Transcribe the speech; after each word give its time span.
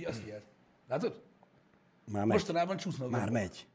Figyelj, 0.00 0.14
azt 0.14 0.22
figyeld. 0.24 0.42
Látod? 0.88 1.22
Már 2.12 2.24
megy. 2.24 2.36
Mostanában 2.36 2.76
csúsznak 2.76 3.10
Már 3.10 3.20
gombok. 3.20 3.40
megy. 3.40 3.66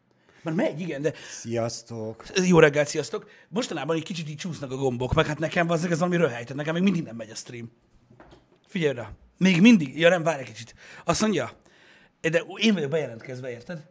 Már 0.41 0.53
megy, 0.53 0.79
igen, 0.79 1.01
de 1.01 1.13
Sziasztok. 1.29 2.23
jó 2.47 2.59
reggelt, 2.59 2.87
sziasztok. 2.87 3.29
Mostanában 3.49 3.95
egy 3.95 4.03
kicsit 4.03 4.29
így 4.29 4.37
csúsznak 4.37 4.71
a 4.71 4.75
gombok, 4.75 5.13
meg 5.13 5.25
hát 5.25 5.39
nekem 5.39 5.69
az 5.69 5.85
ez 5.85 5.99
valami 5.99 6.17
röhely, 6.17 6.41
tehát 6.41 6.55
nekem 6.55 6.73
még 6.73 6.83
mindig 6.83 7.03
nem 7.03 7.15
megy 7.15 7.29
a 7.29 7.35
stream. 7.35 7.71
Figyelj 8.67 8.93
rá. 8.93 9.11
Még 9.37 9.61
mindig. 9.61 9.99
Ja 9.99 10.09
nem, 10.09 10.23
várj 10.23 10.39
egy 10.39 10.47
kicsit. 10.47 10.75
Azt 11.05 11.21
mondja, 11.21 11.51
de 12.21 12.43
én 12.57 12.73
vagyok 12.73 12.89
bejelentkezve, 12.89 13.49
érted? 13.51 13.89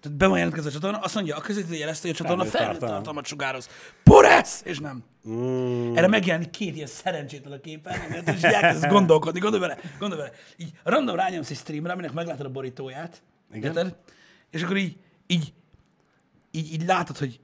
Tehát 0.00 0.18
be 0.18 0.26
van 0.26 0.36
jelentkezve 0.36 0.68
a 0.68 0.72
csatorna, 0.72 0.98
azt 0.98 1.14
mondja, 1.14 1.36
a 1.36 1.40
közvetítő 1.40 1.74
jelezte, 1.74 2.08
hogy 2.08 2.16
a 2.20 2.22
csatorna 2.22 2.44
Felnőtt 2.44 2.80
tartalmat 2.80 3.26
sugároz. 3.26 3.68
Poresz! 4.02 4.62
És 4.64 4.78
nem. 4.78 5.04
Mm, 5.28 5.96
Erre 5.96 6.06
megjelenik 6.06 6.50
két 6.50 6.74
ilyen 6.74 6.86
szerencsétlen 6.86 7.52
a 7.52 7.60
képen, 7.60 7.94
és 8.26 8.36
így 8.36 8.44
elkezd 8.44 8.86
gondolkodni, 8.86 9.40
gondolj 9.40 9.62
bele, 9.62 9.78
gondolj 9.98 10.22
bele. 10.22 10.34
Így 10.56 10.70
random 10.82 11.16
rányomsz 11.16 11.50
egy 11.50 11.56
streamre, 11.56 11.92
aminek 11.92 12.12
meglátod 12.12 12.46
a 12.46 12.50
borítóját, 12.50 13.22
Igen. 13.52 13.62
érted? 13.62 13.96
És 14.50 14.62
akkor 14.62 14.76
így, 14.76 14.96
így, 15.26 15.52
így, 16.50 16.72
így 16.72 16.86
látod, 16.86 17.18
hogy 17.18 17.40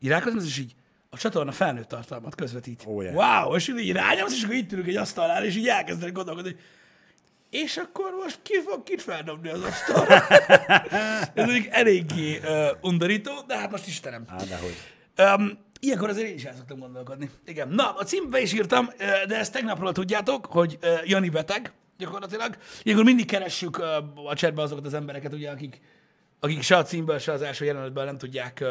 így 0.00 0.08
rákattintasz, 0.08 0.46
és 0.46 0.58
így 0.58 0.74
a 1.10 1.16
csatorna 1.16 1.52
felnőtt 1.52 1.88
tartalmat 1.88 2.34
közvetít. 2.34 2.84
Oh, 2.86 3.02
yeah. 3.02 3.44
Wow, 3.44 3.56
és 3.56 3.68
így 3.68 3.92
rányomsz, 3.92 4.34
és 4.34 4.42
akkor 4.42 4.54
így 4.54 4.72
ülünk 4.72 4.88
egy 4.88 4.96
asztalnál, 4.96 5.44
és 5.44 5.56
így 5.56 5.68
elkezdenek 5.68 6.14
gondolkodni, 6.14 6.50
hogy 6.50 6.60
és 7.50 7.76
akkor 7.76 8.12
most 8.22 8.38
ki 8.42 8.60
fog 8.66 8.82
kit 8.82 9.02
feldobni 9.02 9.48
az 9.48 9.62
asztalra? 9.62 10.28
Ez 11.34 11.44
mondjuk 11.46 11.66
eléggé 11.70 12.38
uh, 12.38 12.68
undorító, 12.80 13.32
de 13.46 13.58
hát 13.58 13.70
most 13.70 13.86
Istenem. 13.86 14.24
Á, 14.28 14.36
dehogy. 14.44 14.76
Um, 15.18 15.58
ilyenkor 15.80 16.08
azért 16.08 16.28
én 16.28 16.34
is 16.34 16.44
el 16.44 16.54
szoktam 16.54 16.78
gondolkodni. 16.78 17.30
Igen. 17.46 17.68
Na, 17.68 17.94
a 17.94 18.04
címbe 18.04 18.40
is 18.40 18.52
írtam, 18.52 18.90
de 19.26 19.36
ezt 19.36 19.52
tegnapról 19.52 19.92
tudjátok, 19.92 20.46
hogy 20.46 20.78
Jani 21.04 21.28
beteg, 21.28 21.72
gyakorlatilag. 21.98 22.56
Ilyenkor 22.82 23.06
mindig 23.06 23.26
keressük 23.26 23.78
a 24.26 24.34
chatbe 24.34 24.62
azokat 24.62 24.86
az 24.86 24.94
embereket, 24.94 25.32
ugye, 25.32 25.50
akik, 25.50 25.80
akik 26.40 26.62
se 26.62 26.76
a 26.76 26.82
címből, 26.82 27.18
se 27.18 27.32
az 27.32 27.42
első 27.42 27.64
jelenetből 27.64 28.04
nem 28.04 28.18
tudják 28.18 28.64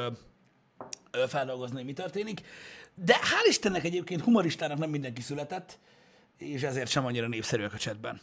feldolgozni, 1.27 1.75
hogy 1.75 1.85
mi 1.85 1.93
történik. 1.93 2.41
De 2.95 3.13
hál' 3.13 3.47
Istennek 3.47 3.83
egyébként 3.83 4.21
humoristának 4.21 4.77
nem 4.77 4.89
mindenki 4.89 5.21
született, 5.21 5.79
és 6.37 6.61
ezért 6.61 6.89
sem 6.89 7.05
annyira 7.05 7.27
népszerűek 7.27 7.73
a 7.73 7.77
chatben. 7.77 8.21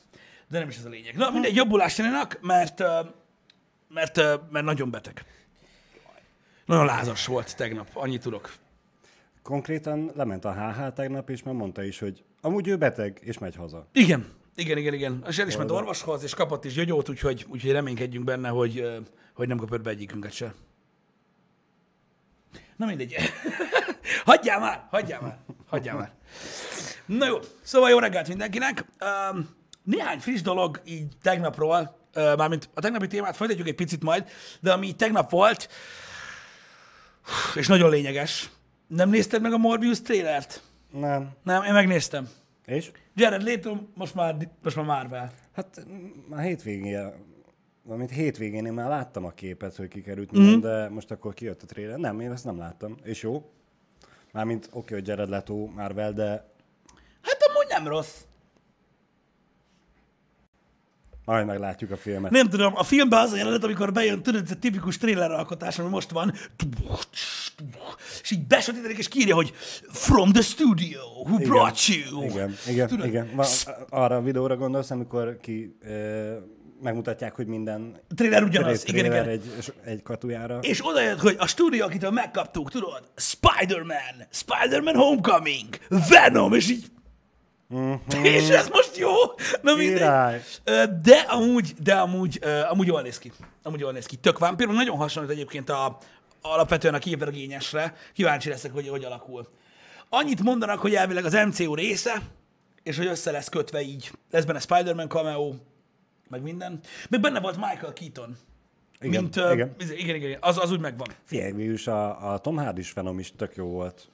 De 0.53 0.59
nem 0.59 0.69
is 0.69 0.77
ez 0.77 0.85
a 0.85 0.89
lényeg. 0.89 1.17
Na, 1.17 1.31
mindegy, 1.31 1.55
jobbulást 1.55 1.99
Janinak, 1.99 2.39
mert, 2.41 2.83
mert, 3.89 4.17
mert 4.51 4.65
nagyon 4.65 4.91
beteg. 4.91 5.25
Nagyon 6.65 6.85
lázas 6.85 7.27
volt 7.27 7.57
tegnap, 7.57 7.89
annyit 7.93 8.23
tudok. 8.23 8.55
Konkrétan 9.43 10.13
lement 10.15 10.45
a 10.45 10.53
HH 10.53 10.93
tegnap, 10.93 11.31
és 11.31 11.43
már 11.43 11.55
mondta 11.55 11.83
is, 11.83 11.99
hogy 11.99 12.25
amúgy 12.41 12.69
ő 12.69 12.77
beteg, 12.77 13.21
és 13.23 13.39
megy 13.39 13.57
haza. 13.57 13.87
Igen, 13.93 14.33
igen, 14.55 14.79
igen, 14.79 14.95
igen. 14.95 15.25
És 15.29 15.39
el 15.39 15.47
is 15.47 15.57
ment 15.57 15.71
orvoshoz, 15.71 16.23
és 16.23 16.35
kapott 16.35 16.65
is 16.65 16.75
gyógyót, 16.75 17.09
úgyhogy, 17.09 17.47
úgyhogy 17.49 17.71
reménykedjünk 17.71 18.25
benne, 18.25 18.49
hogy, 18.49 19.03
hogy 19.35 19.49
nem 19.49 19.57
kapott 19.57 19.81
be 19.83 19.91
egyikünket 19.91 20.33
se. 20.33 20.55
Na 22.77 22.87
mindegy. 22.87 23.15
hagyjál 24.25 24.61
már, 24.61 24.87
hagyjál 24.91 25.21
már, 25.21 25.39
hagyjál 25.67 25.97
már. 25.97 26.13
Na 27.07 27.27
jó, 27.27 27.39
szóval 27.63 27.91
jó 27.91 27.99
reggelt 27.99 28.29
mindenkinek. 28.29 28.85
Um, 29.01 29.61
néhány 29.83 30.19
friss 30.19 30.41
dolog 30.41 30.81
így 30.85 31.07
tegnapról, 31.23 31.97
mármint 32.15 32.69
a 32.75 32.81
tegnapi 32.81 33.07
témát 33.07 33.37
folytatjuk 33.37 33.69
egy 33.69 33.75
picit 33.75 34.03
majd, 34.03 34.29
de 34.61 34.73
ami 34.73 34.95
tegnap 34.95 35.31
volt, 35.31 35.69
és 37.55 37.67
nagyon 37.67 37.91
lényeges. 37.91 38.51
Nem 38.87 39.11
nézted 39.11 39.43
meg 39.43 39.53
a 39.53 39.59
Morbius 39.59 40.01
trailert? 40.01 40.63
Nem. 40.91 41.31
Nem, 41.43 41.63
én 41.63 41.73
megnéztem. 41.73 42.29
És? 42.65 42.91
Jared 43.15 43.43
Leto 43.43 43.77
most 43.95 44.15
már, 44.15 44.49
most 44.63 44.77
már 44.77 44.85
Marvel. 44.85 45.33
Hát 45.53 45.85
mm, 45.89 46.07
már 46.29 46.45
hétvégén, 46.45 47.13
valamint 47.83 48.11
hétvégén 48.11 48.67
én 48.67 48.73
már 48.73 48.89
láttam 48.89 49.25
a 49.25 49.31
képet, 49.31 49.77
hogy 49.77 49.89
kikerült 49.89 50.31
minden, 50.31 50.61
de 50.61 50.89
most 50.89 51.11
akkor 51.11 51.35
kijött 51.35 51.63
a 51.63 51.67
trailer. 51.67 51.99
Nem, 51.99 52.21
én 52.21 52.33
ezt 52.33 52.45
nem 52.45 52.59
láttam. 52.59 52.97
És 53.03 53.23
jó? 53.23 53.51
Mármint 54.33 54.65
oké, 54.67 54.79
okay, 54.79 54.99
hogy 54.99 55.09
Jared 55.09 55.29
Leto 55.29 55.67
Marvel, 55.67 56.13
de 56.13 56.51
Hát 57.23 57.39
amúgy 57.49 57.67
nem 57.69 57.89
rossz. 57.89 58.21
Majd 61.25 61.47
meglátjuk 61.47 61.91
a 61.91 61.97
filmet. 61.97 62.31
Nem 62.31 62.49
tudom, 62.49 62.73
a 62.77 62.83
filmben 62.83 63.21
az 63.21 63.33
a 63.33 63.37
jelenet, 63.37 63.65
amikor 63.65 63.93
bejön, 63.93 64.23
tudod, 64.23 64.43
ez 64.45 64.51
a 64.51 64.57
tipikus 64.57 64.99
thriller 64.99 65.31
alkotás, 65.31 65.79
ami 65.79 65.89
most 65.89 66.11
van, 66.11 66.33
és 68.23 68.31
így 68.31 68.47
besötétedik, 68.47 68.99
és 68.99 69.09
kírja, 69.09 69.35
hogy 69.35 69.53
From 69.89 70.33
the 70.33 70.43
studio, 70.43 71.01
who 71.25 71.35
Igen. 71.37 71.49
brought 71.49 71.87
you. 71.87 72.23
Igen, 72.23 72.55
igen, 72.69 72.89
Tudod? 72.89 73.07
igen. 73.07 73.41
Arra 73.89 74.17
a 74.17 74.23
videóra 74.23 74.57
gondolsz, 74.57 74.91
amikor 74.91 75.39
ki 75.41 75.77
ö, 75.83 76.37
megmutatják, 76.83 77.35
hogy 77.35 77.47
minden 77.47 78.01
trailer 78.15 78.43
ugyanaz, 78.43 78.89
igen, 78.89 79.05
trailer 79.05 79.23
igen. 79.23 79.41
Egy, 79.57 79.73
egy 79.85 80.03
katujára. 80.03 80.59
És 80.59 80.87
oda 80.87 81.03
jött, 81.03 81.21
hogy 81.21 81.37
a 81.39 81.47
stúdió, 81.47 81.85
akitől 81.85 82.11
megkaptuk, 82.11 82.71
tudod, 82.71 83.11
Spider-Man, 83.17 84.27
Spider-Man 84.31 84.95
Homecoming, 84.95 85.69
Venom, 86.09 86.55
és 86.55 86.71
így 86.71 86.85
És 88.23 88.49
ez 88.49 88.69
most 88.69 88.97
jó? 88.97 89.11
Na 89.63 89.75
mindegy. 89.75 90.43
De 91.03 91.17
amúgy, 91.29 91.75
de 91.83 91.95
amúgy, 91.95 92.41
amúgy 92.69 92.87
jól 92.87 93.03
néz 93.03 93.19
ki. 93.19 93.33
Amúgy 93.63 93.81
jól 93.81 93.93
néz 93.93 94.07
ki. 94.07 94.17
Tök 94.17 94.39
vámpír, 94.39 94.69
nagyon 94.69 94.97
hasonlít 94.97 95.31
egyébként 95.33 95.71
a, 95.71 95.99
alapvetően 96.43 96.95
a 96.95 96.99
képregényesre. 96.99 97.95
Kíváncsi 98.13 98.49
leszek, 98.49 98.73
hogy 98.73 98.89
hogy 98.89 99.05
alakul. 99.05 99.49
Annyit 100.09 100.43
mondanak, 100.43 100.79
hogy 100.79 100.95
elvileg 100.95 101.25
az 101.25 101.33
MCU 101.33 101.75
része, 101.75 102.23
és 102.83 102.97
hogy 102.97 103.07
össze 103.07 103.31
lesz 103.31 103.49
kötve 103.49 103.83
így. 103.83 104.13
Lesz 104.31 104.45
benne 104.45 104.59
Spider-Man 104.59 105.09
cameo, 105.09 105.55
meg 106.29 106.43
minden. 106.43 106.81
Meg 107.09 107.21
benne 107.21 107.41
volt 107.41 107.57
Michael 107.57 107.93
Keaton. 107.93 108.37
Igen, 109.01 109.23
mint, 109.23 109.37
igen. 109.37 109.75
igen, 109.79 109.97
igen, 109.97 110.15
igen, 110.15 110.39
az, 110.41 110.59
az 110.59 110.71
úgy 110.71 110.81
megvan. 110.81 111.09
Figyelj, 111.25 111.53
végülis 111.53 111.87
a, 111.87 112.33
a 112.33 112.39
Tom 112.39 112.57
Hardy 112.57 112.83
Venom 112.95 113.19
is 113.19 113.33
tök 113.37 113.57
jó 113.57 113.67
volt 113.67 114.09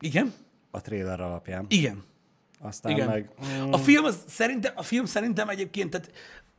Igen? 0.00 0.32
a 0.70 0.80
trailer 0.80 1.20
alapján. 1.20 1.66
Igen. 1.68 2.04
Aztán 2.62 2.92
Igen. 2.92 3.08
meg... 3.08 3.30
A 3.70 3.76
film, 3.78 4.04
az, 4.04 4.18
szerintem, 4.28 4.72
a 4.76 4.82
film 4.82 5.04
szerintem 5.04 5.48
egyébként, 5.48 5.90
tehát 5.90 6.10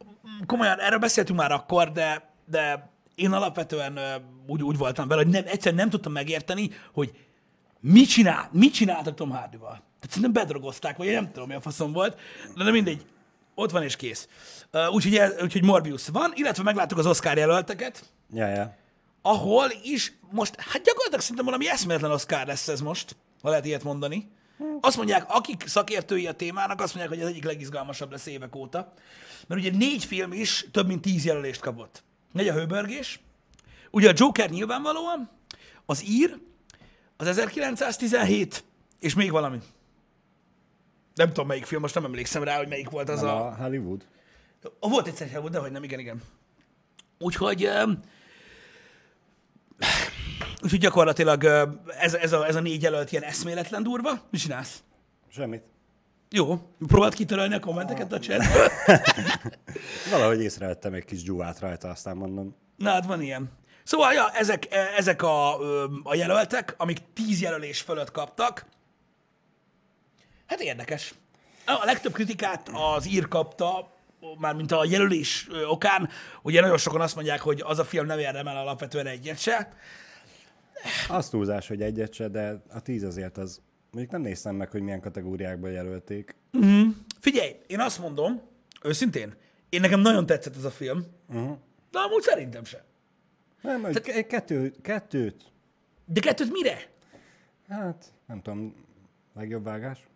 mm, 0.06 0.46
komolyan, 0.46 0.80
erről 0.80 1.00
beszéltünk 1.00 1.40
már 1.40 1.52
akkor, 1.52 1.91
de, 1.91 2.30
de 2.46 2.90
én 3.16 3.31
alapvetően 3.31 4.00
úgy, 4.47 4.64
úgy 4.64 4.78
voltam 4.78 5.08
vele, 5.08 5.24
hogy 5.24 5.31
nem, 5.31 5.44
egyszerűen 5.46 5.81
nem 5.81 5.90
tudtam 5.90 6.12
megérteni, 6.12 6.69
hogy 6.94 7.12
mit, 7.80 8.09
csinál, 8.09 8.50
mit 8.52 8.74
csináltak 8.74 9.16
Tom 9.16 9.30
Hardy-val. 9.30 9.69
Tehát 9.72 10.16
szerintem 10.16 10.34
bedrogozták, 10.34 10.97
vagy 10.97 11.08
én 11.08 11.14
nem 11.14 11.31
tudom, 11.31 11.47
mi 11.47 11.53
a 11.53 11.62
faszom 11.62 11.91
volt, 11.91 12.20
de 12.56 12.64
nem 12.64 12.74
mindegy. 12.74 13.06
Ott 13.56 13.72
van 13.72 13.84
és 13.84 13.96
kész. 13.96 14.28
Úgyhogy, 14.91 15.22
úgyhogy 15.41 15.64
Morbius 15.64 16.08
van, 16.08 16.31
illetve 16.35 16.64
megláttuk 16.64 16.97
az 16.97 17.06
Oscar 17.06 17.38
jelölteket, 17.38 18.12
Ja, 18.34 18.47
ja. 18.47 18.75
ahol 19.22 19.68
is 19.84 20.14
most, 20.31 20.56
hát 20.58 20.84
gyakorlatilag 20.84 21.20
szerintem 21.20 21.46
valami 21.46 21.70
eszméletlen 21.70 22.12
Oscar 22.12 22.46
lesz 22.46 22.68
ez 22.68 22.81
most, 22.81 23.16
ha 23.41 23.50
lehet 23.50 23.66
ilyet 23.66 23.84
mondani. 23.84 24.31
Azt 24.81 24.97
mondják, 24.97 25.25
akik 25.28 25.68
szakértői 25.68 26.28
a 26.28 26.34
témának, 26.34 26.81
azt 26.81 26.96
mondják, 26.96 27.16
hogy 27.16 27.24
ez 27.24 27.34
egyik 27.34 27.46
legizgalmasabb 27.46 28.12
lesz 28.12 28.25
évek 28.25 28.56
óta. 28.56 28.94
Mert 29.47 29.62
ugye 29.62 29.78
négy 29.78 30.06
film 30.06 30.34
is 30.34 30.66
több 30.72 30.88
mint 30.88 31.01
tíz 31.01 31.25
jelölést 31.25 31.62
kapott. 31.62 32.03
Megy 32.31 32.47
a 32.47 32.53
hőbörgés, 32.53 33.19
ugye 33.91 34.09
a 34.09 34.13
Joker 34.16 34.50
nyilvánvalóan, 34.50 35.29
az 35.85 36.03
ír, 36.07 36.38
az 37.18 37.28
1917, 37.28 38.63
és 39.00 39.13
még 39.13 39.31
valami. 39.31 39.59
Nem 41.16 41.28
tudom 41.28 41.47
melyik 41.47 41.66
film, 41.66 41.81
most 41.81 41.96
nem 41.96 42.06
emlékszem 42.06 42.44
rá, 42.44 42.57
hogy 42.57 42.68
melyik 42.68 42.90
volt 42.90 43.09
az 43.09 43.22
Nem 43.22 43.29
a... 43.29 43.47
a 43.47 43.56
Hollywood. 43.56 44.06
A 44.79 44.90
volt 44.90 45.07
egyszer 45.07 45.28
Hollywood, 45.28 45.52
de 45.52 45.59
hogy 45.59 45.72
nem, 45.72 45.84
igen, 45.84 46.00
igen. 46.00 46.22
Úgyhogy, 47.18 47.63
öm, 47.63 48.00
úgyhogy 50.63 50.79
gyakorlatilag 50.79 51.44
ez, 52.00 52.13
ez, 52.13 52.34
a, 52.34 52.47
ez 52.47 52.56
a 52.56 52.59
négy 52.59 52.81
jelölt 52.81 53.12
ilyen 53.12 53.24
eszméletlen 53.24 53.84
durva. 53.84 54.12
Mit 54.29 54.41
csinálsz? 54.41 54.84
Semmit. 55.29 55.63
Jó, 56.29 56.59
próbáld 56.88 57.13
kitörölni 57.13 57.53
a 57.53 57.59
kommenteket 57.59 58.12
a 58.12 58.19
chatből. 58.19 58.68
Valahogy 60.11 60.41
észrevettem 60.41 60.93
egy 60.93 61.05
kis 61.05 61.23
dzsúvát 61.23 61.59
rajta, 61.59 61.90
aztán 61.90 62.17
mondom. 62.17 62.55
Na 62.78 62.90
hát 62.90 63.05
van 63.05 63.22
ilyen. 63.22 63.52
Szóval, 63.84 64.14
ja, 64.14 64.29
ezek, 64.29 64.67
e, 64.72 64.90
ezek 64.97 65.22
a, 65.22 65.58
a 66.03 66.16
jelöltek, 66.16 66.73
amik 66.78 66.97
tíz 67.14 67.41
jelölés 67.41 67.82
fölött 67.82 68.11
kaptak. 68.11 68.66
Hát 70.46 70.61
érdekes. 70.61 71.14
A 71.66 71.85
legtöbb 71.85 72.14
kritikát 72.14 72.70
az 72.73 73.08
ír 73.08 73.28
kapta, 73.28 73.91
mármint 74.38 74.72
a 74.72 74.85
jelölés 74.85 75.47
okán, 75.67 76.09
ugye 76.41 76.61
nagyon 76.61 76.78
sokan 76.78 77.02
azt 77.02 77.16
mondják, 77.16 77.41
hogy 77.41 77.61
az 77.66 77.79
a 77.79 77.85
film 77.85 78.05
nem 78.05 78.20
érdemel 78.20 78.58
alapvetően 78.58 79.08
egyet 79.08 79.40
se. 79.40 79.73
Az 81.08 81.29
túlzás, 81.29 81.67
hogy 81.67 81.81
egyet 81.81 82.14
se, 82.14 82.28
de 82.28 82.64
a 82.70 82.81
tíz 82.81 83.03
azért 83.03 83.37
az... 83.37 83.61
Mondjuk 83.91 84.14
nem 84.14 84.22
néztem 84.22 84.55
meg, 84.55 84.72
hogy 84.72 84.81
milyen 84.81 85.02
kategóriákban 85.02 85.72
jelölték. 85.72 86.35
Figyelj, 87.20 87.55
én 87.67 87.79
azt 87.79 87.99
mondom, 87.99 88.41
őszintén, 88.84 89.34
én 89.70 89.81
nekem 89.81 89.99
nagyon 89.99 90.25
tetszett 90.25 90.55
ez 90.55 90.64
a 90.64 90.72
film, 90.72 91.05
uh-huh. 91.29 91.58
de 91.91 91.99
amúgy 91.99 92.22
szerintem 92.22 92.64
sem. 92.64 92.81
Nem, 93.61 93.85
egy 93.85 94.02
Te... 94.02 94.25
kettő, 94.25 94.73
kettőt. 94.81 95.52
De 96.05 96.20
kettőt 96.20 96.52
mire? 96.52 96.78
Hát, 97.67 98.05
nem 98.28 98.41
tudom, 98.41 98.76
legjobb 99.35 99.64
vágás. 99.64 100.08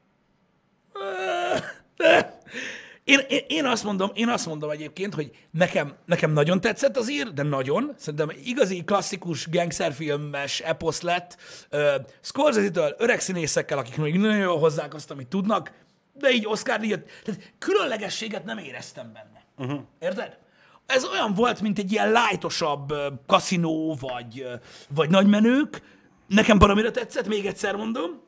Én, 3.08 3.20
én, 3.30 3.42
én, 3.48 3.66
azt 3.66 3.84
mondom, 3.84 4.12
én 4.14 4.30
azt 4.30 4.46
mondom 4.46 4.70
egyébként, 4.70 5.14
hogy 5.14 5.32
nekem, 5.52 5.96
nekem 6.06 6.32
nagyon 6.32 6.62
tetszett 6.62 6.98
az 6.98 7.12
ír, 7.12 7.34
de 7.34 7.44
nagyon. 7.44 7.94
Szerintem 7.98 8.30
igazi 8.44 8.84
klasszikus 8.84 9.50
gangsterfilmes 9.50 10.60
eposz 10.60 11.02
lett. 11.02 11.38
Uh, 11.72 11.80
Scorsese-től 12.22 12.96
öreg 12.98 13.20
színészekkel, 13.20 13.78
akik 13.78 13.98
még 13.98 14.18
nagyon 14.18 14.38
jól 14.38 14.60
hozzák 14.60 14.94
azt, 14.94 15.12
amit 15.12 15.28
tudnak, 15.28 15.72
de 16.14 16.32
így 16.32 16.48
Oscar 16.48 16.80
díjat, 16.80 17.10
tehát 17.24 17.54
különlegességet 17.58 18.46
nem 18.46 18.58
éreztem 18.58 19.14
benne. 19.14 19.70
Uh-huh. 19.70 19.86
Érted? 20.00 20.38
Ez 20.86 21.06
olyan 21.06 21.34
volt, 21.34 21.62
mint 21.62 21.80
egy 21.80 21.92
ilyen 21.92 22.12
lájtosabb 22.12 22.92
uh, 22.92 23.00
kaszinó, 23.28 23.98
vagy, 24.00 24.42
uh, 24.42 24.62
vagy 24.90 25.10
nagymenők. 25.10 25.82
Nekem 26.28 26.60
baromira 26.60 26.92
tetszett, 26.92 27.28
még 27.28 27.46
egyszer 27.46 27.76
mondom. 27.76 28.22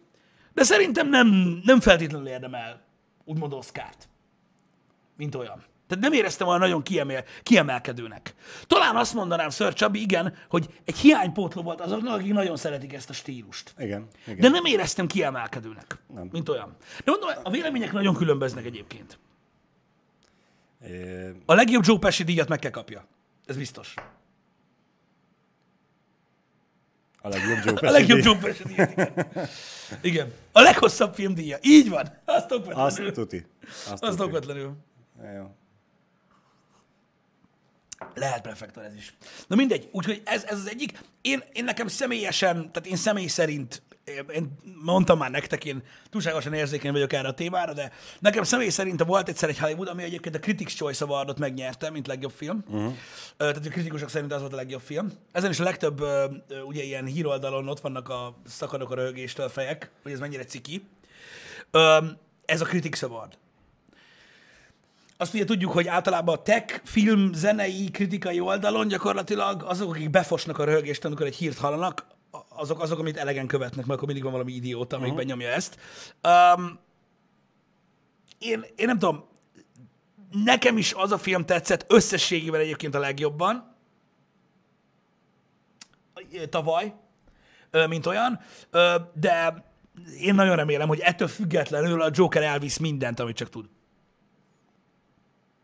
De 0.54 0.64
szerintem 0.64 1.10
nem, 1.10 1.28
nem 1.64 1.80
feltétlenül 1.80 2.28
érdemel 2.28 2.82
úgymond 3.26 3.54
Oscárt 3.54 4.10
mint 5.20 5.36
olyan. 5.36 5.64
Tehát 5.88 6.04
nem 6.04 6.14
éreztem 6.14 6.48
olyan 6.48 6.60
nagyon 6.60 6.84
kiemel, 6.84 7.24
kiemelkedőnek. 7.44 8.34
Talán 8.68 8.96
azt 8.96 9.14
mondanám, 9.14 9.50
Ször 9.50 9.74
Csabi, 9.74 10.02
igen, 10.02 10.34
hogy 10.50 10.68
egy 10.86 10.98
hiánypótló 10.98 11.62
volt 11.62 11.82
azoknak, 11.82 12.14
akik 12.20 12.34
nagyon 12.34 12.58
szeretik 12.58 12.94
ezt 12.94 13.10
a 13.10 13.14
stílust. 13.14 13.74
Igen. 13.78 14.08
igen. 14.28 14.40
De 14.40 14.50
nem 14.50 14.66
éreztem 14.66 15.08
kiemelkedőnek, 15.08 15.98
Nem. 16.14 16.30
mint 16.32 16.50
olyan. 16.50 16.76
De 17.06 17.12
mondom, 17.12 17.30
a 17.44 17.50
vélemények 17.50 17.92
nagyon 17.92 18.16
különböznek 18.16 18.66
egyébként. 18.66 19.20
É, 20.86 21.30
A 21.46 21.54
legjobb 21.54 21.84
Joe 21.86 22.00
Pesci 22.00 22.24
díjat 22.24 22.48
meg 22.48 22.60
kell 22.60 22.72
kapja. 22.72 23.06
Ez 23.46 23.58
biztos. 23.58 23.94
a 27.22 27.28
legjobb 27.28 27.58
Joe 27.66 27.88
A 27.90 27.92
legjobb 27.92 28.20
Pesci 28.22 28.30
Joe 28.30 28.38
Pesci 28.38 28.64
díjat, 28.64 28.92
igen. 28.92 29.48
igen. 30.02 30.34
A 30.52 30.62
leghosszabb 30.62 31.14
film 31.14 31.34
díja. 31.34 31.58
Így 31.62 31.90
van. 31.90 32.06
Azt 32.26 32.52
Azt 32.52 32.52
okvetlenül. 32.52 33.12
tuti. 33.12 33.46
Azt 33.90 34.04
Azt 34.04 34.18
tuti. 34.18 34.30
Jó. 35.36 35.56
Lehet 38.16 38.42
prefektor 38.42 38.84
ez 38.84 38.96
is. 38.96 39.14
Na 39.48 39.56
mindegy, 39.56 39.90
úgyhogy 39.92 40.22
ez, 40.26 40.44
ez 40.44 40.60
az 40.60 40.70
egyik. 40.70 41.00
Én, 41.22 41.44
én 41.54 41.64
nekem 41.64 41.88
személyesen, 41.88 42.56
tehát 42.72 42.88
én 42.88 42.96
személy 42.96 43.28
szerint, 43.28 43.82
én 44.34 44.58
mondtam 44.84 45.18
már 45.18 45.32
nektek, 45.32 45.66
én 45.66 45.84
túlságosan 46.10 46.54
érzékeny 46.54 46.92
vagyok 46.92 47.14
erre 47.14 47.28
a 47.28 47.34
témára, 47.34 47.74
de 47.74 47.92
nekem 48.20 48.44
személy 48.44 48.70
szerint 48.70 49.04
volt 49.04 49.30
egyszer 49.30 49.50
egy 49.50 49.60
Hollywood, 49.60 49.88
ami 49.88 50.04
egyébként 50.04 50.36
a 50.36 50.40
Critics' 50.40 50.76
Choice 50.76 51.06
Awardot 51.06 51.40
megnyerte, 51.40 51.90
mint 51.90 52.08
legjobb 52.08 52.32
film. 52.32 52.64
Uh-huh. 52.68 52.94
Tehát 53.38 53.66
a 53.66 53.70
kritikusok 53.70 54.10
szerint 54.10 54.34
az 54.34 54.40
volt 54.40 54.54
a 54.54 54.56
legjobb 54.56 54.82
film. 54.82 55.12
Ezen 55.32 55.50
is 55.50 55.60
a 55.60 55.64
legtöbb 55.64 56.04
ugye 56.66 56.84
ilyen 56.84 57.06
híroldalon 57.06 57.68
ott 57.68 57.80
vannak 57.80 58.10
a 58.10 58.36
szakadok 58.46 58.92
a 58.92 58.96
röhögéstől 58.96 59.50
fejek, 59.50 59.92
hogy 60.04 60.12
ez 60.12 60.20
mennyire 60.20 60.44
ciki. 60.44 60.88
Ez 62.46 62.62
a 62.62 62.66
Critics 62.66 63.02
Award 63.02 63.38
azt 65.22 65.34
ugye 65.34 65.46
tudjuk, 65.46 65.72
hogy 65.72 65.88
általában 65.88 66.36
a 66.36 66.42
tech, 66.42 66.82
film, 66.84 67.34
zenei, 67.34 67.92
kritikai 67.92 68.40
oldalon 68.40 68.88
gyakorlatilag 68.88 69.64
azok, 69.64 69.90
akik 69.90 70.10
befosnak 70.10 70.60
a 70.60 70.64
röhögést, 70.64 71.06
amikor 71.06 71.26
egy 71.26 71.36
hírt 71.36 71.58
hallanak, 71.58 72.06
azok, 72.50 72.82
azok, 72.82 73.00
amit 73.00 73.18
elegen 73.18 73.48
követnek, 73.48 73.86
mert 73.86 73.90
akkor 73.90 74.06
mindig 74.06 74.24
van 74.24 74.32
valami 74.32 74.52
idióta, 74.52 74.96
amelyik 74.96 75.14
uh-huh. 75.14 75.28
benyomja 75.28 75.50
ezt. 75.56 75.78
Um, 76.58 76.80
én, 78.38 78.66
én 78.76 78.86
nem 78.86 79.00
tudom, 79.00 79.26
nekem 80.44 80.78
is 80.78 80.94
az 80.94 81.12
a 81.12 81.18
film 81.18 81.46
tetszett 81.46 81.86
összességében 81.88 82.62
egyébként 82.62 82.96
a 82.96 83.00
legjobban, 83.00 83.76
tavaly, 86.50 86.94
mint 87.88 88.06
olyan, 88.06 88.40
de 89.14 89.66
én 90.20 90.36
nagyon 90.36 90.56
remélem, 90.56 90.88
hogy 90.88 91.00
ettől 91.00 91.28
függetlenül 91.28 92.02
a 92.02 92.10
Joker 92.14 92.44
elvisz 92.44 92.78
mindent, 92.78 93.20
amit 93.20 93.36
csak 93.36 93.50
tud. 93.50 93.66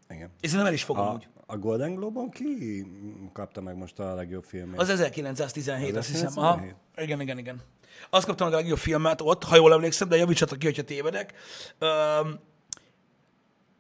Igen. 0.10 0.30
És 0.42 0.50
szerintem 0.50 0.66
el 0.68 0.74
is 0.74 0.84
fogom 0.84 1.08
A, 1.08 1.14
úgy. 1.14 1.28
a 1.46 1.58
Golden 1.58 1.96
Globe-on 1.96 2.30
ki 2.30 2.86
kapta 3.34 3.62
meg 3.62 3.76
most 3.76 4.00
a 4.00 4.16
legjobb 4.16 4.44
filmet? 4.44 4.80
Az 4.80 4.90
1917, 4.90 5.92
Az 5.92 5.98
azt 5.98 6.08
hiszem. 6.08 6.28
1917? 6.28 6.76
Aha. 6.96 7.04
Igen, 7.04 7.22
igen, 7.22 7.38
igen. 7.38 7.62
Azt 8.10 8.26
kaptam 8.26 8.48
meg 8.48 8.56
a 8.56 8.60
legjobb 8.60 8.78
filmet 8.78 9.22
ott, 9.22 9.44
ha 9.44 9.56
jól 9.56 9.74
emlékszem, 9.74 10.10
de 10.10 10.16
javítsatok 10.16 10.60
ki, 10.60 10.66
hogyha 10.66 10.84
tévedek. 10.84 11.34
Öm, 11.80 12.40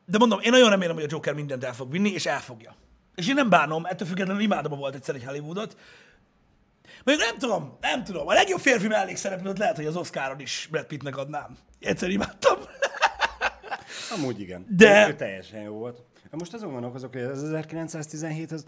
de 0.06 0.18
mondom, 0.18 0.39
én 0.39 0.51
nagyon 0.51 0.69
remélem, 0.69 0.95
hogy 0.95 1.04
a 1.04 1.07
Joker 1.10 1.33
mindent 1.33 1.63
el 1.63 1.74
fog 1.74 1.92
vinni, 1.92 2.10
és 2.10 2.25
elfogja. 2.25 2.75
És 3.16 3.27
én 3.27 3.33
nem 3.36 3.50
bánom, 3.50 3.86
ettől 3.86 4.07
függetlenül 4.07 4.42
imádom, 4.42 4.72
ha 4.72 4.77
volt 4.77 4.95
egyszer 4.95 5.16
egy 5.16 5.24
Hollywoodot. 5.25 5.77
Mondjuk 7.04 7.27
nem 7.30 7.38
tudom, 7.38 7.77
nem 7.81 8.04
tudom. 8.04 8.27
A 8.27 8.33
legjobb 8.33 8.60
férfi 8.60 8.88
mellékszereplőt 8.88 9.57
lehet, 9.57 9.75
hogy 9.75 9.86
az 9.86 9.95
Oscaron 9.95 10.39
is 10.39 10.68
Brad 10.72 10.86
Pittnek 10.86 11.18
adnám. 11.18 11.57
Egyszer 11.80 12.10
imádtam. 12.10 12.57
Amúgy 14.18 14.39
igen. 14.39 14.66
De- 14.69 15.07
Ő, 15.07 15.10
ő 15.12 15.16
teljesen 15.16 15.62
jó 15.62 15.74
volt. 15.74 16.01
Most 16.37 16.53
azon 16.53 16.71
gondolkozok, 16.71 17.13
hogy 17.13 17.21
az 17.21 17.43
1917 17.43 18.51
az 18.51 18.65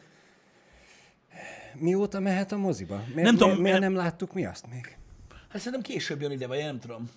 mióta 1.73 2.19
mehet 2.19 2.51
a 2.51 2.57
moziba? 2.57 2.95
Miért, 2.95 3.13
Nem 3.13 3.23
miért, 3.23 3.37
tudom, 3.37 3.57
miért 3.57 3.75
én- 3.75 3.81
nem 3.81 3.95
láttuk 3.95 4.33
mi 4.33 4.45
azt 4.45 4.67
még? 4.69 4.97
Hát 5.49 5.57
szerintem 5.61 5.81
később 5.81 6.21
jön 6.21 6.31
ide, 6.31 6.47
vagy 6.47 6.57
nem 6.59 6.79
tudom. 6.79 7.09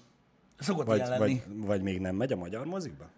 Szokott 0.59 0.87
Vagy, 0.87 0.97
ilyen 0.97 1.09
lenni. 1.11 1.21
vagy, 1.47 1.67
vagy 1.67 1.83
még 1.83 2.01
nem 2.01 2.15
megy 2.17 2.33
a 2.33 2.37
magyar 2.37 2.65
moziba? 2.67 3.09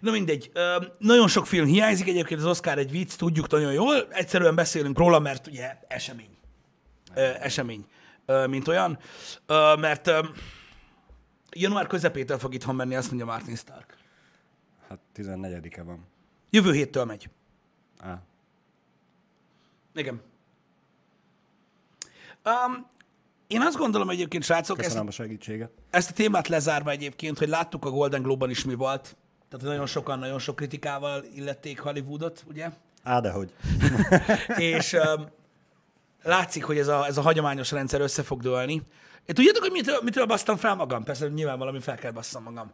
Na 0.00 0.10
mindegy. 0.10 0.50
Ö, 0.54 0.76
nagyon 0.98 1.28
sok 1.28 1.46
film 1.46 1.66
hiányzik, 1.66 2.08
egyébként 2.08 2.40
az 2.40 2.46
Oscar 2.46 2.78
egy 2.78 2.90
vicc, 2.90 3.14
tudjuk 3.16 3.50
nagyon 3.50 3.72
jól. 3.72 4.06
Egyszerűen 4.12 4.54
beszélünk 4.54 4.98
róla, 4.98 5.18
mert 5.18 5.46
ugye 5.46 5.76
esemény. 5.88 6.36
Ö, 7.14 7.20
esemény, 7.40 7.84
ö, 8.26 8.46
mint 8.46 8.68
olyan. 8.68 8.98
Mert 9.78 10.10
január 11.60 11.86
közepétől 11.86 12.38
fog 12.38 12.54
itthon 12.54 12.74
menni, 12.74 12.94
azt 12.94 13.06
mondja 13.06 13.26
Martin 13.26 13.56
Stark. 13.56 13.96
Hát 14.88 14.98
14-e 15.16 15.82
van. 15.82 16.06
Jövő 16.50 16.72
héttől 16.72 17.04
megy. 17.04 17.28
Á, 17.98 18.22
Igen. 19.94 20.20
Um, 22.44 22.86
én 23.46 23.60
azt 23.60 23.76
gondolom 23.76 24.10
egyébként, 24.10 24.44
srácok, 24.44 24.78
ezt, 24.78 24.86
köszönöm 24.86 25.06
a 25.06 25.10
segítséget. 25.10 25.70
ezt 25.90 26.10
a 26.10 26.12
témát 26.12 26.48
lezárva 26.48 26.90
egyébként, 26.90 27.38
hogy 27.38 27.48
láttuk 27.48 27.84
a 27.84 27.90
Golden 27.90 28.22
Globe-ban 28.22 28.50
is 28.50 28.64
mi 28.64 28.74
volt. 28.74 29.16
Tehát 29.48 29.66
nagyon 29.66 29.86
sokan, 29.86 30.18
nagyon 30.18 30.38
sok 30.38 30.56
kritikával 30.56 31.24
illették 31.34 31.80
Hollywoodot, 31.80 32.44
ugye? 32.48 32.70
Á, 33.02 33.20
de 33.20 33.30
hogy. 33.30 33.52
és 34.74 34.92
um, 34.92 35.26
látszik, 36.22 36.64
hogy 36.64 36.78
ez 36.78 36.88
a, 36.88 37.06
ez 37.06 37.16
a 37.16 37.20
hagyományos 37.20 37.70
rendszer 37.70 38.00
össze 38.00 38.22
fog 38.22 38.40
dőlni. 38.40 38.82
Tudjátok, 39.26 39.62
hogy 39.62 39.72
mitől, 39.72 40.00
mitől 40.02 40.26
basztam 40.26 40.56
fel 40.56 40.74
magam? 40.74 41.04
Persze 41.04 41.28
nyilván 41.28 41.58
valami 41.58 41.80
fel 41.80 41.96
kell 41.96 42.10
basszam 42.10 42.42
magam. 42.42 42.72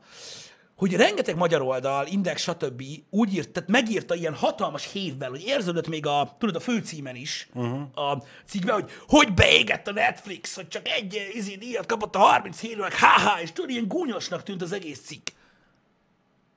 Hogy 0.76 0.94
rengeteg 0.94 1.36
magyar 1.36 1.62
oldal, 1.62 2.06
Index, 2.06 2.42
stb. 2.42 2.82
úgy 3.10 3.34
írt, 3.34 3.50
tehát 3.50 3.68
megírta 3.68 4.14
ilyen 4.14 4.34
hatalmas 4.34 4.92
hévvel, 4.92 5.30
hogy 5.30 5.42
érződött 5.44 5.88
még 5.88 6.06
a, 6.06 6.36
tudod, 6.38 6.56
a 6.56 6.60
főcímen 6.60 7.16
is, 7.16 7.48
uh-huh. 7.54 8.08
a 8.10 8.22
cikkben, 8.46 8.74
hogy 8.74 8.90
hogy 9.06 9.34
beégett 9.34 9.88
a 9.88 9.92
Netflix, 9.92 10.54
hogy 10.54 10.68
csak 10.68 10.88
egy 10.88 11.14
eh, 11.14 11.34
izé 11.34 11.54
díjat 11.54 11.86
kapott 11.86 12.14
a 12.14 12.18
30 12.18 12.60
hírnek, 12.60 12.98
haha, 12.98 13.40
és 13.40 13.52
tudod, 13.52 13.70
ilyen 13.70 13.88
gúnyosnak 13.88 14.42
tűnt 14.42 14.62
az 14.62 14.72
egész 14.72 15.00
cikk. 15.00 15.28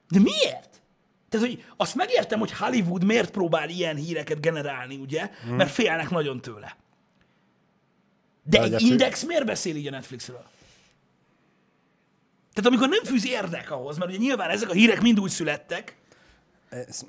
De 0.09 0.19
miért? 0.19 0.81
Tehát, 1.29 1.47
hogy 1.47 1.65
azt 1.77 1.95
megértem, 1.95 2.39
hogy 2.39 2.51
Hollywood 2.51 3.03
miért 3.03 3.31
próbál 3.31 3.69
ilyen 3.69 3.95
híreket 3.95 4.41
generálni, 4.41 4.95
ugye? 4.95 5.29
Hmm. 5.43 5.55
Mert 5.55 5.71
félnek 5.71 6.09
nagyon 6.09 6.41
tőle. 6.41 6.75
De 8.47 8.61
egy 8.61 8.73
a 8.73 8.77
Index 8.79 9.23
miért 9.23 9.45
beszél 9.45 9.75
így 9.75 9.87
a 9.87 9.91
Netflixről? 9.91 10.45
Tehát 12.53 12.69
amikor 12.69 12.89
nem 12.89 13.03
fűz 13.03 13.25
érdek 13.25 13.71
ahhoz, 13.71 13.97
mert 13.97 14.09
ugye 14.09 14.19
nyilván 14.19 14.49
ezek 14.49 14.69
a 14.69 14.73
hírek 14.73 15.01
mind 15.01 15.19
úgy 15.19 15.29
születtek, 15.29 15.97
Ez, 16.69 17.05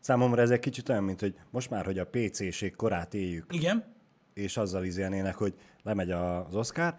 számomra 0.00 0.42
ez 0.42 0.50
egy 0.50 0.58
kicsit 0.60 0.88
olyan, 0.88 1.04
mint 1.04 1.20
hogy 1.20 1.34
most 1.50 1.70
már, 1.70 1.84
hogy 1.84 1.98
a 1.98 2.06
PC-ség 2.06 2.74
korát 2.76 3.14
éljük, 3.14 3.52
igen, 3.54 3.94
és 4.34 4.56
azzal 4.56 4.84
izélnének, 4.84 5.34
hogy 5.34 5.54
lemegy 5.82 6.10
az 6.10 6.54
Oscar, 6.54 6.94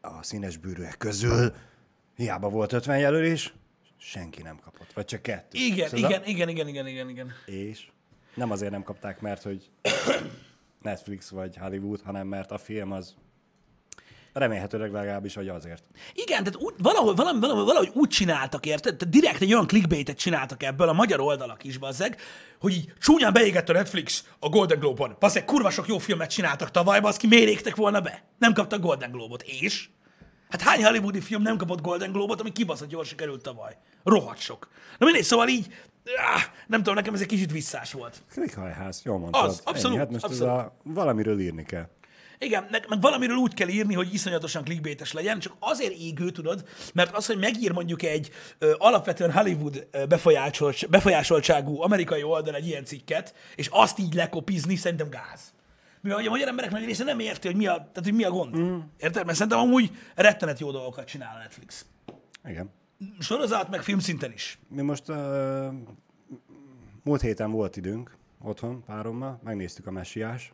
a 0.00 0.22
színes 0.22 0.56
bűrűek 0.56 0.96
közül 0.98 1.54
hiába 2.16 2.48
volt 2.48 2.72
50 2.72 2.98
jelölés, 2.98 3.54
senki 3.96 4.42
nem 4.42 4.58
kapott, 4.58 4.92
vagy 4.92 5.04
csak 5.04 5.22
kettő. 5.22 5.58
igen, 5.58 5.88
Szóval- 5.88 6.10
igen, 6.10 6.24
igen, 6.24 6.48
igen, 6.48 6.68
igen, 6.68 6.86
igen, 6.86 7.08
igen. 7.08 7.32
És 7.46 7.88
nem 8.34 8.50
azért 8.50 8.70
nem 8.70 8.82
kapták, 8.82 9.20
mert 9.20 9.42
hogy 9.42 9.70
Netflix 10.82 11.28
vagy 11.28 11.56
Hollywood, 11.56 12.00
hanem 12.04 12.26
mert 12.26 12.50
a 12.50 12.58
film 12.58 12.92
az 12.92 13.14
remélhetőleg 14.32 14.92
legalábbis, 14.92 15.34
hogy 15.34 15.48
azért. 15.48 15.84
Igen, 16.14 16.44
tehát 16.44 16.56
úgy, 16.56 16.74
valahol, 16.78 17.14
valami, 17.14 17.40
valahogy, 17.40 17.64
valahogy 17.64 17.90
úgy 17.94 18.08
csináltak, 18.08 18.66
érted? 18.66 18.96
Tehát 18.96 19.14
direkt 19.14 19.40
egy 19.40 19.52
olyan 19.52 19.66
clickbaitet 19.66 20.18
csináltak 20.18 20.62
ebből 20.62 20.88
a 20.88 20.92
magyar 20.92 21.20
oldalak 21.20 21.64
is, 21.64 21.78
bazzeg, 21.78 22.20
hogy 22.60 22.72
így 22.72 22.92
csúnyán 22.98 23.32
beégett 23.32 23.68
a 23.68 23.72
Netflix 23.72 24.24
a 24.38 24.48
Golden 24.48 24.78
Globe-on. 24.78 25.16
Bazzeg, 25.18 25.44
kurva 25.44 25.70
sok 25.70 25.88
jó 25.88 25.98
filmet 25.98 26.30
csináltak 26.30 26.70
tavaly, 26.70 27.00
ki 27.16 27.26
miért 27.26 27.48
égtek 27.48 27.76
volna 27.76 28.00
be? 28.00 28.22
Nem 28.38 28.52
kaptak 28.52 28.80
Golden 28.80 29.10
Globe-ot. 29.10 29.42
És? 29.42 29.88
Hát 30.48 30.60
hány 30.62 30.84
hollywoodi 30.84 31.20
film 31.20 31.42
nem 31.42 31.56
kapott 31.56 31.80
Golden 31.80 32.12
Globe-ot, 32.12 32.40
ami 32.40 32.52
kibaszott 32.52 32.90
jól 32.90 33.04
sikerült 33.04 33.42
tavaly? 33.42 33.76
Rohadt 34.04 34.40
sok. 34.40 34.68
Na 34.98 35.04
mindegy, 35.04 35.24
szóval 35.24 35.48
így, 35.48 35.66
áh, 36.34 36.42
nem 36.66 36.78
tudom, 36.78 36.94
nekem 36.94 37.14
ez 37.14 37.20
egy 37.20 37.26
kicsit 37.26 37.52
visszás 37.52 37.92
volt. 37.92 38.22
Klikkhajház, 38.32 39.00
jól 39.04 39.18
mondtad. 39.18 39.44
Az, 39.44 39.60
abszolút, 39.64 39.96
Ennyi. 39.96 40.04
Hát 40.04 40.10
most 40.10 40.24
abszolút. 40.24 40.52
ez 40.52 40.58
a 40.58 40.76
valamiről 40.82 41.40
írni 41.40 41.64
kell. 41.64 41.88
Igen, 42.38 42.66
meg, 42.70 42.86
meg 42.88 43.00
valamiről 43.00 43.36
úgy 43.36 43.54
kell 43.54 43.68
írni, 43.68 43.94
hogy 43.94 44.14
iszonyatosan 44.14 44.64
clickbaites 44.64 45.12
legyen, 45.12 45.38
csak 45.38 45.52
azért 45.58 45.92
égő, 45.92 46.30
tudod, 46.30 46.68
mert 46.94 47.16
az, 47.16 47.26
hogy 47.26 47.38
megír 47.38 47.72
mondjuk 47.72 48.02
egy 48.02 48.30
ö, 48.58 48.74
alapvetően 48.78 49.32
Hollywood 49.32 49.86
befolyásolt, 50.08 50.90
befolyásoltságú 50.90 51.82
amerikai 51.82 52.22
oldal 52.22 52.54
egy 52.54 52.66
ilyen 52.66 52.84
cikket, 52.84 53.34
és 53.54 53.68
azt 53.70 53.98
így 53.98 54.14
lekopizni, 54.14 54.76
szerintem 54.76 55.10
gáz. 55.10 55.54
Mivel 56.06 56.20
hogy 56.20 56.28
a 56.28 56.30
magyar 56.30 56.48
emberek 56.48 56.70
nagy 56.70 56.84
része 56.84 57.04
nem 57.04 57.18
érti, 57.18 57.46
hogy 57.46 57.56
mi 57.56 57.66
a, 57.66 57.74
tehát, 57.74 58.00
hogy 58.02 58.14
mi 58.14 58.24
a 58.24 58.30
gond. 58.30 58.56
Mm. 58.56 58.78
Érted? 58.98 59.24
Mert 59.24 59.36
szerintem 59.36 59.58
amúgy 59.58 59.90
rettenet 60.14 60.58
jó 60.58 60.70
dolgokat 60.70 61.06
csinál 61.06 61.36
a 61.36 61.38
Netflix. 61.38 61.86
Igen. 62.44 62.70
Sorozat, 63.18 63.70
meg 63.70 63.82
filmszinten 63.82 64.32
is. 64.32 64.58
Mi 64.68 64.82
most 64.82 65.08
uh, 65.08 65.16
múlt 67.02 67.20
héten 67.20 67.50
volt 67.50 67.76
időnk 67.76 68.16
otthon 68.40 68.84
párommal, 68.84 69.40
megnéztük 69.42 69.86
a 69.86 69.90
Messiás 69.90 70.52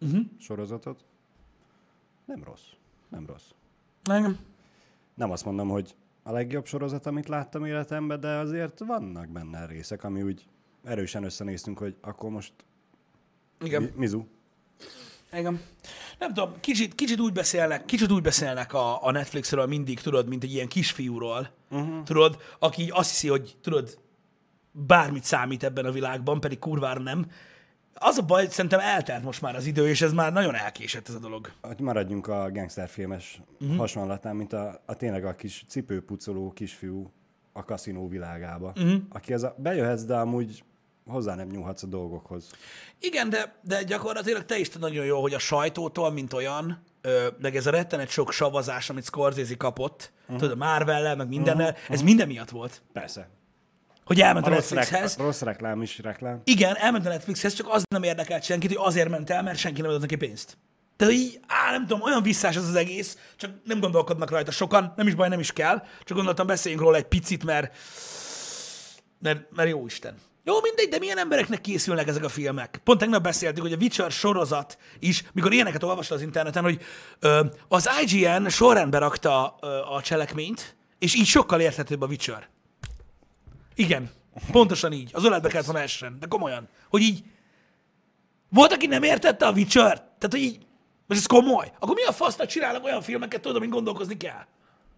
uh-huh. 0.00 0.20
sorozatot. 0.38 1.04
Nem 2.24 2.44
rossz. 2.44 2.66
Nem 3.08 3.26
rossz. 3.26 3.50
Engem. 4.04 4.38
Nem 5.14 5.30
azt 5.30 5.44
mondom, 5.44 5.68
hogy 5.68 5.94
a 6.22 6.32
legjobb 6.32 6.66
sorozat, 6.66 7.06
amit 7.06 7.28
láttam 7.28 7.64
életemben, 7.64 8.20
de 8.20 8.28
azért 8.28 8.78
vannak 8.78 9.28
benne 9.28 9.66
részek, 9.66 10.04
ami 10.04 10.22
úgy 10.22 10.46
erősen 10.84 11.24
összenéztünk, 11.24 11.78
hogy 11.78 11.96
akkor 12.00 12.30
most 12.30 12.52
Igen. 13.60 13.82
mi, 13.82 13.90
mizu. 13.94 14.24
Igen. 15.32 15.60
Nem 16.18 16.34
tudom, 16.34 16.52
kicsit, 16.60 16.94
kicsit 16.94 17.20
úgy 17.20 17.32
beszélnek, 17.32 17.84
kicsit 17.84 18.10
úgy 18.12 18.22
beszélnek 18.22 18.72
a, 18.72 19.04
a 19.04 19.10
Netflixről 19.10 19.66
mindig, 19.66 20.00
tudod, 20.00 20.28
mint 20.28 20.42
egy 20.42 20.52
ilyen 20.52 20.68
kisfiúról, 20.68 21.50
uh-huh. 21.70 22.02
tudod, 22.02 22.42
aki 22.58 22.82
így 22.82 22.90
azt 22.92 23.10
hiszi, 23.10 23.28
hogy 23.28 23.56
tudod, 23.60 23.98
bármit 24.72 25.24
számít 25.24 25.64
ebben 25.64 25.84
a 25.84 25.90
világban, 25.90 26.40
pedig 26.40 26.58
kurvára 26.58 27.00
nem. 27.00 27.30
Az 27.94 28.18
a 28.18 28.22
baj, 28.22 28.42
hogy 28.42 28.50
szerintem 28.50 28.80
eltelt 28.80 29.22
most 29.24 29.42
már 29.42 29.54
az 29.54 29.66
idő, 29.66 29.88
és 29.88 30.02
ez 30.02 30.12
már 30.12 30.32
nagyon 30.32 30.54
elkésett 30.54 31.08
ez 31.08 31.14
a 31.14 31.18
dolog. 31.18 31.52
Hogy 31.60 31.80
maradjunk 31.80 32.26
a 32.26 32.50
gangsterfilmes 32.52 33.40
uh-huh. 33.60 33.76
hasonlatán, 33.76 34.36
mint 34.36 34.52
a, 34.52 34.82
a 34.86 34.94
tényleg 34.94 35.24
a 35.24 35.34
kis 35.34 35.64
cipőpucoló 35.68 36.52
kisfiú 36.52 37.12
a 37.52 37.64
kaszinó 37.64 38.08
világába, 38.08 38.72
uh-huh. 38.76 39.02
aki 39.08 39.32
az 39.32 39.42
a, 39.42 39.54
bejöhetsz, 39.58 40.02
de 40.02 40.16
amúgy 40.16 40.64
hozzá 41.06 41.34
nem 41.34 41.48
nyúlhatsz 41.48 41.82
a 41.82 41.86
dolgokhoz. 41.86 42.50
Igen, 43.00 43.28
de, 43.28 43.54
de 43.62 43.82
gyakorlatilag 43.82 44.44
te 44.44 44.58
is 44.58 44.68
tudod 44.68 44.90
nagyon 44.90 45.04
jó, 45.04 45.20
hogy 45.20 45.34
a 45.34 45.38
sajtótól, 45.38 46.10
mint 46.10 46.32
olyan, 46.32 46.82
ö, 47.00 47.26
meg 47.38 47.56
ez 47.56 47.66
a 47.66 47.70
rettenet 47.70 48.08
sok 48.08 48.32
savazás, 48.32 48.90
amit 48.90 49.04
Scorsese 49.04 49.56
kapott, 49.56 50.12
uh-huh. 50.22 50.36
tudod, 50.36 50.60
a 50.60 50.64
Marvel-lel, 50.64 51.16
meg 51.16 51.28
mindennel, 51.28 51.70
uh-huh. 51.70 51.94
ez 51.94 52.02
minden 52.02 52.26
miatt 52.26 52.50
volt. 52.50 52.82
Persze. 52.92 53.28
Hogy 54.04 54.20
elment 54.20 54.46
a, 54.46 54.50
A 54.50 54.52
Netflixhez. 54.52 55.00
rekl- 55.00 55.20
rossz 55.20 55.40
reklám 55.40 55.82
is 55.82 55.98
reklám. 55.98 56.40
Igen, 56.44 56.76
elment 56.76 57.06
a 57.06 57.08
Netflixhez, 57.08 57.52
csak 57.52 57.68
az 57.70 57.82
nem 57.88 58.02
érdekelt 58.02 58.42
senkit, 58.42 58.74
hogy 58.74 58.86
azért 58.86 59.08
ment 59.08 59.30
el, 59.30 59.42
mert 59.42 59.58
senki 59.58 59.80
nem 59.80 59.90
adott 59.90 60.02
neki 60.02 60.16
pénzt. 60.16 60.58
Tehát 60.96 61.14
így, 61.14 61.40
á, 61.46 61.70
nem 61.70 61.86
tudom, 61.86 62.02
olyan 62.02 62.22
visszás 62.22 62.56
az 62.56 62.68
az 62.68 62.74
egész, 62.74 63.18
csak 63.36 63.50
nem 63.64 63.80
gondolkodnak 63.80 64.30
rajta 64.30 64.50
sokan, 64.50 64.92
nem 64.96 65.06
is 65.06 65.14
baj, 65.14 65.28
nem 65.28 65.40
is 65.40 65.52
kell, 65.52 65.82
csak 66.04 66.16
gondoltam 66.16 66.46
beszéljünk 66.46 66.82
róla 66.82 66.96
egy 66.96 67.08
picit, 67.08 67.44
mert, 67.44 67.76
mert, 69.18 69.52
mert 69.56 69.68
jó 69.68 69.86
Isten. 69.86 70.16
Jó, 70.48 70.60
mindegy, 70.60 70.88
de 70.88 70.98
milyen 70.98 71.18
embereknek 71.18 71.60
készülnek 71.60 72.08
ezek 72.08 72.24
a 72.24 72.28
filmek? 72.28 72.80
Pont 72.84 72.98
tegnap 72.98 73.22
beszéltük, 73.22 73.62
hogy 73.62 73.72
a 73.72 73.76
Witcher 73.76 74.10
sorozat 74.10 74.78
is, 74.98 75.24
mikor 75.32 75.52
ilyeneket 75.52 75.82
olvastad 75.82 76.16
az 76.16 76.22
interneten, 76.22 76.62
hogy 76.62 76.80
ö, 77.20 77.44
az 77.68 77.88
IGN 78.02 78.48
sorrendbe 78.48 78.98
rakta 78.98 79.56
ö, 79.60 79.66
a 79.66 80.02
cselekményt, 80.02 80.76
és 80.98 81.14
így 81.14 81.26
sokkal 81.26 81.60
érthetőbb 81.60 82.02
a 82.02 82.06
Witcher. 82.06 82.48
Igen, 83.74 84.10
pontosan 84.50 84.92
így. 84.92 85.10
Az 85.12 85.24
öletbe 85.24 85.48
kellett 85.48 85.66
volna 85.66 85.80
essen, 85.80 86.16
de 86.20 86.26
komolyan. 86.26 86.68
Hogy 86.88 87.02
így, 87.02 87.24
volt, 88.48 88.72
aki 88.72 88.86
nem 88.86 89.02
értette 89.02 89.46
a 89.46 89.52
witcher 89.52 89.94
Tehát, 89.94 90.28
hogy 90.30 90.40
így, 90.40 90.58
most 91.06 91.20
ez 91.20 91.26
komoly. 91.26 91.72
Akkor 91.78 91.94
mi 91.94 92.04
a 92.04 92.12
fasznak 92.12 92.46
csinálnak 92.46 92.84
olyan 92.84 93.02
filmeket, 93.02 93.40
tudod, 93.40 93.56
amin 93.56 93.70
gondolkozni 93.70 94.16
kell? 94.16 94.46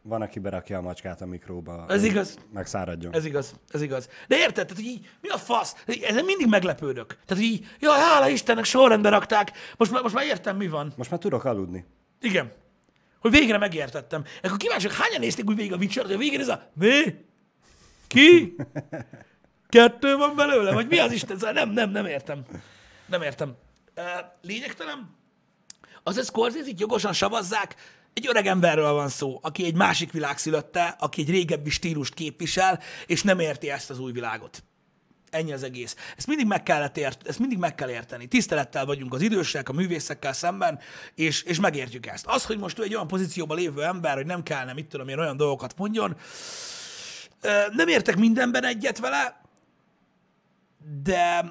Van, 0.09 0.23
aki 0.23 0.39
berakja 0.39 0.79
a 0.79 0.81
macskát 0.81 1.21
a 1.21 1.27
mikróba. 1.27 1.85
Ez 1.89 2.05
igaz. 2.05 2.39
Megszáradjon. 2.53 3.15
Ez 3.15 3.25
igaz, 3.25 3.55
ez 3.69 3.83
igaz. 3.83 4.09
De 4.29 4.37
érted, 4.37 4.53
tehát, 4.67 4.83
hogy 4.83 4.85
így, 4.85 5.11
mi 5.21 5.29
a 5.29 5.37
fasz? 5.39 5.75
Ezen 6.03 6.25
mindig 6.25 6.47
meglepődök. 6.47 7.07
Tehát, 7.07 7.29
hogy 7.29 7.53
így, 7.53 7.67
jaj, 7.81 7.99
hála 7.99 8.29
Istennek, 8.29 8.65
sorrendbe 8.65 9.09
rakták. 9.09 9.53
Most, 9.77 9.91
már- 9.91 10.03
most 10.03 10.15
már 10.15 10.25
értem, 10.25 10.57
mi 10.57 10.69
van. 10.69 10.93
Most 10.97 11.11
már 11.11 11.21
tudok 11.21 11.45
aludni. 11.45 11.85
Igen. 12.21 12.53
Hogy 13.21 13.31
végre 13.31 13.59
megértettem. 13.59 14.25
Akkor 14.43 14.57
kíváncsiak, 14.57 14.93
hányan 14.93 15.21
nézték 15.21 15.49
úgy 15.49 15.57
végig 15.57 15.73
a 15.73 15.77
witcher 15.77 16.05
hogy 16.05 16.15
a 16.15 16.19
végén 16.19 16.41
ez 16.41 16.49
a... 16.49 16.71
Mi? 16.75 17.15
Ki? 18.07 18.55
Kettő 19.69 20.17
van 20.17 20.37
belőle? 20.37 20.73
Vagy 20.73 20.89
mi 20.89 20.99
az 20.99 21.13
Isten? 21.13 21.39
Szóval 21.39 21.53
Nem, 21.53 21.71
nem, 21.71 21.91
nem 21.91 22.07
értem. 22.07 22.43
Nem 23.07 23.23
értem. 23.23 23.55
Lényegtelen? 24.43 25.17
Az, 26.03 26.15
hogy 26.15 26.25
scorsese 26.25 26.71
jogosan 26.77 27.13
savazzák, 27.13 27.75
egy 28.19 28.27
öreg 28.29 28.47
emberről 28.47 28.93
van 28.93 29.09
szó, 29.09 29.39
aki 29.43 29.65
egy 29.65 29.75
másik 29.75 30.13
világ 30.13 30.39
szülötte, 30.39 30.97
aki 30.99 31.21
egy 31.21 31.31
régebbi 31.31 31.71
stílust 31.71 32.15
képvisel, 32.15 32.81
és 33.07 33.23
nem 33.23 33.39
érti 33.39 33.71
ezt 33.71 33.91
az 33.91 33.99
új 33.99 34.13
világot. 34.13 34.63
Ennyi 35.31 35.53
az 35.53 35.63
egész. 35.63 35.97
Ezt 36.17 36.27
mindig 36.27 36.47
meg, 36.47 36.63
kellett 36.63 36.97
ért, 36.97 37.29
ezt 37.29 37.39
mindig 37.39 37.59
meg 37.59 37.75
kell 37.75 37.91
érteni. 37.91 38.27
Tisztelettel 38.27 38.85
vagyunk 38.87 39.15
az 39.15 39.21
idősek, 39.21 39.69
a 39.69 39.73
művészekkel 39.73 40.33
szemben, 40.33 40.79
és, 41.15 41.43
és 41.43 41.61
megértjük 41.61 42.07
ezt. 42.07 42.27
Az, 42.27 42.45
hogy 42.45 42.59
most 42.59 42.79
ő 42.79 42.83
egy 42.83 42.95
olyan 42.95 43.07
pozícióban 43.07 43.57
lévő 43.57 43.83
ember, 43.83 44.15
hogy 44.15 44.27
nem 44.27 44.43
kellene, 44.43 44.73
mit 44.73 44.87
tudom 44.87 45.09
én, 45.09 45.19
olyan 45.19 45.37
dolgokat 45.37 45.75
mondjon, 45.77 46.17
nem 47.71 47.89
értek 47.89 48.17
mindenben 48.17 48.65
egyet 48.65 48.99
vele, 48.99 49.41
de 51.03 51.45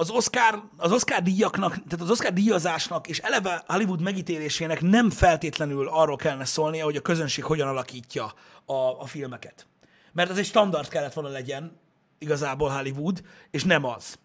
az 0.00 0.10
Oscar, 0.10 0.62
az 0.76 0.92
Oscar 0.92 1.22
díjaknak, 1.22 1.72
tehát 1.72 2.00
az 2.00 2.10
Oscar 2.10 2.32
díjazásnak 2.32 3.08
és 3.08 3.18
eleve 3.18 3.62
Hollywood 3.66 4.00
megítélésének 4.00 4.80
nem 4.80 5.10
feltétlenül 5.10 5.88
arról 5.88 6.16
kellene 6.16 6.44
szólnia, 6.44 6.84
hogy 6.84 6.96
a 6.96 7.00
közönség 7.00 7.44
hogyan 7.44 7.68
alakítja 7.68 8.34
a, 8.64 8.72
a 8.74 9.06
filmeket. 9.06 9.66
Mert 10.12 10.30
ez 10.30 10.38
egy 10.38 10.44
standard 10.44 10.88
kellett 10.88 11.12
volna 11.12 11.30
legyen, 11.30 11.78
igazából 12.18 12.68
Hollywood, 12.68 13.22
és 13.50 13.64
nem 13.64 13.84
az. 13.84 14.18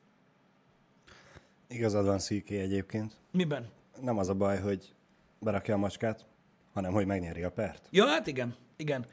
Igazad 1.68 2.06
van, 2.06 2.20
Szűké 2.20 2.60
egyébként. 2.60 3.14
Miben? 3.32 3.70
Nem 4.02 4.18
az 4.18 4.30
a 4.30 4.34
baj, 4.34 4.60
hogy 4.60 4.94
berakja 5.40 5.74
a 5.74 5.78
macskát, 5.78 6.26
hanem 6.74 6.92
hogy 6.92 7.06
megnyeri 7.06 7.44
a 7.44 7.52
pert. 7.52 7.88
Ja, 7.90 8.06
hát 8.06 8.28
igen, 8.28 8.56
igen. 8.76 9.06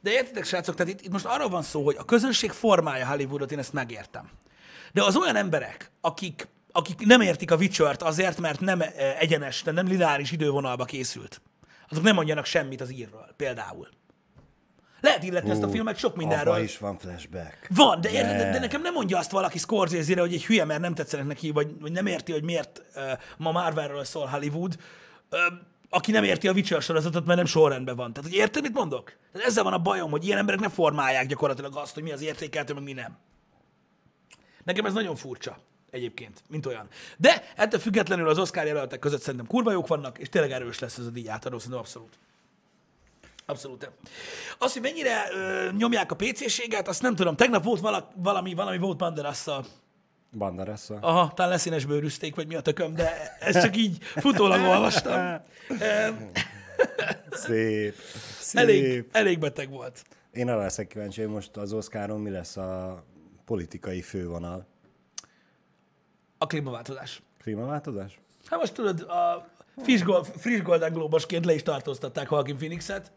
De 0.00 0.10
értitek, 0.10 0.44
srácok, 0.44 0.74
tehát 0.74 0.92
itt, 0.92 1.00
itt 1.00 1.12
most 1.12 1.24
arról 1.24 1.48
van 1.48 1.62
szó, 1.62 1.84
hogy 1.84 1.96
a 1.98 2.04
közönség 2.04 2.50
formája 2.50 3.06
Hollywoodot, 3.06 3.52
én 3.52 3.58
ezt 3.58 3.72
megértem. 3.72 4.30
De 4.94 5.02
az 5.02 5.16
olyan 5.16 5.36
emberek, 5.36 5.90
akik, 6.00 6.48
akik 6.72 7.06
nem 7.06 7.20
értik 7.20 7.50
a 7.50 7.56
Witcher-t 7.56 8.02
azért, 8.02 8.40
mert 8.40 8.60
nem 8.60 8.80
eh, 8.80 8.90
egyenes, 9.18 9.62
de 9.62 9.70
nem 9.70 9.86
lineáris 9.86 10.32
idővonalba 10.32 10.84
készült, 10.84 11.40
azok 11.88 12.02
nem 12.02 12.14
mondjanak 12.14 12.44
semmit 12.44 12.80
az 12.80 12.92
írről, 12.92 13.34
például. 13.36 13.88
Lehet 15.00 15.22
illetni 15.22 15.50
ezt 15.50 15.62
a 15.62 15.68
filmet 15.68 15.96
sok 15.96 16.16
mindenről. 16.16 16.58
Is 16.58 16.78
van 16.78 16.98
flashback. 16.98 17.66
Van, 17.68 18.00
de, 18.00 18.10
de. 18.10 18.22
de, 18.22 18.50
de 18.50 18.58
nekem 18.58 18.82
nem 18.82 18.92
mondja 18.92 19.18
azt 19.18 19.30
valaki 19.30 19.58
Scorsese-re, 19.58 20.20
hogy 20.20 20.32
egy 20.32 20.44
hülye, 20.44 20.64
mert 20.64 20.80
nem 20.80 20.94
tetszenek 20.94 21.26
neki, 21.26 21.50
vagy, 21.50 21.80
vagy 21.80 21.92
nem 21.92 22.06
érti, 22.06 22.32
hogy 22.32 22.42
miért 22.42 22.82
uh, 22.94 23.02
ma 23.36 23.52
Marvelről 23.52 24.04
szól 24.04 24.26
Hollywood, 24.26 24.76
uh, 25.30 25.38
aki 25.90 26.10
nem 26.10 26.24
érti 26.24 26.48
a 26.48 26.52
Witcher 26.52 26.82
sorozatot, 26.82 27.26
mert 27.26 27.38
nem 27.38 27.46
sorrendben 27.46 27.96
van. 27.96 28.12
Tehát, 28.12 28.30
hogy 28.30 28.38
érted, 28.38 28.62
mit 28.62 28.72
mondok? 28.72 29.12
Tehát 29.32 29.48
ezzel 29.48 29.64
van 29.64 29.72
a 29.72 29.78
bajom, 29.78 30.10
hogy 30.10 30.24
ilyen 30.24 30.38
emberek 30.38 30.60
nem 30.60 30.70
formálják 30.70 31.26
gyakorlatilag 31.26 31.76
azt, 31.76 31.94
hogy 31.94 32.02
mi 32.02 32.12
az 32.12 32.22
értékeltő, 32.22 32.74
meg 32.74 32.82
mi 32.82 32.92
nem. 32.92 33.18
Nekem 34.64 34.84
ez 34.84 34.92
nagyon 34.92 35.16
furcsa 35.16 35.58
egyébként, 35.90 36.42
mint 36.48 36.66
olyan. 36.66 36.88
De 37.16 37.44
ettől 37.56 37.80
függetlenül 37.80 38.28
az 38.28 38.38
Oscar 38.38 38.66
jelöltek 38.66 38.98
között 38.98 39.20
szerintem 39.20 39.46
kurva 39.46 39.72
jók 39.72 39.86
vannak, 39.86 40.18
és 40.18 40.28
tényleg 40.28 40.50
erős 40.50 40.78
lesz 40.78 40.98
ez 40.98 41.06
a 41.06 41.10
díj 41.10 41.28
átadó, 41.28 41.56
szerintem 41.58 41.80
abszolút. 41.80 42.18
Abszolút. 43.46 43.90
Az, 44.58 44.72
hogy 44.72 44.82
mennyire 44.82 45.24
ö, 45.32 45.68
nyomják 45.76 46.12
a 46.12 46.16
PC-séget, 46.16 46.88
azt 46.88 47.02
nem 47.02 47.14
tudom. 47.14 47.36
Tegnap 47.36 47.64
volt 47.64 47.80
vala, 47.80 48.12
valami, 48.14 48.54
valami 48.54 48.78
volt 48.78 48.96
Banderasszal. 48.96 49.64
Banderassa. 50.38 50.98
Aha, 51.00 51.32
talán 51.34 51.50
leszínes 51.50 51.84
bőrűzték, 51.84 52.34
vagy 52.34 52.46
mi 52.46 52.54
a 52.54 52.60
tököm, 52.60 52.94
de 52.94 53.36
ezt 53.40 53.60
csak 53.60 53.76
így 53.76 53.98
futólag 54.02 54.68
olvastam. 54.68 55.40
Szép. 57.30 57.94
Szép. 58.40 58.60
elég, 58.60 59.04
elég 59.12 59.38
beteg 59.38 59.70
volt. 59.70 60.04
Én 60.32 60.48
arra 60.48 60.60
leszek 60.60 60.86
kíváncsi, 60.86 61.20
hogy 61.20 61.30
most 61.30 61.56
az 61.56 61.72
Oscaron 61.72 62.20
mi 62.20 62.30
lesz 62.30 62.56
a 62.56 63.02
politikai 63.44 64.02
fővonal. 64.02 64.66
A 66.38 66.46
klímaváltozás. 66.46 67.22
Klímaváltozás? 67.42 68.18
Hát 68.46 68.58
most 68.58 68.74
tudod, 68.74 69.00
a 69.00 69.48
friss, 69.76 70.02
gold, 70.02 70.26
friss 70.26 70.62
Golden 70.62 70.92
Globosként 70.92 71.44
le 71.44 71.54
is 71.54 71.62
tartóztatták 71.62 72.30
Joaquin 72.30 72.56
Phoenixet, 72.56 73.12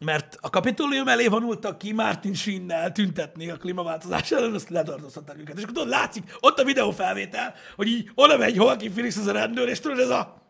mert 0.00 0.36
a 0.40 0.50
kapitólium 0.50 1.08
elé 1.08 1.26
vonultak 1.26 1.78
ki 1.78 1.92
Martin 1.92 2.34
Sheen-nel 2.34 2.92
tüntetni 2.92 3.50
a 3.50 3.56
klímaváltozás 3.56 4.30
ellen, 4.30 4.54
azt 4.54 4.68
letartóztatták 4.68 5.38
őket. 5.38 5.56
És 5.56 5.62
akkor 5.62 5.74
tudod, 5.74 5.88
látszik, 5.88 6.36
ott 6.40 6.58
a 6.58 6.64
videófelvétel, 6.64 7.54
hogy 7.76 7.86
így 7.86 8.10
oda 8.14 8.36
megy 8.36 8.54
Joaquin 8.54 8.90
Phoenix 8.90 9.16
az 9.16 9.26
a 9.26 9.32
rendőr, 9.32 9.68
és 9.68 9.80
tudod, 9.80 9.98
ez 9.98 10.10
a... 10.10 10.42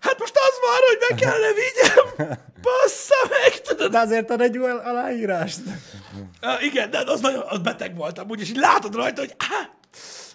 Hát 0.00 0.18
most 0.18 0.34
az 0.36 0.58
van, 0.60 0.80
hogy 0.88 0.98
meg 1.08 1.18
kellene 1.18 1.52
vigyem! 1.52 2.28
Bassza 2.62 3.28
meg, 3.28 3.60
tudod? 3.60 3.90
De 3.90 3.98
azért 3.98 4.30
ad 4.30 4.40
egy 4.40 4.56
al- 4.56 4.84
aláírást. 4.84 5.60
Uh, 6.42 6.64
igen, 6.64 6.90
de 6.90 7.02
az 7.06 7.20
nagyon 7.20 7.42
az 7.48 7.58
beteg 7.58 7.96
volt 7.96 8.18
amúgy, 8.18 8.40
és 8.40 8.48
így 8.50 8.56
látod 8.56 8.94
rajta, 8.94 9.20
hogy, 9.20 9.34
á, 9.38 9.70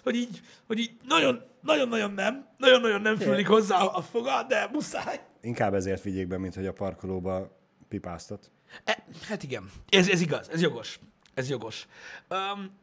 hogy 0.02 0.14
így, 0.14 0.40
hogy 0.66 0.78
így 0.78 0.90
nagyon, 1.08 1.42
nagyon-nagyon 1.62 2.10
nem, 2.10 2.46
nagyon-nagyon 2.58 3.00
nem 3.00 3.16
fűlik 3.16 3.48
hozzá 3.48 3.78
a 3.78 4.02
foga, 4.02 4.42
de 4.48 4.68
muszáj. 4.72 5.20
Inkább 5.40 5.74
ezért 5.74 6.02
vigyék 6.02 6.26
be, 6.26 6.38
mint 6.38 6.54
hogy 6.54 6.66
a 6.66 6.72
parkolóba 6.72 7.58
pipáztat. 7.88 8.50
E, 8.84 9.04
hát 9.28 9.42
igen, 9.42 9.70
ez, 9.88 10.08
ez 10.08 10.20
igaz, 10.20 10.48
ez 10.52 10.60
jogos. 10.60 10.98
Ez 11.34 11.48
jogos. 11.48 11.86
Um, 12.28 12.78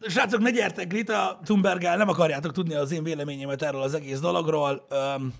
srácok, 0.00 0.40
ne 0.40 0.50
gyertek, 0.50 0.86
Greta 0.86 1.40
Thunberg 1.44 1.82
nem 1.82 2.08
akarjátok 2.08 2.52
tudni 2.52 2.74
az 2.74 2.92
én 2.92 3.02
véleményemet 3.02 3.62
erről 3.62 3.82
az 3.82 3.94
egész 3.94 4.20
dologról. 4.20 4.86
Um, 4.90 5.34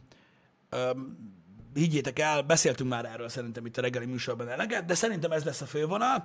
um, 0.74 1.32
higgyétek 1.74 2.18
el, 2.18 2.42
beszéltünk 2.42 2.90
már 2.90 3.04
erről 3.04 3.28
szerintem 3.28 3.66
itt 3.66 3.76
a 3.76 3.80
reggeli 3.80 4.06
műsorban 4.06 4.48
eleget, 4.48 4.84
de 4.84 4.94
szerintem 4.94 5.32
ez 5.32 5.44
lesz 5.44 5.60
a 5.60 5.66
fővonal. 5.66 6.24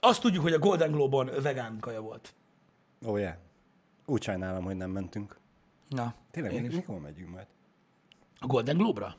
Azt 0.00 0.20
tudjuk, 0.20 0.42
hogy 0.42 0.52
a 0.52 0.58
Golden 0.58 0.90
Globe-on 0.90 1.30
vegán 1.42 1.78
kaja 1.80 2.00
volt. 2.00 2.34
Ó, 3.04 3.10
oh, 3.10 3.18
yeah. 3.18 3.34
Úgy 4.06 4.22
sajnálom, 4.22 4.64
hogy 4.64 4.76
nem 4.76 4.90
mentünk. 4.90 5.36
Na, 5.88 6.14
Tényleg, 6.30 6.52
én 6.52 6.62
mikor 6.62 7.00
megyünk 7.00 7.30
majd? 7.30 7.46
A 8.38 8.46
Golden 8.46 8.76
Globe-ra? 8.76 9.16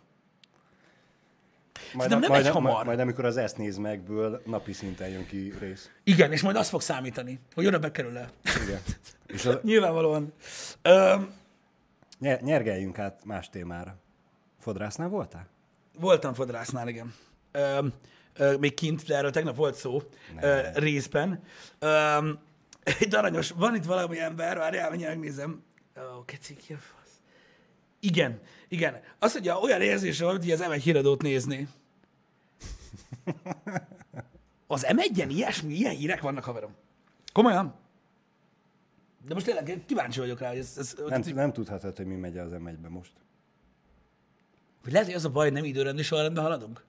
Majd, 1.94 2.10
Szerintem 2.10 2.20
nem 2.20 2.30
majd, 2.30 2.46
egy 2.46 2.52
hamar. 2.52 2.74
Majd, 2.74 2.86
majd 2.86 3.00
amikor 3.00 3.26
az 3.26 3.38
ezt 3.38 3.58
néz 3.58 3.78
megből, 3.78 4.42
napi 4.46 4.74
szinten 4.74 5.10
jön 5.10 5.26
ki 5.26 5.54
rész. 5.60 5.92
Igen, 6.04 6.32
és 6.32 6.42
majd 6.42 6.56
az 6.56 6.70
fog 6.70 6.82
számítani, 6.82 7.40
hogy 7.54 7.66
oda 7.66 7.80
bekerül 7.80 8.18
el. 8.18 8.30
Igen. 8.66 8.80
És 9.36 9.46
a, 9.46 9.60
Nyilvánvalóan. 9.64 10.34
Nyer, 12.20 12.42
nyergeljünk 12.42 13.00
át 13.00 13.26
más 13.26 13.50
témára. 13.50 13.96
Fodrásznál 14.64 15.10
voltál? 15.10 15.48
voltam 16.00 16.34
fodrásznál, 16.34 16.88
igen. 16.88 17.14
Öm, 17.52 17.94
ö, 18.34 18.58
még 18.58 18.74
kint, 18.74 19.06
de 19.06 19.16
erről 19.16 19.32
tegnap 19.32 19.56
volt 19.56 19.76
szó 19.76 20.02
ö, 20.42 20.62
részben. 20.74 21.44
Öm, 21.80 22.40
egy 22.84 23.16
aranyos, 23.16 23.50
van 23.52 23.76
itt 23.76 23.84
valami 23.84 24.20
ember, 24.20 24.58
várjál, 24.58 24.90
mindjárt 24.90 25.16
megnézem. 25.16 25.64
Ó, 25.98 26.26
keci, 26.26 26.56
ki 26.56 26.74
a 26.74 26.78
fasz? 26.78 27.12
Igen, 28.00 28.40
igen. 28.68 29.02
Azt 29.20 29.34
mondja, 29.34 29.60
olyan 29.60 29.82
érzése 29.82 30.24
volt, 30.24 30.42
hogy 30.44 30.52
az 30.52 30.64
M1 30.64 30.80
híradót 30.84 31.22
nézni. 31.22 31.68
Az 34.68 34.86
M1-en 34.88 35.30
ilyesmi, 35.30 35.74
ilyen 35.74 35.96
hírek 35.96 36.22
vannak, 36.22 36.44
haverom. 36.44 36.76
Komolyan? 37.34 37.76
De 39.28 39.34
most 39.34 39.46
tényleg 39.46 39.84
kíváncsi 39.86 40.20
vagyok 40.20 40.40
rá, 40.40 40.50
hogy 40.50 40.58
ez, 40.58 40.74
ez 40.78 40.96
Nem, 41.08 41.22
nem 41.34 41.54
tudhatod, 41.54 41.98
hogy 41.98 42.06
mi 42.06 42.16
megy 42.16 42.38
az 42.38 42.52
m 42.52 42.70
be 42.82 42.90
most. 42.90 43.14
Hogy 44.84 44.92
lehet, 44.92 45.08
hogy 45.08 45.16
az 45.16 45.26
a 45.26 45.30
baj, 45.30 45.44
hogy 45.46 45.54
nem 45.54 45.64
időrendi 45.64 46.04
sorrendben 46.04 46.44
haladunk? 46.44 46.84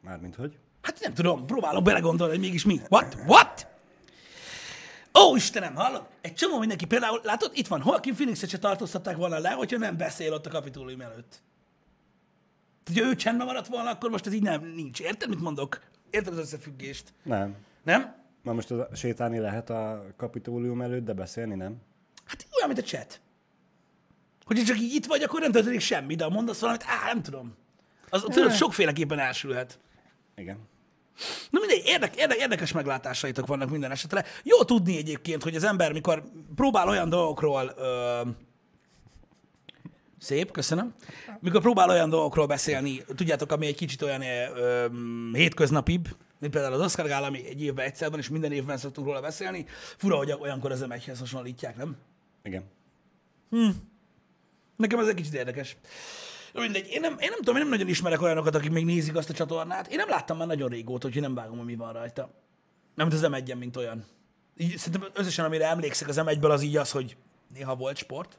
Mármint 0.00 0.34
hogy? 0.34 0.58
Hát 0.82 1.00
nem 1.00 1.14
tudom, 1.14 1.46
próbálok 1.46 1.82
belegondolni, 1.82 2.32
hogy 2.32 2.42
mégis 2.42 2.64
mi. 2.64 2.80
What? 2.88 3.16
What? 3.26 3.66
Ó, 5.18 5.36
Istenem, 5.36 5.74
hallod? 5.74 6.06
Egy 6.20 6.34
csomó 6.34 6.58
mindenki, 6.58 6.84
például, 6.84 7.20
látod, 7.22 7.50
itt 7.54 7.66
van, 7.66 7.82
Joaquin 7.84 8.14
Phoenixet 8.14 8.48
se 8.48 8.58
tartóztatták 8.58 9.16
volna 9.16 9.38
le, 9.38 9.50
hogyha 9.50 9.78
nem 9.78 9.96
beszél 9.96 10.32
ott 10.32 10.46
a 10.46 10.50
kapitólium 10.50 11.00
előtt. 11.00 11.42
Hogyha 12.86 13.04
ő 13.04 13.14
csendben 13.14 13.46
maradt 13.46 13.66
volna, 13.66 13.90
akkor 13.90 14.10
most 14.10 14.26
ez 14.26 14.32
így 14.32 14.42
nem, 14.42 14.64
nincs. 14.74 15.00
Érted, 15.00 15.28
mit 15.28 15.40
mondok? 15.40 15.80
Érted 16.10 16.32
az 16.32 16.38
összefüggést? 16.38 17.12
Nem. 17.22 17.56
Nem? 17.82 18.14
Na 18.42 18.52
most 18.52 18.70
az, 18.70 18.98
sétálni 18.98 19.38
lehet 19.38 19.70
a 19.70 20.04
kapitólium 20.16 20.80
előtt, 20.80 21.04
de 21.04 21.12
beszélni 21.12 21.54
nem? 21.54 21.76
Hát 22.24 22.46
olyan, 22.56 22.68
mint 22.68 22.80
a 22.80 22.82
chat. 22.82 23.20
Hogyha 24.46 24.64
csak 24.64 24.78
így 24.78 24.94
itt 24.94 25.06
vagy, 25.06 25.22
akkor 25.22 25.40
nem 25.40 25.52
történik 25.52 25.80
semmi, 25.80 26.14
de 26.14 26.24
ha 26.24 26.30
mondasz 26.30 26.60
valamit, 26.60 26.84
á, 26.86 27.06
nem 27.06 27.22
tudom. 27.22 27.54
Az 28.08 28.22
tudod, 28.22 28.52
sokféleképpen 28.52 29.18
elsülhet. 29.18 29.78
Igen. 30.36 30.58
Na 31.50 31.58
mindegy, 31.60 31.82
érdek, 31.84 32.16
érdek, 32.16 32.38
érdekes 32.38 32.72
meglátásaitok 32.72 33.46
vannak 33.46 33.70
minden 33.70 33.90
esetre. 33.90 34.24
Jó 34.42 34.64
tudni 34.64 34.96
egyébként, 34.96 35.42
hogy 35.42 35.56
az 35.56 35.64
ember, 35.64 35.92
mikor 35.92 36.22
próbál 36.54 36.88
olyan 36.88 37.08
dolgokról... 37.08 37.74
Ö, 37.76 38.20
szép, 40.18 40.50
köszönöm. 40.50 40.94
Mikor 41.40 41.60
próbál 41.60 41.90
olyan 41.90 42.10
dolgokról 42.10 42.46
beszélni, 42.46 43.04
tudjátok, 43.14 43.52
ami 43.52 43.66
egy 43.66 43.76
kicsit 43.76 44.02
olyan 44.02 44.22
ö, 44.22 44.86
hétköznapibb, 45.32 46.08
mint 46.38 46.52
például 46.52 46.74
az 46.74 46.80
Oscar 46.80 47.06
Gála, 47.06 47.26
ami 47.26 47.46
egy 47.46 47.62
évben 47.62 47.86
egyszer 47.86 48.10
van, 48.10 48.18
és 48.18 48.28
minden 48.28 48.52
évben 48.52 48.76
szoktunk 48.76 49.06
róla 49.06 49.20
beszélni. 49.20 49.66
Fura, 49.96 50.16
hogy 50.16 50.36
olyankor 50.40 50.70
az 50.70 50.84
M1-hez 50.88 51.16
hasonlítják, 51.18 51.76
nem? 51.76 51.96
Igen. 52.42 52.64
Nekem 54.76 54.98
ez 54.98 55.08
egy 55.08 55.14
kicsit 55.14 55.34
érdekes. 55.34 55.76
Mindegy, 56.52 56.88
én 56.90 57.00
nem, 57.00 57.16
én 57.18 57.28
nem 57.30 57.38
tudom, 57.38 57.54
én 57.54 57.60
nem 57.60 57.70
nagyon 57.70 57.88
ismerek 57.88 58.22
olyanokat, 58.22 58.54
akik 58.54 58.70
még 58.70 58.84
nézik 58.84 59.16
azt 59.16 59.30
a 59.30 59.32
csatornát. 59.32 59.86
Én 59.86 59.96
nem 59.96 60.08
láttam 60.08 60.36
már 60.36 60.46
nagyon 60.46 60.68
régóta, 60.68 61.06
úgyhogy 61.06 61.22
nem 61.22 61.34
vágom, 61.34 61.56
hogy 61.56 61.66
mi 61.66 61.74
van 61.74 61.92
rajta. 61.92 62.30
Nem, 62.94 63.06
mint 63.08 63.22
az 63.22 63.30
m 63.30 63.58
mint 63.58 63.76
olyan. 63.76 64.04
Így, 64.56 64.76
szerintem 64.76 65.10
összesen, 65.14 65.44
amire 65.44 65.66
emlékszek 65.66 66.08
az 66.08 66.16
m 66.16 66.44
az 66.44 66.62
így 66.62 66.76
az, 66.76 66.90
hogy 66.90 67.16
néha 67.54 67.76
volt 67.76 67.96
sport. 67.96 68.38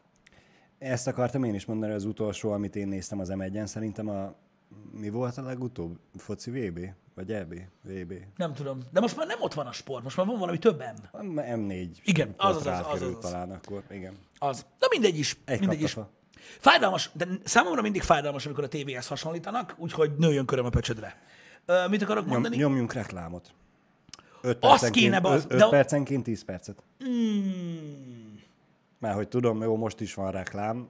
Ezt 0.78 1.08
akartam 1.08 1.44
én 1.44 1.54
is 1.54 1.66
mondani, 1.66 1.94
az 1.94 2.06
utolsó, 2.06 2.52
amit 2.52 2.76
én 2.76 2.88
néztem 2.88 3.20
az 3.20 3.30
m 3.30 3.66
szerintem 3.66 4.10
a... 4.10 4.34
Mi 4.92 5.10
volt 5.10 5.38
a 5.38 5.42
legutóbb? 5.42 6.00
Foci 6.16 6.52
VB? 6.52 6.80
Vagy 7.16 7.32
EB? 7.32 7.54
VB? 7.82 8.14
Nem 8.36 8.54
tudom. 8.54 8.80
De 8.92 9.00
most 9.00 9.16
már 9.16 9.28
nem 9.28 9.42
ott 9.42 9.54
van 9.54 9.68
a 9.68 9.72
sport, 9.72 10.04
most 10.04 10.18
már 10.18 10.26
van 10.26 10.40
valami 10.40 10.58
több 10.58 10.80
M. 10.80 11.18
A 11.18 11.22
M4. 11.22 11.90
Igen, 12.04 12.34
az, 12.38 12.56
az, 12.56 12.56
az, 12.56 12.64
rákerült 12.64 13.18
az, 13.18 13.26
az. 13.26 13.32
talán 13.32 13.52
akkor, 13.52 13.84
igen. 13.90 14.18
Az. 14.38 14.66
Na 14.80 14.88
mindegy 14.90 15.18
is. 15.18 15.38
Egy 15.46 15.60
mindegy 15.60 15.82
is. 15.82 15.98
Fájdalmas, 16.40 17.10
de 17.14 17.28
számomra 17.44 17.82
mindig 17.82 18.02
fájdalmas, 18.02 18.46
amikor 18.46 18.64
a 18.64 18.68
tévéhez 18.68 19.08
hasonlítanak, 19.08 19.74
úgyhogy 19.78 20.12
nőjön 20.18 20.46
köröm 20.46 20.66
a 20.66 20.70
pöcsödre. 20.70 21.22
Ö, 21.66 21.88
mit 21.88 22.02
akarok 22.02 22.24
Nyom, 22.24 22.34
mondani? 22.34 22.56
nyomjunk 22.56 22.94
reklámot. 22.94 23.54
5 24.42 24.58
Az 24.62 24.90
kéne, 24.90 25.20
bazd, 25.20 25.52
5 25.52 25.60
de 25.60 25.68
percenként 25.70 26.24
10 26.24 26.44
percet. 26.44 26.84
Mm, 27.10 28.36
Mert 29.00 29.16
hogy 29.16 29.28
tudom, 29.28 29.62
jó, 29.62 29.76
most 29.76 30.00
is 30.02 30.14
van 30.14 30.32
reklám, 30.32 30.90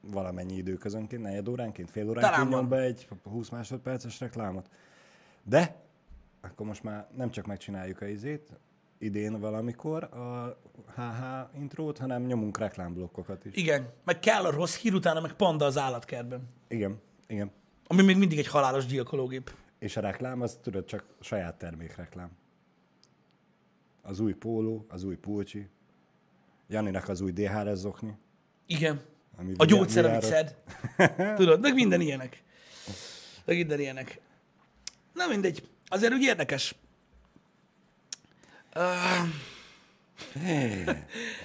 valamennyi 0.00 0.56
időközönként, 0.56 1.22
negyed 1.22 1.48
óránként, 1.48 1.90
fél 1.90 2.08
óránként 2.08 2.48
nyom 2.48 2.68
be 2.68 2.78
egy 2.78 3.08
20 3.22 3.48
másodperces 3.48 4.20
reklámot. 4.20 4.68
De, 5.42 5.76
akkor 6.40 6.66
most 6.66 6.82
már 6.82 7.06
nem 7.16 7.30
csak 7.30 7.46
megcsináljuk 7.46 8.00
a 8.00 8.06
izét, 8.06 8.48
idén 8.98 9.40
valamikor 9.40 10.02
a 10.04 10.58
HH 10.94 11.58
intrót, 11.60 11.98
hanem 11.98 12.22
nyomunk 12.22 12.58
reklámblokkokat 12.58 13.44
is. 13.44 13.54
igen, 13.54 13.92
meg 14.04 14.20
kell 14.20 14.44
a 14.44 14.50
rossz 14.50 14.76
hír, 14.76 14.94
utána 14.94 15.20
meg 15.20 15.32
panda 15.32 15.64
az 15.64 15.78
állatkertben. 15.78 16.48
Igen, 16.68 17.00
igen. 17.26 17.50
Ami 17.86 18.02
még 18.02 18.16
mindig 18.16 18.38
egy 18.38 18.46
halálos 18.48 18.86
gyilkológép. 18.86 19.54
És 19.78 19.96
a 19.96 20.00
reklám, 20.00 20.40
az 20.40 20.58
tudod, 20.62 20.84
csak 20.84 21.04
saját 21.20 21.58
termékreklám. 21.58 22.30
Az 24.02 24.20
új 24.20 24.32
póló, 24.32 24.86
az 24.88 25.04
új 25.04 25.16
pulcsi, 25.16 25.68
Janinak 26.68 27.08
az 27.08 27.20
új 27.20 27.32
DHR 27.32 27.76
zokni. 27.76 28.16
Igen. 28.66 29.00
Ami 29.36 29.52
A 29.56 29.64
gyógyszer, 29.64 30.04
amit 30.04 30.22
szed. 30.22 30.56
Tudod, 31.36 31.60
meg 31.60 31.74
minden 31.74 32.00
ilyenek. 32.00 32.42
Meg 33.44 33.56
minden 33.56 33.80
ilyenek. 33.80 34.20
Na 35.12 35.26
mindegy. 35.26 35.68
Azért 35.88 36.12
úgy 36.12 36.22
érdekes. 36.22 36.74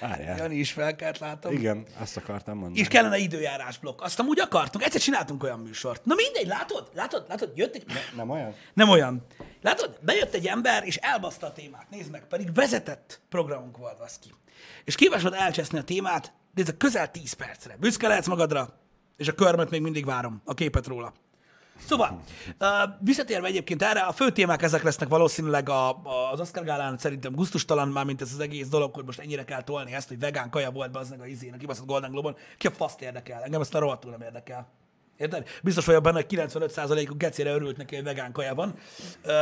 Várjál. 0.00 0.36
Jani 0.36 0.54
is 0.54 0.72
felkelt, 0.72 1.18
látom. 1.18 1.52
Igen, 1.52 1.86
azt 1.98 2.16
akartam 2.16 2.58
mondani. 2.58 2.80
És 2.80 2.88
kellene 2.88 3.16
időjárásblokk. 3.16 4.00
Azt 4.02 4.18
amúgy 4.18 4.40
akartunk. 4.40 4.84
Egyszer 4.84 5.00
csináltunk 5.00 5.42
olyan 5.42 5.58
műsort. 5.58 6.04
Na 6.04 6.14
mindegy, 6.14 6.46
látod? 6.46 6.90
Látod? 6.94 7.24
Látod? 7.28 7.52
Jött 7.54 7.74
egy... 7.74 7.84
Nem 8.16 8.30
olyan? 8.30 8.54
Nem 8.74 8.88
olyan. 8.88 9.26
Látod? 9.62 9.98
Bejött 10.00 10.34
egy 10.34 10.46
ember, 10.46 10.84
és 10.84 10.96
elbaszta 10.96 11.46
a 11.46 11.52
témát. 11.52 11.90
Nézd 11.90 12.10
meg, 12.10 12.26
pedig 12.28 12.54
vezetett 12.54 13.20
programunk 13.28 13.76
volt, 13.76 13.98
baszki. 13.98 14.34
És 14.84 14.94
képes 14.94 15.22
volt 15.22 15.34
elcseszni 15.34 15.78
a 15.78 15.84
témát, 15.84 16.32
de 16.54 16.62
ez 16.62 16.68
a 16.68 16.76
közel 16.76 17.10
10 17.10 17.32
percre. 17.32 17.76
Büszke 17.80 18.08
lehetsz 18.08 18.26
magadra, 18.26 18.78
és 19.16 19.28
a 19.28 19.32
körmöt 19.32 19.70
még 19.70 19.80
mindig 19.80 20.04
várom, 20.04 20.42
a 20.44 20.54
képet 20.54 20.86
róla. 20.86 21.12
Szóval, 21.86 22.20
visszatérve 23.00 23.46
egyébként 23.46 23.82
erre, 23.82 24.00
a 24.00 24.12
fő 24.12 24.30
témák 24.30 24.62
ezek 24.62 24.82
lesznek 24.82 25.08
valószínűleg 25.08 25.68
a, 25.68 26.02
az 26.32 26.40
Oscar 26.40 26.64
Gálán 26.64 26.98
szerintem 26.98 27.32
gusztustalan 27.32 27.88
már, 27.88 28.04
mint 28.04 28.20
ez 28.20 28.32
az 28.32 28.40
egész 28.40 28.68
dolog, 28.68 28.94
hogy 28.94 29.04
most 29.04 29.18
ennyire 29.18 29.44
kell 29.44 29.62
tolni 29.62 29.92
ezt, 29.92 30.08
hogy 30.08 30.18
vegán 30.18 30.50
kaja 30.50 30.70
volt 30.70 30.90
be 30.90 30.98
az 30.98 31.10
meg 31.10 31.20
a 31.20 31.26
izén, 31.26 31.52
a 31.52 31.56
kibaszott 31.56 31.86
Golden 31.86 32.10
Globe-on. 32.10 32.36
Ki 32.58 32.66
a 32.66 32.70
faszt 32.70 33.00
érdekel? 33.00 33.42
Engem 33.42 33.60
ezt 33.60 33.74
a 33.74 33.78
rohadtul 33.78 34.10
nem 34.10 34.20
érdekel. 34.20 34.79
Érted? 35.20 35.48
Biztos 35.62 35.84
vagyok 35.84 36.02
benne, 36.02 36.16
hogy 36.16 36.38
95%-uk 36.38 37.16
gecére 37.16 37.52
örült 37.52 37.76
neki, 37.76 37.94
hogy 37.94 38.04
vegán 38.04 38.32
kaja 38.32 38.54
van. 38.54 38.74
Uh, 39.24 39.32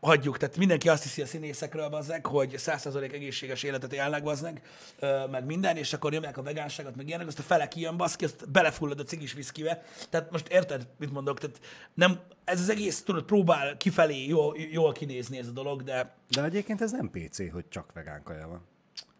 hagyjuk, 0.00 0.36
tehát 0.36 0.56
mindenki 0.56 0.88
azt 0.88 1.02
hiszi 1.02 1.22
a 1.22 1.26
színészekről, 1.26 1.88
bazzeg, 1.88 2.26
hogy 2.26 2.54
100% 2.56 3.12
egészséges 3.12 3.62
életet 3.62 3.92
élnek, 3.92 4.22
bazzeg, 4.22 4.62
uh, 5.00 5.30
meg 5.30 5.44
minden, 5.44 5.76
és 5.76 5.92
akkor 5.92 6.10
nyomják 6.10 6.36
a 6.36 6.42
vegánságot, 6.42 6.96
meg 6.96 7.08
ilyenek, 7.08 7.26
azt 7.26 7.38
a 7.38 7.42
fele 7.42 7.68
kijön, 7.68 7.96
baszki, 7.96 8.24
azt 8.24 8.50
belefullad 8.50 9.00
a 9.00 9.02
cigis 9.02 9.32
viszkibe. 9.32 9.82
Tehát 10.10 10.30
most 10.30 10.48
érted, 10.48 10.86
mit 10.98 11.12
mondok? 11.12 11.38
Tehát 11.38 11.60
nem, 11.94 12.20
ez 12.44 12.60
az 12.60 12.68
egész, 12.68 13.02
tudod, 13.02 13.24
próbál 13.24 13.76
kifelé 13.76 14.26
jól, 14.26 14.56
jól 14.70 14.92
kinézni 14.92 15.38
ez 15.38 15.46
a 15.46 15.52
dolog, 15.52 15.82
de 15.82 16.14
De 16.28 16.44
egyébként 16.44 16.80
ez 16.80 16.92
nem 16.92 17.10
PC, 17.10 17.52
hogy 17.52 17.68
csak 17.68 17.92
vegán 17.92 18.22
kaja 18.22 18.48
van. 18.48 18.66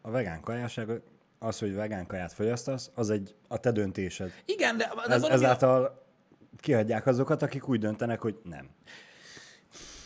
A 0.00 0.10
vegán 0.10 0.40
kajáság, 0.40 0.88
az, 1.38 1.58
hogy 1.58 1.74
vegán 1.74 2.06
kaját 2.06 2.32
fogyasztasz, 2.32 2.90
az 2.94 3.10
egy 3.10 3.34
a 3.48 3.58
te 3.58 3.70
döntésed. 3.70 4.32
igen, 4.44 4.76
de, 4.76 4.92
de 5.06 5.14
Ez, 5.14 5.22
ezáltal 5.22 6.04
kihagyják 6.60 7.06
azokat, 7.06 7.42
akik 7.42 7.68
úgy 7.68 7.80
döntenek, 7.80 8.20
hogy 8.20 8.38
nem. 8.42 8.68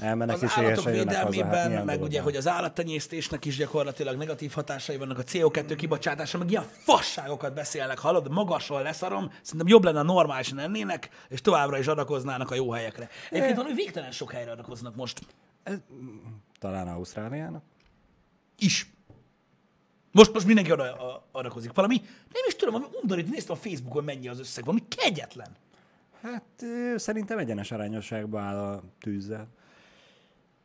Elmennek 0.01 0.43
az 0.43 0.53
állatok 0.57 0.85
jönnek 0.85 1.05
haza. 1.05 1.19
Hát 1.19 1.31
védelmében, 1.31 1.85
meg 1.85 1.95
dolog 1.95 2.11
ugye, 2.11 2.21
hogy 2.21 2.37
az 2.37 2.49
állattenyésztésnek 2.49 3.45
is 3.45 3.57
gyakorlatilag 3.57 4.17
negatív 4.17 4.53
hatásai 4.53 4.97
vannak, 4.97 5.19
a 5.19 5.23
CO2 5.23 5.75
kibocsátása, 5.77 6.39
meg 6.39 6.51
ilyen 6.51 6.63
fasságokat 6.63 7.55
beszélnek, 7.55 7.99
hallod, 7.99 8.31
magasról 8.31 8.83
leszarom, 8.83 9.33
szerintem 9.43 9.69
jobb 9.69 9.85
lenne, 9.85 9.99
ha 9.99 10.05
normálisan 10.05 10.59
ennének, 10.59 11.09
és 11.29 11.41
továbbra 11.41 11.79
is 11.79 11.87
adakoznának 11.87 12.51
a 12.51 12.55
jó 12.55 12.71
helyekre. 12.71 13.09
Egyébként 13.31 13.57
van, 13.57 13.65
hogy 13.65 13.75
végtelen 13.75 14.11
sok 14.11 14.33
helyre 14.33 14.51
adakoznak 14.51 14.97
most. 14.97 15.21
Talán 16.59 16.89
Ausztráliának. 16.89 17.63
Is. 18.59 18.91
Most, 20.13 20.33
most 20.33 20.47
mindenki 20.47 20.73
oda 20.73 20.83
a- 20.93 21.25
adakozik. 21.33 21.73
Valami, 21.73 21.97
nem 22.33 22.43
is 22.47 22.57
tudom, 22.57 22.75
valami 22.75 22.97
undorít, 23.03 23.31
néztem 23.31 23.57
a 23.57 23.59
Facebookon 23.59 24.05
mennyi 24.05 24.29
az 24.29 24.39
összeg, 24.39 24.65
valami 24.65 24.85
kegyetlen. 24.89 25.57
Hát 26.23 26.65
szerintem 26.97 27.39
egyenes 27.39 27.71
arányosságban 27.73 28.43
áll 28.43 28.57
a 28.59 28.83
tűzzel. 29.01 29.49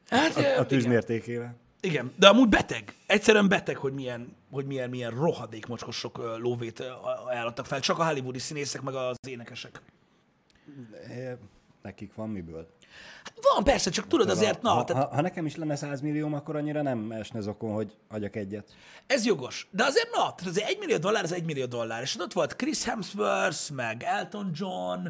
Hát, 0.10 0.36
A, 0.36 0.40
a 0.40 0.42
igen. 0.42 0.68
tűz 0.68 0.86
mértékével. 0.86 1.56
Igen, 1.82 2.12
de 2.18 2.28
amúgy 2.28 2.50
beteg. 2.50 2.94
Egyszerűen 3.06 3.48
beteg, 3.48 3.78
hogy 3.78 3.94
milyen, 3.94 4.36
hogy 4.52 4.66
milyen, 4.66 4.90
milyen 4.90 5.12
rohadék 5.12 5.66
mocskosok 5.66 6.18
ö, 6.18 6.38
lóvét 6.38 6.84
ajánlottak 7.28 7.66
fel. 7.66 7.80
Csak 7.80 8.00
a 8.00 8.06
hollywoodi 8.06 8.40
színészek, 8.40 8.82
meg 8.82 8.94
az 8.94 9.18
énekesek. 9.28 9.82
Nekik 11.86 12.16
van 12.16 12.30
miből. 12.30 12.68
Van 13.54 13.64
persze, 13.64 13.90
csak 13.90 14.08
tudod 14.08 14.30
azért, 14.30 14.62
na, 14.62 14.70
ha, 14.70 14.84
tehát 14.84 15.04
ha, 15.04 15.16
ha 15.16 15.22
nekem 15.22 15.46
is 15.46 15.56
lenne 15.56 15.76
100 15.76 16.02
millióm, 16.02 16.34
akkor 16.34 16.56
annyira 16.56 16.82
nem 16.82 17.12
esne 17.12 17.40
zokon, 17.40 17.74
hogy 17.74 17.98
adjak 18.10 18.36
egyet. 18.36 18.76
ez 19.08 19.26
jogos. 19.26 19.68
De 19.72 19.84
azért 19.84 20.10
na, 20.12 20.22
tehát 20.22 20.46
azért 20.46 20.70
egy 20.70 20.78
millió 20.78 20.98
dollár, 20.98 21.24
az 21.24 21.34
egy 21.34 21.44
millió 21.44 21.66
dollár. 21.66 22.02
És 22.02 22.20
ott 22.20 22.34
volt 22.34 22.56
Chris 22.56 22.84
Hemsworth, 22.84 23.72
meg 23.72 24.04
Elton 24.04 24.52
John, 24.54 25.08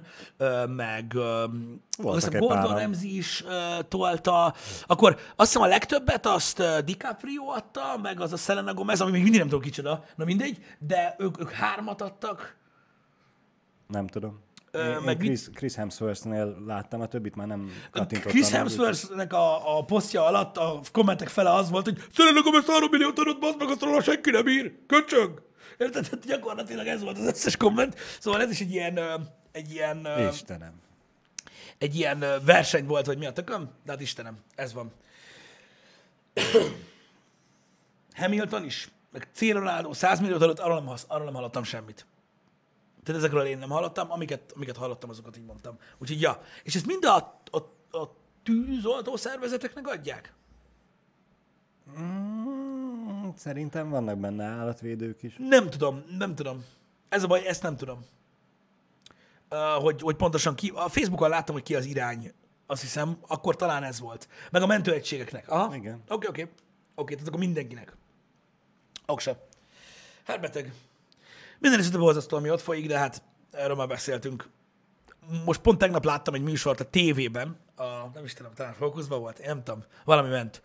meg 0.68 1.16
azt 2.04 2.38
Gordon. 2.38 2.78
Ramsay 2.80 3.18
is 3.18 3.44
tolta. 3.88 4.54
Akkor 4.86 5.20
azt 5.36 5.52
hiszem 5.52 5.62
a 5.62 5.68
legtöbbet 5.68 6.26
azt 6.26 6.64
DiCaprio 6.86 7.48
adta, 7.48 7.98
meg 8.02 8.22
az 8.22 8.34
a 8.34 8.38
Selena 8.38 8.74
Gomez, 8.74 9.02
ami 9.02 9.12
még 9.12 9.22
mindig 9.22 9.40
nem 9.40 9.50
tudom 9.50 9.64
kicsoda, 9.64 10.04
na 10.16 10.26
mindegy, 10.26 10.58
de 10.80 11.16
ők, 11.18 11.40
ők 11.40 11.52
hármat 11.52 12.02
adtak. 12.02 12.56
Nem 13.88 14.08
tudom. 14.08 14.44
Én, 14.76 15.02
meg 15.06 15.24
én 15.24 15.28
Chris, 15.28 15.42
Chris 15.54 15.76
Hemsworth-nél 15.76 16.58
láttam, 16.66 17.02
a 17.02 17.08
többit 17.08 17.36
már 17.36 17.48
nem 17.48 17.72
kattintottam. 17.92 18.32
Chris 18.32 18.50
Hemsworthnek 18.50 19.34
a, 19.34 19.78
a 19.78 19.84
posztja 19.84 20.26
alatt 20.26 20.58
a 20.58 20.80
kommentek 20.92 21.28
fele 21.28 21.54
az 21.54 21.70
volt, 21.70 21.86
hogy 21.86 22.04
Selena 22.12 22.42
Gomez 22.42 22.66
3 22.66 22.90
milliót 22.92 23.20
adott, 23.20 23.40
bazd 23.40 23.58
meg, 23.58 23.70
azt 23.70 23.82
róla 23.82 24.02
senki 24.02 24.30
nem 24.30 24.48
ír. 24.48 24.74
Köcsög! 24.88 25.44
Érted? 25.78 26.04
Tehát 26.04 26.26
gyakorlatilag 26.26 26.88
ez 26.88 27.02
volt 27.02 27.18
az 27.18 27.26
összes 27.26 27.58
komment. 27.58 28.00
Szóval 28.20 28.42
ez 28.42 28.52
is 28.52 28.60
egy 28.60 28.72
ilyen, 28.72 29.00
egy 29.52 29.72
ilyen, 29.72 30.08
Istenem. 30.32 30.74
egy 31.78 31.96
ilyen 31.96 32.26
verseny 32.46 32.86
volt, 32.86 33.06
vagy 33.06 33.18
mi 33.18 33.26
a 33.26 33.32
tököm? 33.34 33.70
De 33.86 33.92
hát 33.92 34.02
Istenem, 34.02 34.38
ez 34.56 34.74
van. 34.74 34.92
Hamilton 38.16 38.66
is, 38.66 38.90
meg 39.12 39.28
C. 39.34 39.52
Ronaldo 39.52 39.94
100 39.94 40.20
milliót 40.20 40.42
adott, 40.42 40.60
arról 40.60 40.82
nem, 40.82 40.94
arról 41.08 41.26
nem 41.26 41.34
hallottam 41.34 41.64
semmit. 41.64 42.06
Tehát 43.06 43.22
ezekről 43.22 43.46
én 43.46 43.58
nem 43.58 43.70
hallottam, 43.70 44.12
amiket, 44.12 44.52
amiket 44.56 44.78
hallottam, 44.78 45.10
azokat 45.10 45.38
így 45.38 45.46
mondtam. 45.46 45.78
Úgyhogy 45.98 46.22
ja. 46.22 46.42
És 46.64 46.76
ezt 46.76 46.86
mind 46.86 47.06
a, 47.06 47.42
a, 47.52 47.58
a 47.98 48.16
tűzoltó 48.44 49.16
szervezeteknek 49.16 49.88
adják? 49.88 50.34
Mm, 52.00 53.30
Szerintem 53.36 53.90
vannak 53.90 54.18
benne 54.18 54.44
állatvédők 54.44 55.24
is. 55.24 55.36
Nem 55.38 55.70
tudom, 55.70 56.04
nem 56.18 56.36
tudom. 56.36 56.66
Ez 57.10 57.24
a 57.24 57.28
baj, 57.28 57.48
ezt 57.48 57.62
nem 57.62 57.78
tudom. 57.78 58.06
Uh, 59.52 59.82
hogy, 59.84 60.02
hogy 60.02 60.16
pontosan 60.16 60.56
ki, 60.56 60.72
a 60.76 60.90
Facebookon 60.90 61.30
láttam, 61.30 61.56
hogy 61.56 61.64
ki 61.64 61.76
az 61.76 61.86
irány, 61.86 62.34
azt 62.66 62.82
hiszem, 62.82 63.18
akkor 63.28 63.56
talán 63.56 63.84
ez 63.84 64.00
volt. 64.00 64.28
Meg 64.52 64.62
a 64.62 64.66
mentőegységeknek. 64.66 65.50
Aha. 65.50 65.76
Igen. 65.76 66.04
Oké, 66.08 66.28
oké. 66.28 66.50
Oké, 66.96 67.14
tehát 67.14 67.28
akkor 67.28 67.40
mindenkinek. 67.40 67.96
Okse. 69.06 69.48
Hát 70.24 70.42
beteg. 70.42 70.74
Minden 71.60 71.80
esetben 71.80 72.02
borzasztó, 72.02 72.38
ami 72.38 72.50
ott 72.50 72.62
folyik, 72.62 72.88
de 72.88 72.98
hát 72.98 73.24
erről 73.52 73.76
már 73.76 73.88
beszéltünk. 73.88 74.50
Most 75.46 75.62
pont 75.62 75.78
tegnap 75.78 76.06
láttam 76.06 76.34
egy 76.34 76.42
műsort 76.42 76.80
a 76.80 76.90
tévében, 76.90 77.58
a, 77.76 77.84
nem 78.14 78.24
is 78.24 78.34
tudom, 78.34 78.54
talán 78.54 78.74
fókuszban 78.74 79.20
volt, 79.20 79.46
nem 79.46 79.64
tudom, 79.64 79.84
valami 80.06 80.30
ment. 80.30 80.62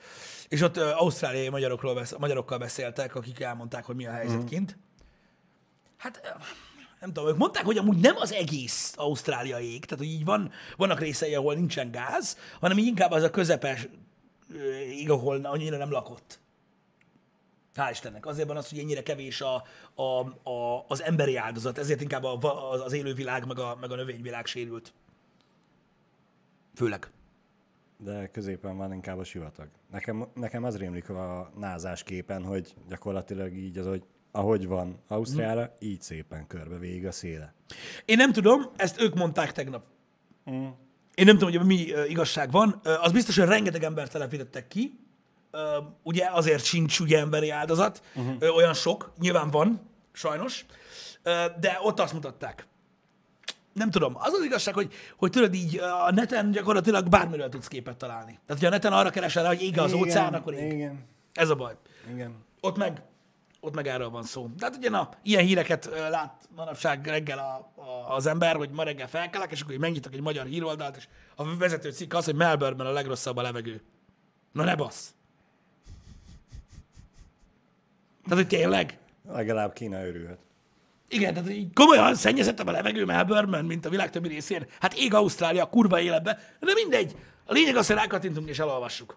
És 0.48 0.62
ott 0.62 0.76
uh, 0.76 1.02
ausztráliai 1.02 1.48
magyarokról 1.48 1.94
besz, 1.94 2.16
magyarokkal 2.18 2.58
beszéltek, 2.58 3.14
akik 3.14 3.40
elmondták, 3.40 3.84
hogy 3.84 3.96
mi 3.96 4.06
a 4.06 4.10
helyzet 4.10 4.42
mm. 4.42 4.46
kint. 4.46 4.78
Hát 5.96 6.20
nem 7.00 7.12
tudom, 7.12 7.28
ők 7.28 7.36
mondták, 7.36 7.64
hogy 7.64 7.78
amúgy 7.78 7.96
nem 7.96 8.16
az 8.16 8.32
egész 8.32 8.92
Ausztrália 8.96 9.58
ég, 9.58 9.84
tehát 9.84 10.04
hogy 10.04 10.14
így 10.14 10.24
van, 10.24 10.50
vannak 10.76 11.00
részei, 11.00 11.34
ahol 11.34 11.54
nincsen 11.54 11.90
gáz, 11.90 12.36
hanem 12.60 12.78
inkább 12.78 13.10
az 13.10 13.22
a 13.22 13.30
közepes 13.30 13.88
ég, 14.88 15.10
ahol 15.10 15.44
annyira 15.44 15.76
nem 15.76 15.90
lakott. 15.90 16.40
Hál' 17.76 17.90
Istennek. 17.90 18.26
Azért 18.26 18.48
van 18.48 18.56
az, 18.56 18.68
hogy 18.68 18.78
ennyire 18.78 19.02
kevés 19.02 19.40
a, 19.40 19.62
a, 19.94 20.02
a, 20.50 20.84
az 20.88 21.02
emberi 21.02 21.36
áldozat, 21.36 21.78
ezért 21.78 22.00
inkább 22.00 22.24
a, 22.24 22.70
az, 22.70 22.92
élővilág, 22.92 23.46
meg 23.46 23.58
a, 23.58 23.76
meg 23.80 23.90
a 23.90 23.94
növényvilág 23.94 24.46
sérült. 24.46 24.92
Főleg. 26.74 27.10
De 27.96 28.26
középen 28.26 28.76
van 28.76 28.92
inkább 28.92 29.18
a 29.18 29.24
sivatag. 29.24 29.68
Nekem, 29.90 30.28
nekem 30.34 30.64
az 30.64 30.76
rémlik 30.76 31.08
a 31.08 31.50
názás 31.56 32.02
képen, 32.02 32.44
hogy 32.44 32.74
gyakorlatilag 32.88 33.56
így 33.56 33.78
az, 33.78 33.86
hogy 33.86 34.02
ahogy 34.32 34.66
van 34.66 34.98
Ausztriára, 35.08 35.60
mm. 35.62 35.88
így 35.88 36.02
szépen 36.02 36.46
körbe 36.46 36.78
végig 36.78 37.06
a 37.06 37.12
széle. 37.12 37.54
Én 38.04 38.16
nem 38.16 38.32
tudom, 38.32 38.70
ezt 38.76 39.00
ők 39.00 39.14
mondták 39.14 39.52
tegnap. 39.52 39.84
Én 41.14 41.24
nem 41.24 41.38
tudom, 41.38 41.56
hogy 41.56 41.66
mi 41.66 41.92
igazság 42.08 42.50
van. 42.50 42.80
Az 43.00 43.12
biztos, 43.12 43.38
hogy 43.38 43.48
rengeteg 43.48 43.82
embert 43.82 44.12
telepítettek 44.12 44.68
ki. 44.68 44.99
Ugye 46.02 46.28
azért 46.30 46.64
sincs 46.64 47.00
ugye 47.00 47.18
emberi 47.18 47.50
áldozat. 47.50 48.02
Uh-huh. 48.14 48.56
Olyan 48.56 48.74
sok. 48.74 49.12
Nyilván 49.18 49.50
van, 49.50 49.80
sajnos. 50.12 50.64
De 51.60 51.78
ott 51.82 52.00
azt 52.00 52.12
mutatták. 52.12 52.66
Nem 53.72 53.90
tudom. 53.90 54.16
Az 54.16 54.32
az 54.32 54.44
igazság, 54.44 54.74
hogy, 54.74 54.92
hogy 55.16 55.30
tudod 55.30 55.54
így 55.54 55.78
a 55.78 56.10
neten 56.12 56.50
gyakorlatilag 56.50 57.08
bármiről 57.08 57.48
tudsz 57.48 57.68
képet 57.68 57.96
találni. 57.96 58.30
Tehát, 58.32 58.46
hogyha 58.48 58.66
a 58.66 58.70
neten 58.70 58.92
arra 58.92 59.10
keresel 59.10 59.46
hogy 59.46 59.62
ég 59.62 59.78
az 59.78 59.92
óceán, 59.92 60.34
akkor 60.34 60.54
ég. 60.54 60.72
Igen, 60.72 61.04
Ez 61.32 61.48
a 61.48 61.54
baj. 61.54 61.76
igen. 62.12 62.44
Ott 62.60 62.76
meg, 62.76 63.02
ott 63.60 63.74
meg 63.74 63.86
erről 63.86 64.10
van 64.10 64.22
szó. 64.22 64.48
De 64.56 64.64
hát 64.66 64.76
ugye 64.76 64.90
na, 64.90 65.08
ilyen 65.22 65.44
híreket 65.44 65.90
lát 66.10 66.48
manapság 66.56 67.06
reggel 67.06 67.38
a, 67.38 67.80
a, 67.82 68.14
az 68.14 68.26
ember, 68.26 68.56
hogy 68.56 68.70
ma 68.70 68.82
reggel 68.82 69.08
felkelek, 69.08 69.50
és 69.50 69.60
akkor 69.60 69.74
így 69.74 69.80
megnyitok 69.80 70.14
egy 70.14 70.20
magyar 70.20 70.46
híroldalt, 70.46 70.96
és 70.96 71.08
a 71.36 71.56
vezető 71.56 71.90
cikk 71.90 72.14
az, 72.14 72.24
hogy 72.24 72.34
Melbourne-ben 72.34 72.86
a 72.86 72.90
legrosszabb 72.92 73.36
a 73.36 73.42
levegő. 73.42 73.82
Na 74.52 74.64
ne 74.64 74.74
bassz. 74.74 75.08
Tehát, 78.22 78.38
hogy 78.38 78.46
tényleg? 78.46 78.98
Legalább 79.28 79.72
Kína 79.72 80.06
örülhet. 80.06 80.38
Igen, 81.08 81.34
tehát 81.34 81.50
így 81.50 81.72
komolyan 81.72 82.14
szennyezettebb 82.14 82.66
a 82.66 82.70
levegő 82.70 83.04
Melbourne-ben, 83.04 83.64
mint 83.64 83.86
a 83.86 83.90
világ 83.90 84.10
többi 84.10 84.28
részén. 84.28 84.66
Hát 84.80 84.94
ég 84.94 85.14
Ausztrália, 85.14 85.66
kurva 85.68 86.00
életbe, 86.00 86.38
de 86.60 86.72
mindegy. 86.74 87.16
A 87.44 87.52
lényeg 87.52 87.76
az, 87.76 87.86
hogy 87.86 87.96
rákattintunk 87.96 88.48
és 88.48 88.58
elolvassuk. 88.58 89.16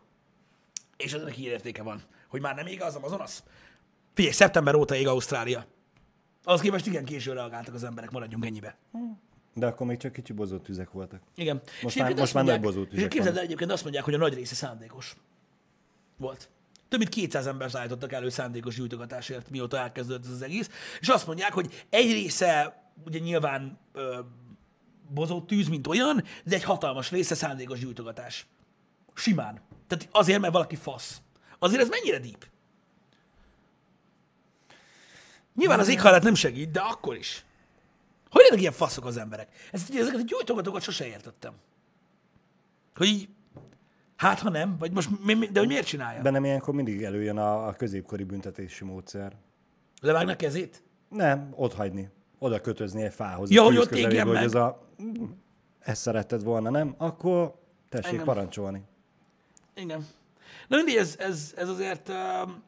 És 0.98 1.13
ennek 1.13 1.34
hírértéke 1.34 1.84
van, 1.84 2.02
hogy 2.28 2.42
már 2.42 2.56
nem 2.56 2.66
ég 2.66 2.82
az 2.82 2.96
Amazonas. 2.96 3.39
Figyelj, 4.13 4.34
szeptember 4.34 4.76
óta 4.76 4.96
ég 4.96 5.08
Ausztrália. 5.08 5.66
Az 6.44 6.62
képest 6.62 6.86
igen 6.88 7.06
későn 7.06 7.34
reagáltak 7.34 7.74
az 7.74 7.84
emberek, 7.84 8.12
maradjunk 8.12 8.46
ennyibe. 8.46 8.78
De 9.54 9.66
akkor 9.66 9.88
még 9.88 9.98
csak 9.98 10.12
kicsi 10.13 10.34
bozott 10.34 10.63
tüzek 10.63 10.92
voltak. 10.92 11.22
Igen. 11.36 11.62
Most 11.82 11.96
És 11.96 12.02
már- 12.02 12.18
most 12.18 12.34
már 12.34 12.44
nagy 12.44 12.54
mondják- 12.54 12.62
bozótüzek 12.76 13.06
és 13.06 13.13
Képzeld 13.16 13.38
el, 13.38 13.44
egyébként 13.44 13.72
azt 13.72 13.84
mondják, 13.84 14.04
hogy 14.04 14.13
a 14.13 14.18
nagy 14.18 14.34
része 14.34 14.56
szándékos 14.56 15.16
volt. 16.18 16.50
Több 16.94 17.02
mint 17.02 17.14
200 17.14 17.48
ember 17.48 17.72
szállítottak 17.72 18.12
elő 18.12 18.30
szándékos 18.30 18.76
gyújtogatásért, 18.76 19.50
mióta 19.50 19.78
elkezdődött 19.78 20.26
ez 20.26 20.32
az 20.32 20.42
egész. 20.42 20.70
És 21.00 21.08
azt 21.08 21.28
mondják, 21.28 21.54
hogy 21.54 21.86
egy 21.90 22.12
része 22.12 22.84
ugye 23.06 23.20
nyilván 23.20 23.80
ö, 23.94 24.20
bozott 25.14 25.48
tűz, 25.48 25.68
mint 25.68 25.88
olyan, 25.88 26.24
de 26.44 26.56
egy 26.56 26.64
hatalmas 26.64 27.12
része 27.12 27.36
szándékos 27.36 27.80
gyújtogatás. 27.80 28.46
Simán. 29.14 29.62
Tehát 29.88 30.10
azért, 30.12 30.40
mert 30.40 30.54
valaki 30.54 30.76
fasz. 30.76 31.22
Azért 31.60 31.82
ez 31.82 31.90
mennyire 31.90 32.20
deep? 32.20 32.48
Nyilván 35.56 35.80
az 35.80 35.88
éghajlat 35.88 36.24
nem 36.24 36.36
segít, 36.36 36.72
de 36.72 36.80
akkor 36.80 37.16
is. 37.16 37.46
Hogy 38.30 38.42
lennek 38.42 38.60
ilyen 38.60 38.74
faszok 38.74 39.06
az 39.06 39.18
emberek? 39.18 39.70
Ezt, 39.72 39.96
ezeket 39.96 40.20
a 40.20 40.26
gyújtogatókat 40.26 40.82
sose 40.82 41.08
értettem. 41.08 41.54
Hogy 42.96 43.08
így, 43.08 43.30
hát 44.15 44.39
ha 44.39 44.49
nem, 44.49 44.78
vagy 44.78 44.91
most, 44.91 45.10
mi, 45.23 45.34
mi, 45.34 45.45
de 45.47 45.60
hogy 45.60 45.67
miért 45.67 45.86
csinálja? 45.88 46.21
Bennem 46.21 46.45
ilyenkor 46.45 46.73
mindig 46.73 47.04
előjön 47.04 47.38
a, 47.38 47.67
a 47.67 47.73
középkori 47.73 48.23
büntetési 48.23 48.84
módszer. 48.84 49.36
Levágnak 50.02 50.38
kezét? 50.38 50.84
Nem, 51.10 51.54
ott 51.56 51.73
hagyni. 51.73 52.10
Oda 52.39 52.62
kötözni 52.62 53.04
egy 53.04 53.13
fához. 53.13 53.52
Ja, 53.52 53.63
hogy 53.63 53.78
ott 53.78 53.91
égjen 53.91 54.26
hogy 54.26 54.34
meg. 54.36 54.43
ez 54.43 54.54
a... 54.56 54.88
Ezt 55.80 56.02
szeretted 56.02 56.43
volna, 56.43 56.69
nem? 56.69 56.95
Akkor 56.97 57.54
tessék 57.89 58.12
Engem. 58.12 58.26
parancsolni. 58.26 58.82
Igen. 59.76 60.08
Na 60.67 60.76
mindig 60.76 60.95
ez, 60.95 61.15
ez, 61.19 61.54
ez 61.56 61.69
azért... 61.69 62.10
um, 62.10 62.63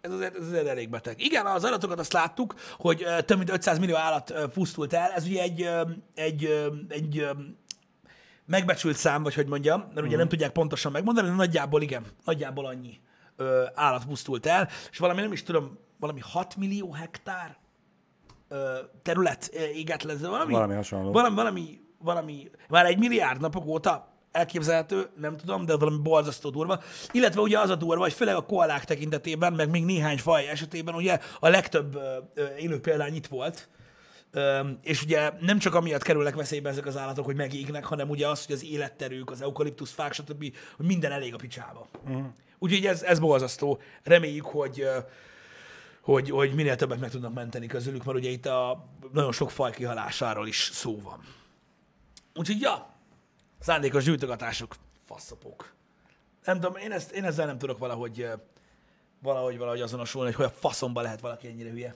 Ez 0.00 0.12
azért, 0.12 0.36
ez 0.36 0.46
azért 0.46 0.66
elég 0.66 0.88
beteg. 0.88 1.20
Igen, 1.20 1.46
az 1.46 1.64
adatokat 1.64 1.98
azt 1.98 2.12
láttuk, 2.12 2.54
hogy 2.78 3.02
ö, 3.02 3.22
több 3.22 3.36
mint 3.38 3.50
500 3.50 3.78
millió 3.78 3.96
állat 3.96 4.30
ö, 4.30 4.46
pusztult 4.46 4.92
el. 4.92 5.10
Ez 5.10 5.24
ugye 5.24 5.42
egy, 5.42 5.62
ö, 5.62 5.82
egy, 6.14 6.44
ö, 6.44 6.72
egy 6.88 7.18
ö, 7.18 7.30
megbecsült 8.48 8.96
szám, 8.96 9.22
vagy 9.22 9.34
hogy 9.34 9.46
mondjam, 9.46 9.84
mert 9.94 10.06
ugye 10.06 10.16
nem 10.16 10.28
tudják 10.28 10.52
pontosan 10.52 10.92
megmondani, 10.92 11.28
de 11.28 11.34
nagyjából 11.34 11.82
igen, 11.82 12.04
nagyjából 12.24 12.66
annyi 12.66 13.00
ö, 13.36 13.64
állat 13.74 14.04
pusztult 14.04 14.46
el, 14.46 14.68
és 14.90 14.98
valami 14.98 15.20
nem 15.20 15.32
is 15.32 15.42
tudom, 15.42 15.78
valami 16.00 16.20
6 16.22 16.56
millió 16.56 16.92
hektár 16.92 17.56
ö, 18.48 18.74
terület 19.02 19.50
ö, 19.52 19.58
égett 19.64 20.02
le, 20.02 20.14
de 20.14 20.28
valami, 20.28 20.52
Valami 20.52 20.74
hasonló. 20.74 21.12
valami, 21.12 21.34
valami, 21.34 21.80
valami, 21.98 22.50
már 22.68 22.86
egy 22.86 22.98
milliárd 22.98 23.40
napok 23.40 23.66
óta 23.66 24.12
elképzelhető, 24.32 25.08
nem 25.16 25.36
tudom, 25.36 25.64
de 25.66 25.76
valami 25.76 25.98
borzasztó 26.02 26.50
durva. 26.50 26.80
Illetve 27.12 27.40
ugye 27.40 27.58
az 27.58 27.70
a 27.70 27.74
durva, 27.74 28.02
hogy 28.02 28.12
főleg 28.12 28.34
a 28.34 28.46
koalák 28.46 28.84
tekintetében, 28.84 29.52
meg 29.52 29.70
még 29.70 29.84
néhány 29.84 30.18
faj 30.18 30.48
esetében 30.48 30.94
ugye 30.94 31.18
a 31.40 31.48
legtöbb 31.48 31.94
ö, 32.34 32.44
élő 32.58 32.80
példány 32.80 33.14
itt 33.14 33.26
volt, 33.26 33.68
és 34.82 35.02
ugye 35.02 35.32
nem 35.40 35.58
csak 35.58 35.74
amiatt 35.74 36.02
kerülnek 36.02 36.34
veszélybe 36.34 36.68
ezek 36.68 36.86
az 36.86 36.96
állatok, 36.96 37.24
hogy 37.24 37.36
megégnek, 37.36 37.84
hanem 37.84 38.08
ugye 38.08 38.28
az, 38.28 38.46
hogy 38.46 38.54
az 38.54 38.64
életterük, 38.64 39.30
az 39.30 39.42
eukaliptuszfák, 39.42 40.12
stb., 40.12 40.54
hogy 40.76 40.86
minden 40.86 41.12
elég 41.12 41.34
a 41.34 41.36
picsába. 41.36 41.88
Uh-huh. 42.04 42.26
Úgyhogy 42.58 42.86
ez, 42.86 43.02
ez 43.02 43.18
borzasztó. 43.18 43.80
Reméljük, 44.02 44.44
hogy, 44.46 44.88
hogy, 46.00 46.30
hogy 46.30 46.54
minél 46.54 46.76
többet 46.76 47.00
meg 47.00 47.10
tudnak 47.10 47.34
menteni 47.34 47.66
közülük, 47.66 48.04
mert 48.04 48.18
ugye 48.18 48.28
itt 48.28 48.46
a 48.46 48.88
nagyon 49.12 49.32
sok 49.32 49.50
faj 49.50 49.70
kihalásáról 49.70 50.46
is 50.46 50.70
szó 50.72 51.00
van. 51.00 51.20
Úgyhogy 52.34 52.60
ja, 52.60 52.94
szándékos 53.58 54.04
gyűjtogatások, 54.04 54.74
faszopok. 55.06 55.72
Nem 56.44 56.60
tudom, 56.60 56.76
én, 56.76 56.92
ezt, 56.92 57.10
én 57.10 57.24
ezzel 57.24 57.46
nem 57.46 57.58
tudok 57.58 57.78
valahogy, 57.78 58.28
valahogy, 59.22 59.58
valahogy 59.58 59.80
azonosulni, 59.80 60.32
hogy 60.32 60.36
hogy 60.44 60.54
a 60.54 60.58
faszomba 60.60 61.00
lehet 61.00 61.20
valaki 61.20 61.46
ennyire 61.46 61.70
hülye. 61.70 61.94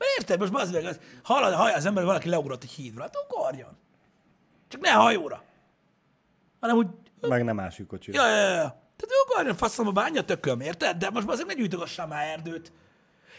Mert 0.00 0.10
Érted? 0.18 0.38
Most 0.40 0.52
bazd 0.52 0.72
meg, 0.72 0.84
az- 0.84 1.00
hallod, 1.22 1.52
hallja 1.54 1.76
az 1.76 1.86
ember, 1.86 2.04
valaki 2.04 2.28
leugrott 2.28 2.62
egy 2.62 2.70
hídra. 2.70 3.02
Hát 3.02 3.14
ugorjon. 3.28 3.76
Csak 4.68 4.80
ne 4.80 4.90
hajóra. 4.90 5.42
Hanem 6.60 6.76
úgy, 6.76 6.86
Meg 7.20 7.44
nem 7.44 7.56
másik 7.56 7.86
kocsi. 7.86 8.12
ja, 8.12 8.26
ja, 8.28 8.36
ja. 8.48 8.78
Tehát 8.96 9.14
ugorjon 9.26 9.56
faszomba 9.56 9.92
bánja 9.92 10.22
tököm, 10.24 10.60
érted? 10.60 10.96
De 10.96 11.10
most 11.10 11.28
azért 11.28 11.46
ne 11.46 11.54
gyújtogassál 11.54 12.06
már 12.06 12.28
erdőt. 12.28 12.72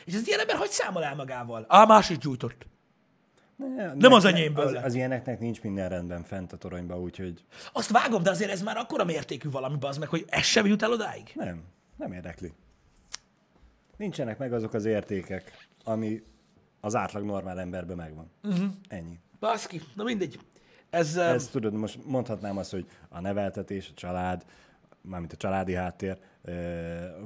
És 0.06 0.14
ez 0.14 0.28
ilyen 0.28 0.40
ember 0.40 0.56
hogy 0.56 0.70
számol 0.70 1.04
el 1.04 1.16
magával? 1.16 1.66
Á, 1.68 1.86
más 1.86 2.10
is 2.10 2.18
gyújtott. 2.18 2.66
Ne, 3.56 3.94
Nem 3.94 4.14
az 4.14 4.26
enyémből 4.26 4.66
Az, 4.78 4.84
az 4.84 4.94
ilyeneknek 4.94 5.40
nincs 5.40 5.62
minden 5.62 5.90
rendben 5.90 6.24
fent 6.24 6.54
a 6.54 6.58
toronyba, 6.58 7.00
úgyhogy 7.00 7.44
Azt 7.74 7.90
vágom, 7.90 8.24
de 8.24 8.30
azért 8.30 8.52
ez 8.52 8.62
már 8.62 8.78
akkora 8.78 9.04
mértékű 9.04 9.50
valami, 9.50 9.78
bazd 9.78 10.00
meg, 10.00 10.10
hogy 10.10 10.26
ez 10.28 10.44
sem 10.44 10.66
jut 10.66 10.82
el 10.84 10.92
odáig. 10.92 11.32
nem, 11.36 11.64
nem 11.98 12.12
érdekli. 12.14 12.54
Nincsenek 13.98 14.38
meg 14.38 14.54
azok 14.54 14.74
az 14.74 14.86
értékek, 14.86 15.68
ami 15.84 16.24
az 16.82 16.96
átlag 16.96 17.24
normál 17.24 17.60
emberben 17.60 17.98
megvan. 17.98 18.32
Uh-huh. 18.44 18.70
Ennyi. 18.88 19.20
Baszki, 19.40 19.82
na 19.96 20.04
mindegy. 20.04 20.40
Ez, 20.90 21.18
Ez 21.18 21.48
tudod, 21.48 21.74
most 21.74 22.06
mondhatnám 22.06 22.58
azt, 22.58 22.72
hogy 22.72 22.88
a 23.10 23.20
neveltetés, 23.20 23.90
a 23.90 23.94
család, 23.94 24.46
mármint 25.02 25.34
a 25.34 25.38
családi 25.38 25.74
háttér, 25.74 26.18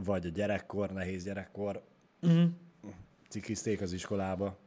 vagy 0.04 0.26
a 0.26 0.30
gyerekkor, 0.30 0.92
nehéz 0.92 1.24
gyerekkor, 1.24 1.84
uh-huh. 2.22 2.50
cikizték 3.30 3.82
az 3.82 3.94
iskolába, 3.94 4.58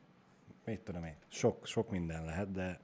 mit 0.64 0.80
tudom 0.80 1.04
én, 1.04 1.16
sok, 1.28 1.66
sok 1.66 1.90
minden 1.90 2.24
lehet, 2.24 2.50
de 2.52 2.80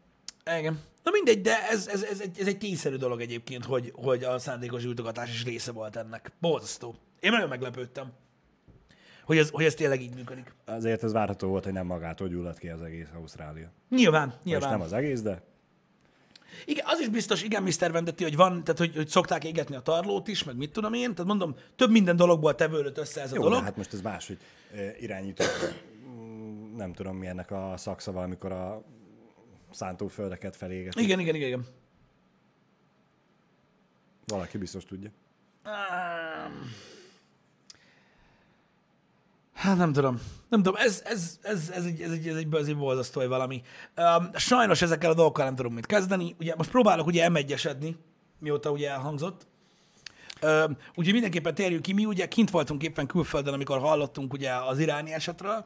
igen. 0.58 0.80
Na 1.02 1.10
mindegy, 1.10 1.40
de 1.40 1.68
ez, 1.68 1.86
ez, 1.86 2.02
ez, 2.02 2.20
egy, 2.20 2.40
ez 2.40 2.46
egy 2.46 2.58
tényszerű 2.58 2.96
dolog 2.96 3.20
egyébként, 3.20 3.64
hogy, 3.64 3.92
hogy 3.94 4.24
a 4.24 4.38
szándékos 4.38 4.82
gyújtogatás 4.82 5.30
is 5.30 5.44
része 5.44 5.72
volt 5.72 5.96
ennek. 5.96 6.32
Borzasztó. 6.40 6.94
Én 7.20 7.30
nagyon 7.30 7.48
meglepődtem, 7.48 8.12
hogy 9.24 9.38
ez, 9.38 9.50
hogy 9.50 9.64
ez 9.64 9.74
tényleg 9.74 10.02
így 10.02 10.14
működik. 10.14 10.54
azért 10.64 11.02
ez 11.02 11.12
várható 11.12 11.48
volt, 11.48 11.64
hogy 11.64 11.72
nem 11.72 11.86
magától 11.86 12.28
gyulladt 12.28 12.58
ki 12.58 12.68
az 12.68 12.82
egész 12.82 13.08
Ausztrália. 13.14 13.70
Nyilván, 13.88 14.28
És 14.38 14.44
nyilván. 14.44 14.70
nem 14.70 14.80
az 14.80 14.92
egész, 14.92 15.22
de 15.22 15.42
Igen, 16.66 16.84
az 16.88 17.00
is 17.00 17.08
biztos, 17.08 17.42
igen, 17.42 17.62
Mr. 17.62 17.92
Vendetti, 17.92 18.22
hogy 18.22 18.36
van, 18.36 18.64
tehát 18.64 18.78
hogy, 18.78 18.94
hogy 18.94 19.08
szokták 19.08 19.44
égetni 19.44 19.76
a 19.76 19.80
tarlót 19.80 20.28
is, 20.28 20.44
meg 20.44 20.56
mit 20.56 20.72
tudom 20.72 20.92
én, 20.92 21.10
tehát 21.10 21.26
mondom, 21.26 21.54
több 21.76 21.90
minden 21.90 22.16
dologból 22.16 22.54
tevődött 22.54 22.98
össze 22.98 23.20
ez 23.22 23.32
a 23.32 23.34
jó, 23.34 23.42
dolog. 23.42 23.58
de 23.58 23.64
hát 23.64 23.76
most 23.76 23.92
ez 23.92 24.00
más, 24.00 24.26
hogy 24.26 24.38
irányító, 25.00 25.44
mm, 26.08 26.76
nem 26.76 26.92
tudom 26.92 27.16
mi 27.16 27.26
ennek 27.26 27.50
a 27.50 27.74
szakszava, 27.76 28.22
amikor 28.22 28.52
a 28.52 28.82
szántóföldeket 29.70 30.56
feléget. 30.56 30.94
Igen, 31.00 31.18
igen, 31.20 31.34
igen, 31.34 31.46
igen. 31.46 31.66
Valaki 34.26 34.58
biztos 34.58 34.84
tudja. 34.84 35.10
Um, 35.64 36.70
Hát 39.64 39.76
nem 39.76 39.92
tudom. 39.92 40.20
Nem 40.48 40.62
tudom, 40.62 40.80
ez, 40.80 41.02
ez, 41.04 41.38
ez, 41.42 41.70
ez, 41.74 41.84
egy, 41.84 42.00
ez, 42.00 42.10
egy, 42.10 42.28
ez, 42.28 42.36
egy, 42.36 42.54
ez 42.54 42.66
egy 42.66 42.76
borzasztó 42.76 43.20
vagy 43.20 43.28
valami. 43.28 43.62
Um, 43.96 44.30
sajnos 44.34 44.82
ezekkel 44.82 45.10
a 45.10 45.14
dolgokkal 45.14 45.44
nem 45.44 45.54
tudom 45.54 45.72
mit 45.72 45.86
kezdeni. 45.86 46.34
Ugye 46.40 46.54
most 46.56 46.70
próbálok 46.70 47.06
ugye 47.06 47.28
m 47.28 47.38
mióta 48.38 48.70
ugye 48.70 48.90
elhangzott. 48.90 49.46
Um, 50.42 50.76
úgyhogy 50.88 51.12
mindenképpen 51.12 51.54
térjünk 51.54 51.82
ki. 51.82 51.92
Mi 51.92 52.04
ugye 52.04 52.28
kint 52.28 52.50
voltunk 52.50 52.82
éppen 52.82 53.06
külföldön, 53.06 53.54
amikor 53.54 53.78
hallottunk 53.78 54.32
ugye 54.32 54.54
az 54.54 54.78
iráni 54.78 55.12
esetről. 55.12 55.64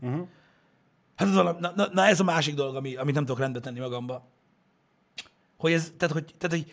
Uh-huh. 0.00 0.26
Hát 1.16 1.28
ez 1.28 1.34
valami, 1.34 1.58
na, 1.60 1.72
na, 1.76 1.88
na, 1.92 2.06
ez 2.06 2.20
a 2.20 2.24
másik 2.24 2.54
dolog, 2.54 2.76
ami, 2.76 2.96
amit 2.96 3.14
nem 3.14 3.24
tudok 3.24 3.40
rendbe 3.40 3.60
tenni 3.60 3.78
magamba. 3.78 4.28
Hogy 5.58 5.72
ez, 5.72 5.92
tehát 5.96 6.14
hogy, 6.14 6.34
tehát, 6.38 6.56
hogy 6.56 6.72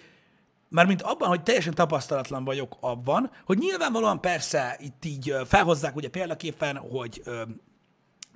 Mármint 0.70 1.02
abban, 1.02 1.28
hogy 1.28 1.44
teljesen 1.44 1.74
tapasztalatlan 1.74 2.44
vagyok 2.44 2.78
abban, 2.80 3.32
hogy 3.46 3.58
nyilvánvalóan 3.58 4.22
persze 4.22 4.78
itt 4.80 5.06
így 5.06 5.36
felhozzák 5.46 5.96
ugye 5.96 6.10
példaképpen, 6.10 6.78
hogy 6.78 7.22
ö, 7.26 7.42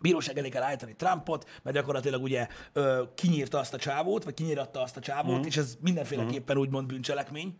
bíróság 0.01 0.37
elé 0.37 0.49
kell 0.49 0.63
állítani 0.63 0.95
Trumpot, 0.95 1.49
mert 1.63 1.75
gyakorlatilag 1.75 2.23
ugye 2.23 2.47
ö, 2.73 3.03
kinyírta 3.15 3.59
azt 3.59 3.73
a 3.73 3.77
csávót, 3.77 4.23
vagy 4.23 4.33
kinyíratta 4.33 4.81
azt 4.81 4.97
a 4.97 5.01
csávót, 5.01 5.39
mm. 5.39 5.47
és 5.47 5.57
ez 5.57 5.77
mindenféleképpen 5.81 6.57
mm. 6.57 6.59
úgymond 6.59 6.87
bűncselekmény. 6.87 7.57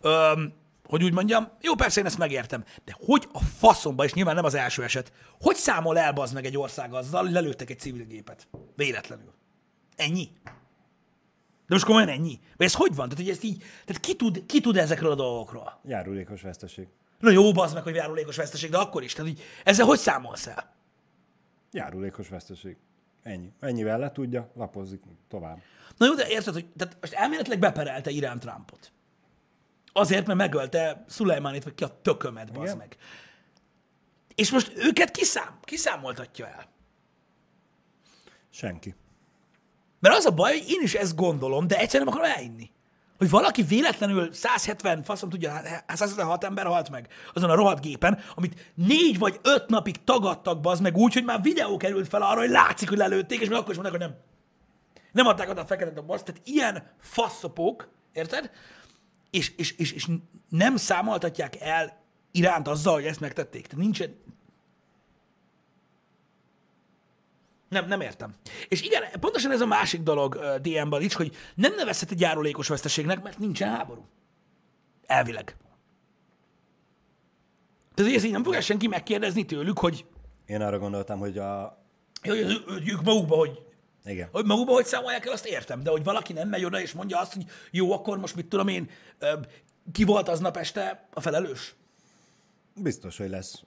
Ö, 0.00 0.42
hogy 0.90 1.04
úgy 1.04 1.12
mondjam, 1.12 1.48
jó, 1.60 1.74
persze 1.74 2.00
én 2.00 2.06
ezt 2.06 2.18
megértem, 2.18 2.64
de 2.84 2.96
hogy 3.06 3.28
a 3.32 3.38
faszomba, 3.38 4.04
és 4.04 4.12
nyilván 4.12 4.34
nem 4.34 4.44
az 4.44 4.54
első 4.54 4.82
eset, 4.82 5.12
hogy 5.40 5.56
számol 5.56 5.98
el 5.98 6.28
meg 6.34 6.44
egy 6.44 6.56
ország 6.56 6.94
azzal, 6.94 7.22
hogy 7.22 7.32
lelőttek 7.32 7.70
egy 7.70 7.78
civil 7.78 8.04
gépet? 8.04 8.48
Véletlenül. 8.76 9.32
Ennyi. 9.96 10.28
De 11.70 11.76
most 11.76 11.88
komolyan 11.88 12.08
ennyi? 12.08 12.40
Vagy 12.56 12.66
ez 12.66 12.74
hogy 12.74 12.94
van? 12.94 13.08
Tehát, 13.08 13.24
hogy 13.24 13.32
ezt 13.32 13.42
így, 13.42 13.58
tehát 13.58 14.00
ki 14.00 14.16
tud, 14.16 14.46
ki 14.46 14.60
tud 14.60 14.76
ezekről 14.76 15.10
a 15.10 15.14
dolgokról? 15.14 15.80
Járulékos 15.84 16.42
veszteség. 16.42 16.88
Na 17.18 17.30
jó, 17.30 17.52
bazd 17.52 17.74
meg, 17.74 17.82
hogy 17.82 17.94
járulékos 17.94 18.36
veszteség, 18.36 18.70
de 18.70 18.78
akkor 18.78 19.02
is. 19.02 19.12
Tehát 19.12 19.30
így, 19.30 19.42
ezzel 19.64 19.86
hogy 19.86 19.98
számolsz 19.98 20.46
el? 20.46 20.74
Járulékos 21.72 22.28
veszteség. 22.28 22.76
Ennyi. 23.22 23.52
Ennyivel 23.60 23.98
le 23.98 24.12
tudja, 24.12 24.50
lapozik 24.54 25.02
tovább. 25.28 25.58
Na 25.96 26.06
jó, 26.06 26.14
de 26.14 26.28
érted, 26.28 26.54
hogy 26.54 26.66
tehát 26.76 26.96
most 27.00 27.12
elméletileg 27.12 27.58
beperelte 27.58 28.10
Irán 28.10 28.38
Trumpot. 28.38 28.92
Azért, 29.92 30.26
mert 30.26 30.38
megölte 30.38 31.04
Szulajmánit, 31.08 31.64
vagy 31.64 31.74
ki 31.74 31.84
a 31.84 32.00
tökömet, 32.02 32.52
bazd 32.52 32.64
Igen. 32.64 32.76
meg. 32.76 32.96
És 34.34 34.50
most 34.50 34.72
őket 34.76 35.10
kiszám, 35.10 35.58
kiszámoltatja 35.62 36.46
el. 36.46 36.68
Senki. 38.50 38.94
Mert 40.00 40.16
az 40.16 40.26
a 40.26 40.30
baj, 40.30 40.58
hogy 40.58 40.68
én 40.68 40.80
is 40.82 40.94
ezt 40.94 41.16
gondolom, 41.16 41.66
de 41.66 41.78
egyszerűen 41.78 42.08
nem 42.08 42.18
akarom 42.18 42.36
elinni. 42.36 42.70
Hogy 43.18 43.30
valaki 43.30 43.62
véletlenül 43.62 44.32
170, 44.32 45.02
faszom 45.02 45.28
tudja, 45.28 45.60
176 45.86 46.44
ember 46.44 46.66
halt 46.66 46.90
meg 46.90 47.08
azon 47.34 47.50
a 47.50 47.54
rohadt 47.54 47.82
gépen, 47.82 48.18
amit 48.34 48.72
négy 48.74 49.18
vagy 49.18 49.40
öt 49.42 49.68
napig 49.68 50.04
tagadtak 50.04 50.60
bazd 50.60 50.82
meg 50.82 50.96
úgy, 50.96 51.12
hogy 51.12 51.24
már 51.24 51.42
videó 51.42 51.76
került 51.76 52.08
fel 52.08 52.22
arra, 52.22 52.40
hogy 52.40 52.50
látszik, 52.50 52.88
hogy 52.88 52.98
lelőtték, 52.98 53.40
és 53.40 53.48
még 53.48 53.58
akkor 53.58 53.70
is 53.70 53.78
mondták, 53.78 54.00
hogy 54.00 54.08
nem. 54.08 54.18
Nem 55.12 55.26
adták 55.26 55.48
oda 55.48 55.60
a 55.60 55.66
fekete 55.66 55.90
dobozt, 55.90 56.24
tehát 56.24 56.40
ilyen 56.44 56.90
faszopók, 57.00 57.88
érted? 58.12 58.50
És, 59.30 59.52
és, 59.56 59.72
és, 59.72 59.92
és 59.92 60.06
nem 60.48 60.76
számoltatják 60.76 61.60
el 61.60 62.02
iránt 62.30 62.68
azzal, 62.68 62.94
hogy 62.94 63.04
ezt 63.04 63.20
megtették. 63.20 63.66
Tehát 63.66 63.84
nincsen, 63.84 64.20
Nem, 67.70 67.86
nem 67.88 68.00
értem. 68.00 68.34
És 68.68 68.82
igen, 68.82 69.02
pontosan 69.20 69.50
ez 69.50 69.60
a 69.60 69.66
másik 69.66 70.00
dolog 70.00 70.38
DM-ben 70.62 71.02
is, 71.02 71.14
hogy 71.14 71.36
nem 71.54 71.74
nevezhet 71.74 72.10
egy 72.10 72.20
járulékos 72.20 72.68
veszteségnek, 72.68 73.22
mert 73.22 73.38
nincsen 73.38 73.68
háború. 73.68 74.06
Elvileg. 75.06 75.56
Tehát 77.94 78.12
ezt 78.14 78.24
így 78.24 78.32
nem 78.32 78.42
fogja 78.44 78.60
senki 78.60 78.86
megkérdezni 78.86 79.44
tőlük, 79.44 79.78
hogy, 79.78 80.04
Én 80.46 80.60
arra 80.60 80.78
gondoltam, 80.78 81.18
hogy 81.18 81.38
a... 81.38 81.82
hogy 82.22 82.42
az- 82.42 82.60
ők 82.86 83.02
magukba, 83.02 83.36
hogy, 83.36 83.58
Igen. 84.04 84.28
hogy 84.32 84.44
magukba, 84.44 84.72
hogy 84.72 84.84
számolják 84.86 85.26
el, 85.26 85.32
azt 85.32 85.46
értem. 85.46 85.82
De 85.82 85.90
hogy 85.90 86.04
valaki 86.04 86.32
nem 86.32 86.48
megy 86.48 86.64
oda 86.64 86.80
és 86.80 86.92
mondja 86.92 87.18
azt, 87.20 87.34
hogy 87.34 87.44
jó, 87.70 87.92
akkor 87.92 88.18
most 88.18 88.36
mit 88.36 88.46
tudom 88.46 88.68
én, 88.68 88.90
ki 89.92 90.04
volt 90.04 90.28
aznap 90.28 90.56
este 90.56 91.08
a 91.12 91.20
felelős? 91.20 91.74
Biztos, 92.74 93.16
hogy 93.16 93.28
lesz 93.28 93.62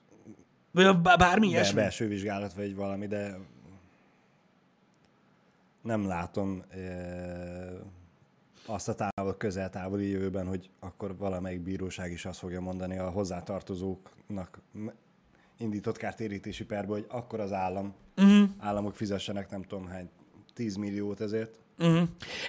Vagy 0.72 0.96
bármi 0.98 1.48
ilyesmi? 1.48 1.74
belső 1.74 2.08
vizsgálat 2.08 2.52
vagy 2.52 2.74
valami, 2.74 3.06
de 3.06 3.36
nem 5.84 6.06
látom 6.06 6.64
azt 8.66 8.88
a 8.88 8.94
távol, 8.94 9.36
közel-távoli 9.36 10.08
jövőben, 10.08 10.46
hogy 10.46 10.70
akkor 10.80 11.16
valamelyik 11.16 11.60
bíróság 11.60 12.12
is 12.12 12.24
azt 12.24 12.38
fogja 12.38 12.60
mondani 12.60 12.98
a 12.98 13.10
hozzátartozóknak 13.10 14.60
indított 15.58 15.96
kártérítési 15.96 16.64
perbe, 16.64 16.92
hogy 16.92 17.06
akkor 17.08 17.40
az 17.40 17.52
állam, 17.52 17.94
uh-huh. 18.16 18.48
államok 18.58 18.96
fizessenek 18.96 19.50
nem 19.50 19.62
tudom 19.62 19.86
hány 19.86 20.08
10 20.54 20.76
milliót 20.76 21.20
ezért, 21.20 21.58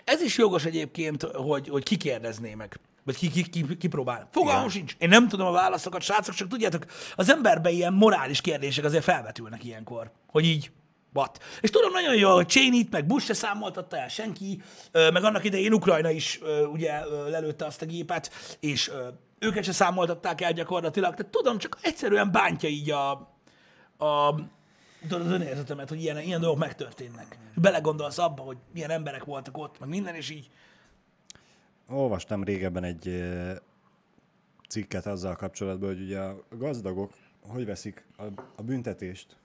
Ez 0.04 0.22
is 0.22 0.38
jogos 0.38 0.66
egyébként, 0.66 1.24
hogy, 1.24 1.68
hogy 1.68 1.84
ki 1.84 1.98
kérdezné 1.98 2.54
meg. 2.54 2.80
Vagy 3.04 3.18
ki, 3.18 3.30
ki, 3.30 3.44
ki, 3.44 3.78
ki 3.78 3.88
próbál. 3.88 4.28
Fogalmam 4.32 4.70
sincs. 4.70 4.96
Én 5.00 5.10
nem 5.10 5.28
tudom 5.28 5.48
a 5.48 5.52
válaszokat, 5.52 6.02
srácok, 6.02 6.36
csak 6.36 6.48
tudjátok, 6.48 6.86
az 7.16 7.30
emberben 7.30 7.74
ilyen 7.74 7.94
morális 7.94 8.42
kérdések 8.42 8.86
azért 8.86 9.04
felvetülnek 9.04 9.64
ilyenkor. 9.64 10.12
Hogy 10.28 10.46
így, 10.46 10.72
what? 11.16 11.44
És 11.62 11.70
tudom 11.70 11.92
nagyon 11.92 12.16
jól, 12.16 12.34
hogy 12.34 12.48
Cheney-t, 12.48 12.92
meg 12.92 13.06
Bush 13.06 13.26
se 13.26 13.34
számoltatta 13.34 13.98
el 13.98 14.08
senki, 14.08 14.62
meg 14.92 15.24
annak 15.24 15.44
idején 15.44 15.74
Ukrajna 15.74 16.10
is 16.10 16.40
ugye 16.72 17.06
lelőtte 17.06 17.66
azt 17.66 17.82
a 17.82 17.86
gépet, 17.86 18.32
és 18.60 18.92
őket 19.40 19.64
se 19.64 19.72
számoltatták 19.72 20.42
el 20.42 20.54
gyakorlatilag. 20.54 21.16
Tehát 21.16 21.32
tudom, 21.32 21.58
csak 21.58 21.78
egyszerűen 21.82 22.32
bántja 22.32 22.70
így 22.70 22.92
a, 22.92 23.12
a 23.98 24.36
az 25.10 25.32
önérzetemet, 25.32 25.90
hogy 25.90 26.02
ilyen, 26.02 26.20
ilyen 26.20 26.42
dolgok 26.42 26.60
megtörténnek. 26.60 27.38
Belegondolsz 27.56 28.18
abba, 28.18 28.42
hogy 28.42 28.58
milyen 28.74 28.90
emberek 28.90 29.24
voltak 29.24 29.58
ott, 29.58 29.80
meg 29.80 29.90
minden, 29.90 30.16
és 30.16 30.30
így 30.30 30.50
Olvastam 31.90 32.44
régebben 32.44 32.84
egy 32.84 33.24
cikket 34.70 35.06
azzal 35.06 35.36
kapcsolatban, 35.36 35.90
hogy 35.90 36.02
ugye 36.02 36.20
a 36.20 36.38
gazdagok 36.50 37.14
hogy 37.48 37.66
veszik 37.66 38.06
a, 38.18 38.24
a 38.56 38.62
büntetést. 38.62 39.38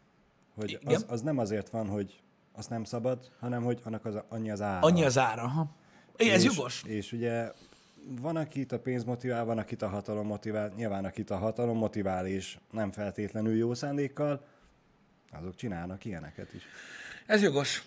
Hogy 0.54 0.70
Igen. 0.70 0.94
az, 0.94 1.04
az 1.08 1.20
nem 1.20 1.38
azért 1.38 1.68
van, 1.68 1.88
hogy 1.88 2.20
azt 2.52 2.70
nem 2.70 2.84
szabad, 2.84 3.30
hanem 3.40 3.62
hogy 3.62 3.80
annak 3.84 4.04
az, 4.04 4.14
annyi 4.28 4.50
az 4.50 4.60
ára. 4.60 4.86
annyi 4.86 5.04
az 5.04 5.18
ára. 5.18 5.48
Ha. 5.48 5.70
Igen, 6.16 6.34
ez 6.34 6.44
és, 6.44 6.54
jogos. 6.56 6.82
És 6.86 7.12
ugye 7.12 7.52
van, 8.20 8.36
akit 8.36 8.72
a 8.72 8.78
pénz 8.78 9.04
motivál, 9.04 9.44
van, 9.44 9.58
akit 9.58 9.82
a 9.82 9.88
hatalom 9.88 10.26
motivál. 10.26 10.72
Nyilván, 10.76 11.04
akit 11.04 11.30
a 11.30 11.36
hatalom 11.36 11.76
motivál, 11.76 12.26
és 12.26 12.58
nem 12.70 12.92
feltétlenül 12.92 13.56
jó 13.56 13.74
szándékkal, 13.74 14.44
azok 15.32 15.54
csinálnak 15.54 16.04
ilyeneket 16.04 16.52
is. 16.54 16.62
Ez 17.26 17.42
jogos. 17.42 17.82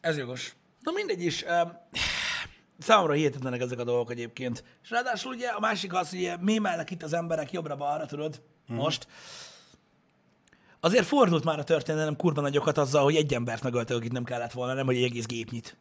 Ez 0.00 0.16
jogos. 0.16 0.54
Na 0.80 0.92
mindegy 0.92 1.22
is. 1.22 1.42
Um, 1.42 1.78
számomra 2.78 3.12
hihetetlenek 3.12 3.60
ezek 3.60 3.78
a 3.78 3.84
dolgok 3.84 4.10
egyébként. 4.10 4.64
És 4.82 4.90
ráadásul 4.90 5.32
ugye 5.32 5.48
a 5.48 5.60
másik 5.60 5.94
az, 5.94 6.10
hogy 6.10 6.32
mémelnek 6.40 6.90
itt 6.90 7.02
az 7.02 7.12
emberek 7.12 7.52
jobbra-balra, 7.52 8.06
tudod, 8.06 8.42
hmm. 8.66 8.76
most. 8.76 9.06
Azért 10.84 11.06
fordult 11.06 11.44
már 11.44 11.58
a 11.58 11.64
történelem 11.64 12.16
kurva 12.16 12.40
nagyokat 12.40 12.78
azzal, 12.78 13.02
hogy 13.02 13.16
egy 13.16 13.34
embert 13.34 13.62
megöltek, 13.62 13.96
akit 13.96 14.12
nem 14.12 14.24
kellett 14.24 14.52
volna, 14.52 14.74
nem, 14.74 14.86
hogy 14.86 14.96
egy 14.96 15.02
egész 15.02 15.26
gépnyit. 15.26 15.76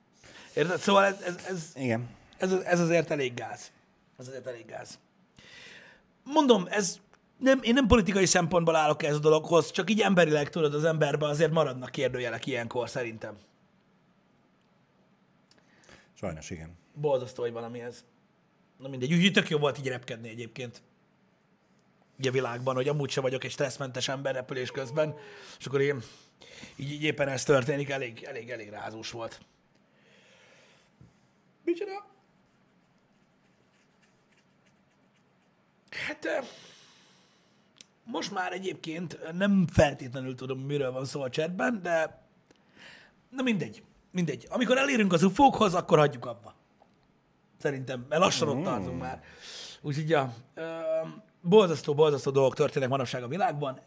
Érted? 0.54 0.80
Szóval 0.80 1.06
ez, 1.06 1.22
ez, 1.26 1.46
ez, 1.50 1.72
Igen. 1.76 2.10
ez, 2.38 2.52
ez 2.52 2.80
azért 2.80 3.12
elég 3.12 3.34
gáz. 3.34 3.72
Ez 4.18 4.28
azért 4.28 4.48
elég 4.48 4.66
gáz. 4.66 5.00
Mondom, 6.24 6.68
ez 6.70 7.00
nem, 7.38 7.60
én 7.62 7.74
nem 7.74 7.88
politikai 7.88 8.26
szempontból 8.26 8.76
állok 8.76 9.04
ez 9.04 9.16
a 9.16 9.20
dologhoz, 9.20 9.72
csak 9.72 9.90
így 9.90 10.02
emberileg 10.02 10.50
tudod, 10.50 10.74
az 10.74 10.84
emberben 10.84 11.30
azért 11.30 11.52
maradnak 11.52 11.92
kérdőjelek 11.92 12.46
ilyenkor 12.46 12.90
szerintem. 12.90 13.38
Sajnos 16.14 16.50
igen. 16.50 16.78
Borzasztó, 16.94 17.42
hogy 17.42 17.52
valami 17.52 17.82
ez. 17.82 18.04
Na 18.78 18.88
mindegy, 18.88 19.14
úgy 19.14 19.32
tök 19.32 19.50
jó 19.50 19.58
volt 19.58 19.78
így 19.78 19.88
repkedni 19.88 20.30
egyébként. 20.30 20.82
A 22.22 22.32
világban, 22.32 22.76
hogy 22.76 22.88
amúgy 22.88 23.10
sem 23.10 23.24
vagyok 23.24 23.44
egy 23.44 23.52
stresszmentes 23.52 24.08
ember 24.08 24.34
repülés 24.34 24.72
közben, 24.72 25.16
és 25.60 25.66
akkor 25.66 25.82
én 25.82 26.04
így, 26.76 26.92
így 26.92 27.04
éppen 27.04 27.28
ez 27.28 27.44
történik, 27.44 27.90
elég, 27.90 28.24
elég, 28.24 28.50
elég 28.50 28.70
rázós 28.70 29.12
volt. 29.12 29.40
Micsoda? 31.64 32.06
Hát 36.08 36.26
eh, 36.26 36.46
most 38.04 38.32
már 38.32 38.54
egyébként 38.54 39.20
nem 39.34 39.68
feltétlenül 39.72 40.36
tudom, 40.36 40.60
miről 40.60 40.92
van 40.92 41.06
szó 41.06 41.22
a 41.22 41.30
chatben, 41.30 41.82
de 41.82 42.22
na 43.30 43.42
mindegy, 43.42 43.84
mindegy. 44.12 44.48
Amikor 44.50 44.78
elérünk 44.78 45.14
az 45.14 45.24
ufókhoz, 45.24 45.74
akkor 45.74 45.98
hagyjuk 45.98 46.26
abba. 46.26 46.56
Szerintem, 47.58 48.06
mert 48.10 48.22
lassan 48.22 48.48
ott 48.48 48.64
tartunk 48.64 49.00
már. 49.00 49.24
Úgyhogy, 49.82 50.10
ja, 50.10 50.34
ö, 50.54 50.80
borzasztó, 51.44 51.94
borzasztó 51.94 52.32
dolgok 52.32 52.56
történnek 52.56 52.90
manapság 52.90 53.24
a 53.24 53.28
világban. 53.28 53.80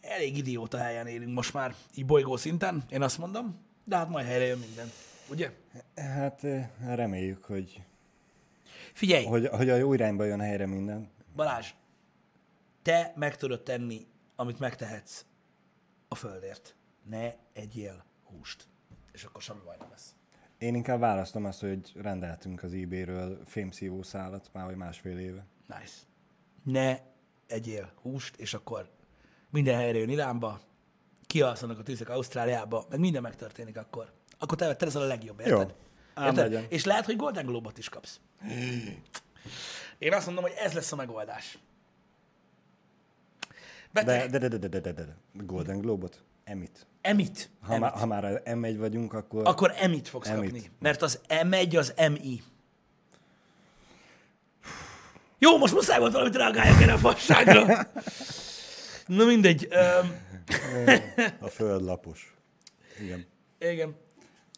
Elég 0.00 0.36
idióta 0.36 0.78
helyen 0.78 1.06
élünk 1.06 1.34
most 1.34 1.52
már, 1.52 1.74
így 1.94 2.06
bolygó 2.06 2.36
szinten, 2.36 2.82
én 2.88 3.02
azt 3.02 3.18
mondom, 3.18 3.60
de 3.84 3.96
hát 3.96 4.08
majd 4.08 4.26
helyre 4.26 4.44
jön 4.44 4.58
minden. 4.58 4.90
Ugye? 5.30 5.50
Hát 5.94 6.44
eh, 6.44 6.68
reméljük, 6.86 7.44
hogy, 7.44 7.82
Figyelj, 8.92 9.24
hogy, 9.24 9.46
hogy 9.46 9.68
a 9.68 9.76
jó 9.76 9.92
irányba 9.92 10.24
jön 10.24 10.40
helyre 10.40 10.66
minden. 10.66 11.10
Balázs, 11.36 11.74
te 12.82 13.12
meg 13.16 13.36
tudod 13.36 13.62
tenni, 13.62 14.06
amit 14.36 14.58
megtehetsz 14.58 15.24
a 16.08 16.14
földért. 16.14 16.76
Ne 17.02 17.32
egyél 17.52 18.04
húst. 18.24 18.66
És 19.12 19.24
akkor 19.24 19.42
semmi 19.42 19.60
baj 19.64 19.76
nem 19.78 19.90
lesz. 19.90 20.14
Én 20.58 20.74
inkább 20.74 21.00
választom 21.00 21.44
azt, 21.44 21.60
hogy 21.60 21.92
rendeltünk 21.94 22.62
az 22.62 22.72
eBay-ről 22.72 23.42
fémszívó 23.46 24.02
szálat 24.02 24.50
már 24.52 24.64
vagy 24.64 24.76
másfél 24.76 25.18
éve. 25.18 25.46
Nice. 25.66 25.94
Ne 26.62 26.98
egyél 27.46 27.92
húst, 28.02 28.36
és 28.36 28.54
akkor 28.54 28.88
minden 29.50 29.76
helyre 29.76 29.98
jön 29.98 30.08
Iránba, 30.08 30.60
kialszanak 31.26 31.78
a 31.78 31.82
tűzek 31.82 32.08
Ausztráliába, 32.08 32.86
meg 32.90 32.98
minden 32.98 33.22
megtörténik 33.22 33.76
akkor. 33.76 34.12
Akkor 34.38 34.58
te, 34.58 34.76
te 34.76 34.84
leszel 34.84 35.02
a 35.02 35.06
legjobb, 35.06 35.40
érted? 35.40 35.74
Ám 36.14 36.36
érted? 36.36 36.66
És 36.68 36.84
lehet, 36.84 37.04
hogy 37.04 37.16
Golden 37.16 37.46
Globe-ot 37.46 37.78
is 37.78 37.88
kapsz. 37.88 38.20
Én 39.98 40.12
azt 40.12 40.26
mondom, 40.26 40.44
hogy 40.44 40.54
ez 40.56 40.72
lesz 40.72 40.92
a 40.92 40.96
megoldás. 40.96 41.58
Beteg, 43.92 44.30
De, 44.30 44.38
de, 44.38 44.48
de, 44.48 44.56
de, 44.58 44.68
de, 44.68 44.80
de, 44.80 44.92
de, 44.92 45.04
de. 45.04 45.16
Golden 45.32 45.78
Globot? 45.80 46.22
Emit. 46.44 46.86
Emit. 47.00 47.50
Ha, 47.60 47.74
Emit. 47.74 47.80
Már, 47.80 47.92
ha 47.92 48.06
már 48.06 48.24
a 48.24 48.42
M1 48.42 48.74
vagyunk, 48.78 49.12
akkor... 49.12 49.46
Akkor 49.46 49.74
emit 49.76 50.08
fogsz 50.08 50.28
Emit. 50.28 50.50
kapni. 50.50 50.70
Mert 50.78 51.02
az 51.02 51.20
M1 51.28 51.78
az 51.78 51.94
MI. 52.10 52.42
Jó, 55.44 55.58
most 55.58 55.74
muszáj 55.74 55.98
volt 55.98 56.12
valamit 56.12 56.36
reagáljak 56.36 56.82
erre 56.82 56.92
a 56.92 56.98
fasságra. 56.98 57.66
Na 59.06 59.24
mindegy. 59.24 59.68
Um, 60.02 60.12
A 61.40 61.48
föld 61.48 61.84
lapos. 61.84 62.34
Igen. 63.00 63.26
igen. 63.58 63.96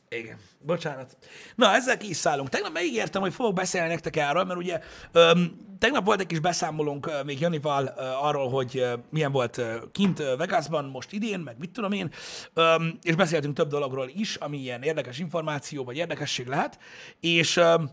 Igen. 0.09 0.37
Bocsánat. 0.59 1.17
Na, 1.55 1.75
ezzel 1.75 1.97
ki 1.97 2.09
is 2.09 2.17
szállunk. 2.17 2.49
Tegnap 2.49 2.73
megígértem, 2.73 3.23
hogy 3.23 3.35
fogok 3.35 3.55
beszélni 3.55 3.89
nektek 3.89 4.17
erről, 4.17 4.45
mert 4.45 4.59
ugye 4.59 4.81
öm, 5.13 5.57
tegnap 5.79 6.05
volt 6.05 6.21
egy 6.21 6.27
kis 6.27 6.41
beszámolónk 6.41 7.07
ö, 7.07 7.23
még 7.23 7.41
Janival 7.41 7.95
ö, 7.97 8.03
arról, 8.03 8.51
hogy 8.51 8.79
ö, 8.79 8.95
milyen 9.11 9.33
volt 9.33 9.59
ö, 9.59 9.77
kint 9.93 10.19
ö, 10.19 10.37
Vegasban 10.37 10.85
most 10.85 11.13
idén, 11.13 11.41
meg 11.41 11.59
mit 11.59 11.71
tudom 11.71 11.93
én, 11.93 12.11
öm, 12.55 12.99
és 13.03 13.15
beszéltünk 13.15 13.55
több 13.55 13.69
dologról 13.69 14.11
is, 14.15 14.35
ami 14.37 14.59
ilyen 14.59 14.83
érdekes 14.83 15.19
információ 15.19 15.85
vagy 15.85 15.97
érdekesség 15.97 16.47
lehet, 16.47 16.79
és 17.21 17.57
öm, 17.57 17.91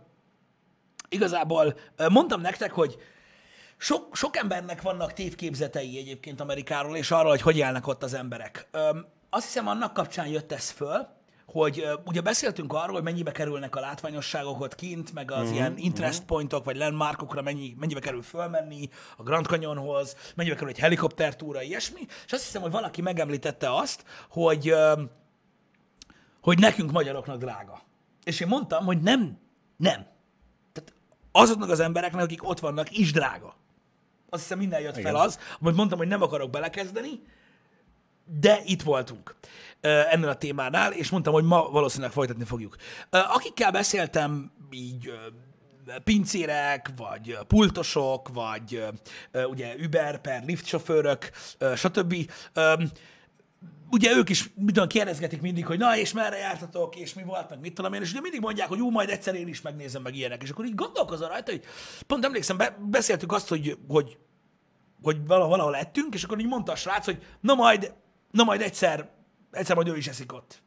igazából 1.11 1.77
mondtam 2.09 2.41
nektek, 2.41 2.71
hogy 2.71 2.97
sok, 3.77 4.15
sok 4.15 4.37
embernek 4.37 4.81
vannak 4.81 5.13
tévképzetei 5.13 5.97
egyébként 5.97 6.41
Amerikáról, 6.41 6.95
és 6.95 7.11
arról, 7.11 7.29
hogy 7.29 7.41
hogy 7.41 7.57
élnek 7.57 7.87
ott 7.87 8.03
az 8.03 8.13
emberek. 8.13 8.67
Öm, 8.71 9.05
azt 9.29 9.45
hiszem, 9.45 9.67
annak 9.67 9.93
kapcsán 9.93 10.27
jött 10.27 10.51
ez 10.51 10.69
föl, 10.69 11.07
hogy 11.45 11.79
ö, 11.79 11.93
ugye 12.05 12.21
beszéltünk 12.21 12.73
arról, 12.73 12.93
hogy 12.93 13.03
mennyibe 13.03 13.31
kerülnek 13.31 13.75
a 13.75 13.79
látványosságok 13.79 14.61
ott 14.61 14.75
kint, 14.75 15.13
meg 15.13 15.31
az 15.31 15.41
uh-huh, 15.41 15.55
ilyen 15.55 15.77
interest 15.77 16.23
pointok, 16.23 16.65
vagy 16.65 16.75
landmarkokra 16.75 17.41
mennyi, 17.41 17.75
mennyibe 17.79 17.99
kerül 17.99 18.21
fölmenni 18.21 18.89
a 19.17 19.23
Grand 19.23 19.45
Canyonhoz, 19.45 20.15
mennyibe 20.35 20.55
kerül 20.55 20.69
egy 20.69 20.79
helikoptertúra, 20.79 21.61
ilyesmi, 21.61 22.01
és 22.25 22.31
azt 22.31 22.43
hiszem, 22.43 22.61
hogy 22.61 22.71
valaki 22.71 23.01
megemlítette 23.01 23.75
azt, 23.75 24.03
hogy 24.29 24.69
ö, 24.69 25.01
hogy 26.41 26.59
nekünk 26.59 26.91
magyaroknak 26.91 27.37
drága. 27.37 27.81
És 28.23 28.39
én 28.39 28.47
mondtam, 28.47 28.85
hogy 28.85 29.01
nem, 29.01 29.39
nem. 29.77 30.10
Azoknak 31.31 31.69
az 31.69 31.79
embereknek, 31.79 32.23
akik 32.23 32.47
ott 32.47 32.59
vannak, 32.59 32.97
is 32.97 33.11
drága. 33.11 33.55
Azt 34.29 34.41
hiszem 34.41 34.57
minden 34.57 34.81
jött 34.81 34.93
fel 34.93 35.01
Igen. 35.01 35.15
az, 35.15 35.39
amit 35.59 35.75
mondtam, 35.75 35.97
hogy 35.97 36.07
nem 36.07 36.21
akarok 36.21 36.49
belekezdeni, 36.49 37.21
de 38.39 38.61
itt 38.65 38.81
voltunk 38.81 39.35
ennél 39.81 40.29
a 40.29 40.35
témánál, 40.35 40.91
és 40.91 41.09
mondtam, 41.09 41.33
hogy 41.33 41.43
ma 41.43 41.69
valószínűleg 41.69 42.11
folytatni 42.11 42.43
fogjuk. 42.43 42.75
Akikkel 43.09 43.71
beszéltem, 43.71 44.51
így 44.71 45.11
pincérek, 46.03 46.89
vagy 46.97 47.37
pultosok, 47.47 48.29
vagy 48.33 48.83
ugye 49.49 49.75
Uber 49.85 50.21
per 50.21 50.43
lift 50.45 50.65
sofőrök, 50.65 51.31
stb. 51.75 52.15
Ugye 53.91 54.15
ők 54.15 54.29
is 54.29 54.49
mit 54.55 54.87
kérdezgetik 54.87 55.41
mindig, 55.41 55.65
hogy 55.65 55.77
na 55.77 55.97
és 55.97 56.13
merre 56.13 56.37
jártatok, 56.37 56.95
és 56.95 57.13
mi 57.13 57.23
volt, 57.23 57.49
meg 57.49 57.59
mit 57.59 57.73
tudom 57.73 57.93
én, 57.93 58.01
és 58.01 58.11
ugye 58.11 58.21
mindig 58.21 58.41
mondják, 58.41 58.67
hogy 58.67 58.79
ú, 58.79 58.89
majd 58.89 59.09
egyszer 59.09 59.35
én 59.35 59.47
is 59.47 59.61
megnézem 59.61 60.01
meg 60.01 60.15
ilyenek, 60.15 60.43
és 60.43 60.49
akkor 60.49 60.65
így 60.65 60.75
gondolkozol 60.75 61.27
rajta, 61.27 61.51
hogy 61.51 61.63
pont 62.07 62.25
emlékszem, 62.25 62.57
be, 62.57 62.77
beszéltük 62.79 63.31
azt, 63.31 63.47
hogy, 63.47 63.77
hogy, 63.87 64.17
hogy 65.01 65.25
valahol, 65.27 65.49
valahol 65.49 65.75
ettünk, 65.75 66.13
és 66.13 66.23
akkor 66.23 66.39
így 66.39 66.47
mondta 66.47 66.71
a 66.71 66.75
srác, 66.75 67.05
hogy 67.05 67.23
na 67.39 67.53
majd, 67.53 67.93
na 68.31 68.43
majd 68.43 68.61
egyszer, 68.61 69.09
egyszer 69.51 69.75
majd 69.75 69.87
ő 69.87 69.97
is 69.97 70.07
eszik 70.07 70.33
ott. 70.33 70.61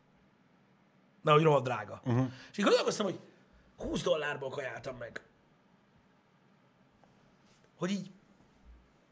Mert 1.22 1.36
hogy 1.36 1.46
rohadt 1.46 1.64
drága. 1.64 2.00
Uh-huh. 2.04 2.26
És 2.50 2.58
így 2.58 2.64
gondolkoztam, 2.64 3.06
hogy 3.06 3.20
20 3.76 4.02
dollárból 4.02 4.50
kajáltam 4.50 4.96
meg. 4.96 5.20
Hogy 7.78 7.90
így, 7.90 8.10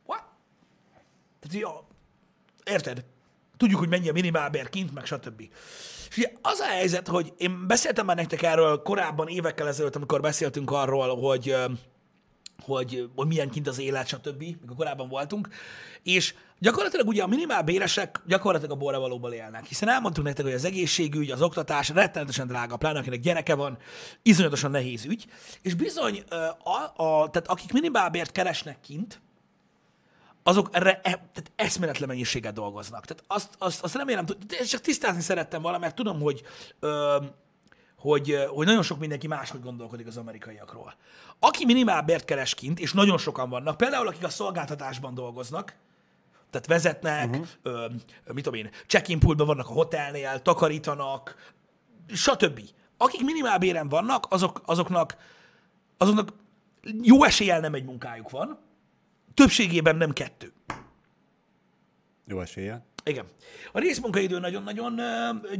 what? 0.06 0.24
Tehát, 1.40 1.54
így, 1.54 1.60
ja, 1.60 1.86
érted? 2.64 3.04
Tudjuk, 3.62 3.80
hogy 3.80 3.88
mennyi 3.88 4.08
a 4.08 4.12
minimálbér 4.12 4.68
kint, 4.68 4.94
meg 4.94 5.04
stb. 5.04 5.40
És 6.08 6.16
ugye 6.16 6.32
az 6.42 6.60
a 6.60 6.64
helyzet, 6.64 7.08
hogy 7.08 7.32
én 7.36 7.66
beszéltem 7.66 8.06
már 8.06 8.16
nektek 8.16 8.42
erről 8.42 8.82
korábban, 8.82 9.28
évekkel 9.28 9.68
ezelőtt, 9.68 9.96
amikor 9.96 10.20
beszéltünk 10.20 10.70
arról, 10.70 11.16
hogy, 11.16 11.56
hogy, 12.62 13.08
hogy 13.14 13.26
milyen 13.26 13.50
kint 13.50 13.68
az 13.68 13.78
élet, 13.78 14.06
stb., 14.06 14.38
mikor 14.38 14.76
korábban 14.76 15.08
voltunk, 15.08 15.48
és 16.02 16.34
gyakorlatilag 16.58 17.06
ugye 17.06 17.22
a 17.22 17.26
minimálbéresek 17.26 18.22
gyakorlatilag 18.26 18.76
a 18.76 18.78
borravalóból 18.78 19.32
élnek, 19.32 19.64
hiszen 19.64 19.88
elmondtuk 19.88 20.24
nektek, 20.24 20.44
hogy 20.44 20.54
az 20.54 20.64
egészségügy, 20.64 21.30
az 21.30 21.42
oktatás 21.42 21.88
rettenetesen 21.88 22.46
drága, 22.46 22.76
pláne 22.76 22.98
akinek 22.98 23.20
gyereke 23.20 23.54
van, 23.54 23.78
iszonyatosan 24.22 24.70
nehéz 24.70 25.04
ügy, 25.04 25.26
és 25.62 25.74
bizony, 25.74 26.22
a, 26.64 27.02
a, 27.02 27.30
tehát 27.30 27.48
akik 27.48 27.72
minimálbért 27.72 28.32
keresnek 28.32 28.80
kint, 28.80 29.20
azok 30.42 30.68
erre 30.72 30.90
e, 30.90 31.00
tehát 31.00 31.52
eszméletlen 31.56 32.08
mennyiséget 32.08 32.54
dolgoznak. 32.54 33.04
Tehát 33.04 33.24
azt, 33.26 33.54
azt, 33.58 33.82
azt 33.82 33.94
remélem, 33.94 34.24
de 34.24 34.64
csak 34.64 34.80
tisztázni 34.80 35.20
szerettem 35.20 35.62
volna, 35.62 35.78
mert 35.78 35.94
tudom, 35.94 36.20
hogy, 36.20 36.42
ö, 36.80 37.16
hogy, 37.96 38.46
hogy 38.48 38.66
nagyon 38.66 38.82
sok 38.82 38.98
mindenki 38.98 39.26
máshogy 39.26 39.62
gondolkodik 39.62 40.06
az 40.06 40.16
amerikaiakról. 40.16 40.94
Aki 41.38 41.64
minimálbért 41.64 42.24
keres 42.24 42.54
kint, 42.54 42.80
és 42.80 42.92
nagyon 42.92 43.18
sokan 43.18 43.50
vannak, 43.50 43.76
például 43.76 44.06
akik 44.06 44.24
a 44.24 44.28
szolgáltatásban 44.28 45.14
dolgoznak, 45.14 45.76
tehát 46.50 46.66
vezetnek, 46.66 47.28
uh-huh. 47.28 47.46
ö, 47.62 47.86
mit 48.32 48.44
tudom 48.44 48.58
én, 48.58 48.70
check-in 48.86 49.18
pultban 49.18 49.46
vannak 49.46 49.68
a 49.68 49.72
hotelnél, 49.72 50.42
takarítanak, 50.42 51.52
stb. 52.08 52.60
Akik 52.96 53.24
minimálbéren 53.24 53.88
vannak, 53.88 54.26
azok, 54.28 54.62
azoknak, 54.64 55.16
azoknak 55.98 56.32
jó 57.02 57.24
eséllyel 57.24 57.60
nem 57.60 57.74
egy 57.74 57.84
munkájuk 57.84 58.30
van, 58.30 58.58
többségében 59.34 59.96
nem 59.96 60.12
kettő. 60.12 60.52
Jó 62.26 62.40
esélye. 62.40 62.84
Igen. 63.04 63.24
A 63.72 63.78
részmunkaidő 63.78 64.38
nagyon-nagyon 64.38 65.00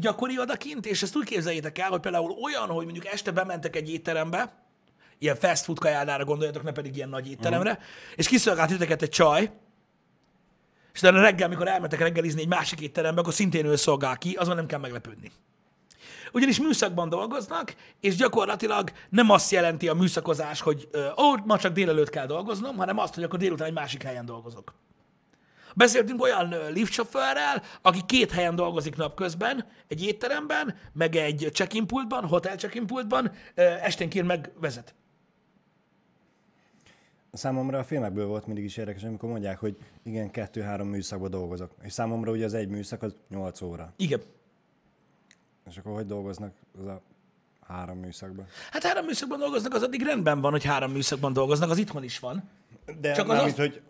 gyakori 0.00 0.38
odakint, 0.38 0.86
és 0.86 1.02
ezt 1.02 1.16
úgy 1.16 1.24
képzeljétek 1.24 1.78
el, 1.78 1.88
hogy 1.88 2.00
például 2.00 2.30
olyan, 2.30 2.68
hogy 2.68 2.84
mondjuk 2.84 3.06
este 3.06 3.30
bementek 3.30 3.76
egy 3.76 3.90
étterembe, 3.90 4.62
ilyen 5.18 5.36
fast 5.36 5.64
food 5.64 5.78
kajádára 5.78 6.24
gondoljatok, 6.24 6.62
ne 6.62 6.72
pedig 6.72 6.96
ilyen 6.96 7.08
nagy 7.08 7.30
étteremre, 7.30 7.70
uh-huh. 7.70 7.86
és 8.16 8.28
kiszolgált 8.28 8.70
titeket 8.70 9.02
egy 9.02 9.08
csaj, 9.08 9.50
és 10.92 11.00
utána 11.00 11.20
reggel, 11.20 11.48
mikor 11.48 11.68
elmentek 11.68 12.00
reggelizni 12.00 12.40
egy 12.40 12.48
másik 12.48 12.80
étterembe, 12.80 13.20
akkor 13.20 13.34
szintén 13.34 13.66
ő 13.66 13.76
szolgál 13.76 14.18
ki, 14.18 14.34
azon 14.34 14.56
nem 14.56 14.66
kell 14.66 14.78
meglepődni. 14.78 15.30
Ugyanis 16.32 16.60
műszakban 16.60 17.08
dolgoznak, 17.08 17.74
és 18.00 18.16
gyakorlatilag 18.16 18.90
nem 19.08 19.30
azt 19.30 19.50
jelenti 19.50 19.88
a 19.88 19.94
műszakozás, 19.94 20.60
hogy 20.60 20.88
ó, 21.18 21.36
ma 21.44 21.58
csak 21.58 21.72
délelőtt 21.72 22.10
kell 22.10 22.26
dolgoznom, 22.26 22.76
hanem 22.76 22.98
azt, 22.98 23.14
hogy 23.14 23.24
akkor 23.24 23.38
délután 23.38 23.66
egy 23.66 23.74
másik 23.74 24.02
helyen 24.02 24.24
dolgozok. 24.24 24.74
Beszéltünk 25.74 26.22
olyan 26.22 26.54
liftsofőrrel, 26.70 27.62
aki 27.82 28.00
két 28.06 28.30
helyen 28.30 28.54
dolgozik 28.54 28.96
napközben, 28.96 29.66
egy 29.88 30.04
étteremben, 30.04 30.74
meg 30.92 31.16
egy 31.16 31.48
check-in 31.52 31.86
pultban, 31.86 32.26
hotel 32.26 32.56
check-in 32.56 32.86
pultban, 32.86 33.32
esténként 33.54 34.26
meg 34.26 34.52
vezet. 34.60 34.94
Számomra 37.32 37.78
a 37.78 37.84
filmekből 37.84 38.26
volt 38.26 38.46
mindig 38.46 38.64
is 38.64 38.76
érdekes, 38.76 39.02
amikor 39.02 39.28
mondják, 39.28 39.58
hogy 39.58 39.76
igen, 40.02 40.30
kettő-három 40.30 40.88
műszakban 40.88 41.30
dolgozok. 41.30 41.72
És 41.82 41.92
számomra 41.92 42.30
ugye 42.30 42.44
az 42.44 42.54
egy 42.54 42.68
műszak 42.68 43.02
az 43.02 43.14
8 43.28 43.60
óra. 43.60 43.92
Igen. 43.96 44.22
És 45.68 45.76
akkor 45.76 45.92
hogy 45.94 46.06
dolgoznak 46.06 46.52
az 46.78 46.86
a 46.86 47.02
három 47.66 47.98
műszakban? 47.98 48.46
Hát 48.70 48.82
három 48.82 49.04
műszakban 49.04 49.38
dolgoznak, 49.38 49.74
az 49.74 49.82
addig 49.82 50.02
rendben 50.02 50.40
van, 50.40 50.50
hogy 50.50 50.64
három 50.64 50.92
műszakban 50.92 51.32
dolgoznak, 51.32 51.70
az 51.70 51.78
itthon 51.78 52.02
is 52.04 52.18
van. 52.18 52.42
De 53.00 53.12
Csak 53.12 53.28
az 53.28 53.38
az- 53.38 53.56
hogy 53.56 53.80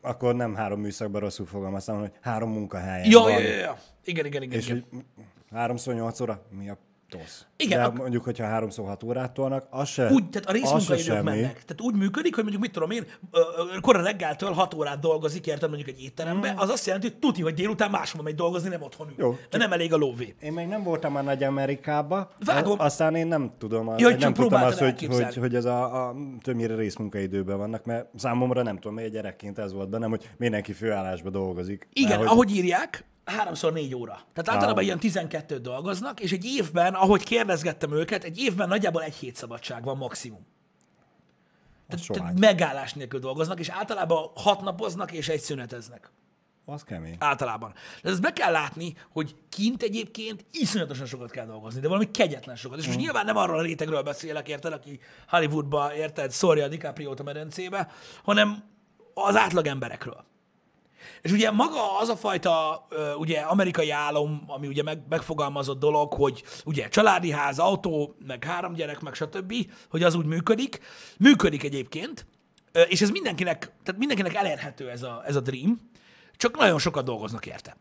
akkor 0.00 0.34
nem 0.34 0.54
három 0.54 0.80
műszakban 0.80 1.20
rosszul 1.20 1.46
fogalmaztam, 1.46 1.98
hogy 1.98 2.12
három 2.20 2.50
munkahelyen 2.50 3.10
Ja, 3.10 3.18
van. 3.20 3.30
ja, 3.30 3.38
ja, 3.38 3.56
ja. 3.56 3.78
Igen, 4.04 4.26
igen, 4.26 4.42
igen. 4.42 4.58
És 4.58 4.66
igen. 4.68 4.84
hogy 4.90 5.04
háromszor 5.50 5.94
nyolc 5.94 6.20
óra, 6.20 6.42
mi 6.50 6.68
a 6.68 6.78
tosz? 7.08 7.46
Igen, 7.56 7.78
De 7.78 7.84
ak- 7.84 7.96
mondjuk, 7.98 8.24
hogyha 8.24 8.44
háromszor 8.46 8.86
hat 8.86 9.02
órát 9.02 9.32
tolnak, 9.32 9.66
az 9.70 9.88
se, 9.88 10.10
Úgy, 10.10 10.28
tehát 10.28 10.48
a 10.48 10.52
részmunkaidők 10.52 11.22
mennek. 11.22 11.52
Tehát 11.64 11.80
úgy 11.80 11.94
működik, 11.94 12.34
hogy 12.34 12.42
mondjuk 12.42 12.62
mit 12.64 12.72
tudom 12.72 12.90
én, 12.90 13.04
kora 13.80 14.02
reggeltől 14.02 14.52
6 14.52 14.74
órát 14.74 14.98
dolgozik, 15.00 15.46
érted 15.46 15.68
mondjuk 15.68 15.88
egy 15.96 16.02
étteremben, 16.02 16.58
az 16.58 16.68
azt 16.68 16.86
jelenti, 16.86 17.08
hogy 17.08 17.18
tuti, 17.18 17.42
hogy 17.42 17.54
délután 17.54 17.90
máshol 17.90 18.22
megy 18.22 18.34
dolgozni, 18.34 18.68
nem 18.68 18.82
otthon 18.82 19.08
ül. 19.08 19.14
Jó, 19.18 19.28
Mert 19.30 19.56
nem 19.56 19.72
elég 19.72 19.92
a 19.92 19.96
lóvé. 19.96 20.34
Én 20.40 20.52
még 20.52 20.66
nem 20.66 20.82
voltam 20.82 21.12
már 21.12 21.24
Nagy 21.24 21.44
Amerikába, 21.44 22.30
Vágom. 22.44 22.80
aztán 22.80 23.14
én 23.14 23.26
nem 23.26 23.50
tudom, 23.58 23.86
Ja, 23.98 24.08
hogy 24.10 24.18
nem 24.20 24.34
tudtam 24.34 24.62
azt, 24.62 24.78
hogy, 24.78 25.06
hogy, 25.06 25.36
hogy 25.36 25.54
ez 25.54 25.64
a, 25.64 26.08
a 26.08 26.14
többnyire 26.42 26.74
részmunkaidőben 26.74 27.56
vannak, 27.58 27.84
mert 27.84 28.08
számomra 28.16 28.62
nem 28.62 28.78
tudom, 28.78 28.98
egy 28.98 29.10
gyerekként 29.10 29.58
ez 29.58 29.72
volt 29.72 29.88
bennem, 29.88 30.10
hogy 30.10 30.30
mindenki 30.36 30.72
főállásba 30.72 31.30
dolgozik. 31.30 31.88
Igen, 31.92 32.08
Mert, 32.08 32.20
hogy 32.20 32.28
ahogy 32.28 32.56
írják, 32.56 33.04
háromszor 33.26 33.72
négy 33.72 33.94
óra. 33.94 34.20
Tehát 34.32 34.48
általában 34.48 34.84
ilyen 34.84 34.98
12 34.98 35.58
dolgoznak, 35.58 36.20
és 36.20 36.32
egy 36.32 36.44
évben, 36.44 36.94
ahogy 36.94 37.22
kérdezgettem 37.22 37.92
őket, 37.92 38.24
egy 38.24 38.38
évben 38.38 38.68
nagyjából 38.68 39.02
egy 39.02 39.14
hét 39.14 39.36
szabadság 39.36 39.84
van 39.84 39.96
maximum. 39.96 40.46
Tehát, 41.88 42.06
tehát 42.06 42.38
megállás 42.38 42.92
nélkül 42.92 43.20
dolgoznak, 43.20 43.58
és 43.58 43.68
általában 43.68 44.30
hat 44.34 44.60
napoznak, 44.60 45.12
és 45.12 45.28
egy 45.28 45.40
szüneteznek. 45.40 46.10
Az 46.64 46.84
kemény. 46.84 47.16
Általában. 47.18 47.74
De 48.02 48.10
ezt 48.10 48.20
be 48.20 48.32
kell 48.32 48.52
látni, 48.52 48.96
hogy 49.12 49.34
kint 49.48 49.82
egyébként 49.82 50.44
iszonyatosan 50.52 51.06
sokat 51.06 51.30
kell 51.30 51.46
dolgozni, 51.46 51.80
de 51.80 51.88
valami 51.88 52.10
kegyetlen 52.10 52.56
sokat. 52.56 52.78
És 52.78 52.86
most 52.86 52.98
nyilván 52.98 53.24
nem 53.24 53.36
arról 53.36 53.58
a 53.58 53.62
rétegről 53.62 54.02
beszélek, 54.02 54.48
érted, 54.48 54.72
aki 54.72 55.00
Hollywoodba, 55.28 55.94
érted, 55.94 56.30
szórja 56.30 56.64
a 56.64 56.68
DiCaprio-t 56.68 57.20
a 57.20 57.22
medencébe, 57.22 57.90
hanem 58.24 58.64
az 59.14 59.36
átlag 59.36 59.66
emberekről. 59.66 60.24
És 61.22 61.32
ugye 61.32 61.50
maga 61.50 61.98
az 61.98 62.08
a 62.08 62.16
fajta 62.16 62.86
ugye 63.18 63.40
amerikai 63.40 63.90
álom, 63.90 64.44
ami 64.46 64.66
ugye 64.66 64.82
meg, 64.82 65.02
megfogalmazott 65.08 65.78
dolog, 65.78 66.12
hogy 66.12 66.44
ugye 66.64 66.88
családi 66.88 67.30
ház, 67.30 67.58
autó, 67.58 68.16
meg 68.26 68.44
három 68.44 68.72
gyerek, 68.72 69.00
meg 69.00 69.14
stb., 69.14 69.54
hogy 69.90 70.02
az 70.02 70.14
úgy 70.14 70.26
működik. 70.26 70.80
Működik 71.18 71.62
egyébként, 71.62 72.26
és 72.88 73.00
ez 73.00 73.10
mindenkinek, 73.10 73.58
tehát 73.58 74.00
mindenkinek 74.00 74.34
elérhető 74.34 74.90
ez 74.90 75.02
a, 75.02 75.22
ez 75.26 75.36
a 75.36 75.40
dream, 75.40 75.90
csak 76.36 76.56
nagyon 76.56 76.78
sokat 76.78 77.04
dolgoznak 77.04 77.46
érte. 77.46 77.76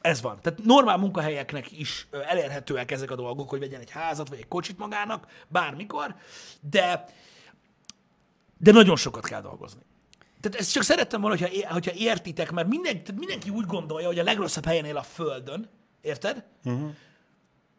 Ez 0.00 0.22
van. 0.22 0.38
Tehát 0.42 0.64
normál 0.64 0.96
munkahelyeknek 0.96 1.78
is 1.78 2.08
elérhetőek 2.28 2.90
ezek 2.90 3.10
a 3.10 3.16
dolgok, 3.16 3.48
hogy 3.48 3.58
vegyen 3.58 3.80
egy 3.80 3.90
házat, 3.90 4.28
vagy 4.28 4.38
egy 4.38 4.48
kocsit 4.48 4.78
magának, 4.78 5.26
bármikor, 5.48 6.14
de, 6.60 7.04
de 8.58 8.72
nagyon 8.72 8.96
sokat 8.96 9.26
kell 9.26 9.40
dolgozni. 9.40 9.80
Tehát 10.40 10.58
ezt 10.58 10.72
csak 10.72 10.82
szerettem 10.82 11.20
volna, 11.20 11.36
hogyha, 11.36 11.54
é- 11.54 11.64
hogyha 11.64 11.92
értitek, 11.94 12.50
mert 12.50 12.68
minden, 12.68 12.92
tehát 13.04 13.18
mindenki 13.20 13.50
úgy 13.50 13.66
gondolja, 13.66 14.06
hogy 14.06 14.18
a 14.18 14.22
legrosszabb 14.22 14.64
helyen 14.64 14.84
él 14.84 14.96
a 14.96 15.02
Földön, 15.02 15.68
érted? 16.00 16.44
Uh-huh. 16.64 16.90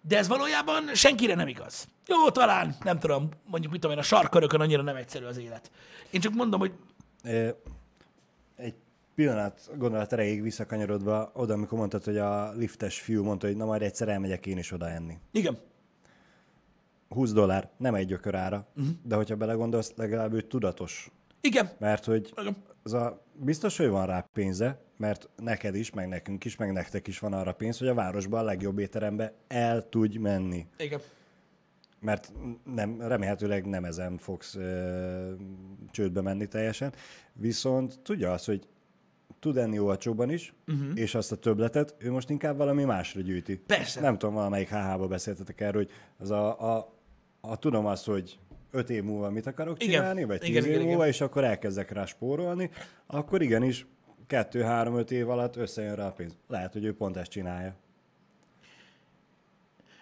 De 0.01 0.17
ez 0.17 0.27
valójában 0.27 0.93
senkire 0.93 1.35
nem 1.35 1.47
igaz. 1.47 1.87
Jó, 2.07 2.29
talán, 2.29 2.75
nem 2.83 2.99
tudom, 2.99 3.29
mondjuk 3.45 3.71
mit 3.71 3.81
tudom 3.81 3.95
én, 3.95 4.01
a 4.01 4.05
sarkörökön 4.05 4.61
annyira 4.61 4.81
nem 4.81 4.95
egyszerű 4.95 5.25
az 5.25 5.37
élet. 5.37 5.71
Én 6.11 6.21
csak 6.21 6.33
mondom, 6.33 6.59
hogy 6.59 6.73
Ö, 7.23 7.49
Egy 8.55 8.73
pillanat 9.15 9.69
gondolat 9.77 10.13
erejéig 10.13 10.41
visszakanyarodva 10.41 11.31
oda, 11.33 11.53
amikor 11.53 11.77
mondtad, 11.77 12.03
hogy 12.03 12.17
a 12.17 12.51
liftes 12.51 12.99
fiú 12.99 13.23
mondta, 13.23 13.47
hogy 13.47 13.55
na 13.55 13.65
majd 13.65 13.81
egyszer 13.81 14.07
elmegyek 14.09 14.45
én 14.45 14.57
is 14.57 14.71
oda 14.71 14.89
enni. 14.89 15.17
igen, 15.31 15.57
20 17.09 17.31
dollár, 17.31 17.69
nem 17.77 17.95
egy 17.95 18.07
gyökörára, 18.07 18.67
uh-huh. 18.75 18.93
de 19.03 19.15
hogyha 19.15 19.35
belegondolsz, 19.35 19.93
legalább 19.95 20.33
ő 20.33 20.41
tudatos. 20.41 21.11
Igen, 21.41 21.69
Mert 21.77 22.05
hogy 22.05 22.33
az 22.83 22.93
a, 22.93 23.25
biztos, 23.33 23.77
hogy 23.77 23.87
van 23.87 24.05
rá 24.05 24.29
pénze, 24.33 24.81
mert 24.97 25.29
neked 25.35 25.75
is, 25.75 25.91
meg 25.91 26.07
nekünk 26.07 26.45
is, 26.45 26.55
meg 26.55 26.71
nektek 26.71 27.07
is 27.07 27.19
van 27.19 27.33
arra 27.33 27.53
pénz, 27.53 27.77
hogy 27.77 27.87
a 27.87 27.93
városban 27.93 28.39
a 28.39 28.43
legjobb 28.43 28.79
étterembe 28.79 29.33
el 29.47 29.89
tudj 29.89 30.17
menni. 30.17 30.65
igen. 30.77 30.99
Mert 32.01 32.31
nem, 32.63 33.01
remélhetőleg 33.01 33.65
nem 33.65 33.85
ezen 33.85 34.17
fogsz 34.17 34.55
ö, 34.55 35.33
csődbe 35.91 36.21
menni 36.21 36.47
teljesen. 36.47 36.93
Viszont 37.33 37.99
tudja 37.99 38.31
azt, 38.31 38.45
hogy 38.45 38.67
tud 39.39 39.57
enni 39.57 39.79
olcsóban 39.79 40.29
is, 40.29 40.53
uh-huh. 40.67 40.91
és 40.93 41.15
azt 41.15 41.31
a 41.31 41.35
töbletet 41.35 41.95
ő 41.97 42.11
most 42.11 42.29
inkább 42.29 42.57
valami 42.57 42.83
másra 42.83 43.21
gyűjti. 43.21 43.57
Persze. 43.57 44.01
Nem 44.01 44.17
tudom, 44.17 44.35
valamelyik 44.35 44.69
HH-ba 44.69 45.07
beszéltetek 45.07 45.61
erről, 45.61 45.81
hogy 45.81 45.91
az 46.17 46.31
a, 46.31 46.75
a, 46.75 46.93
a 47.41 47.57
tudom 47.57 47.85
azt, 47.85 48.05
hogy 48.05 48.39
öt 48.71 48.89
év 48.89 49.03
múlva 49.03 49.29
mit 49.29 49.45
akarok 49.45 49.83
Igen. 49.83 49.93
csinálni, 49.93 50.23
vagy 50.23 50.39
tíz 50.39 50.49
Igen, 50.49 50.63
év 50.63 50.69
igen, 50.69 50.81
múlva, 50.81 50.95
igen. 50.95 51.07
és 51.07 51.21
akkor 51.21 51.43
elkezdek 51.43 51.91
rá 51.91 52.05
spórolni, 52.05 52.69
akkor 53.07 53.41
igenis 53.41 53.85
kettő, 54.27 54.61
három, 54.61 54.97
öt 54.97 55.11
év 55.11 55.29
alatt 55.29 55.55
összejön 55.55 55.95
rá 55.95 56.07
a 56.07 56.11
pénz. 56.11 56.37
Lehet, 56.47 56.73
hogy 56.73 56.85
ő 56.85 56.95
pont 56.95 57.17
ezt 57.17 57.31
csinálja. 57.31 57.75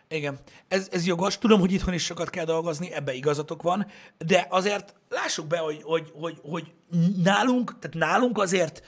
Igen, 0.10 0.40
ez, 0.68 0.88
ez 0.92 1.06
jogos. 1.06 1.38
Tudom, 1.38 1.60
hogy 1.60 1.72
itthon 1.72 1.94
is 1.94 2.04
sokat 2.04 2.30
kell 2.30 2.46
dolgozni, 2.46 2.92
ebbe 2.92 3.14
igazatok 3.14 3.62
van, 3.62 3.88
de 4.18 4.48
azért 4.50 4.96
lássuk 5.10 5.48
be, 5.48 5.58
hogy, 5.58 5.82
hogy, 5.84 6.12
hogy, 6.14 6.40
hogy 6.42 6.74
nálunk, 7.24 7.80
tehát 7.80 7.98
nálunk 7.98 8.38
azért 8.38 8.82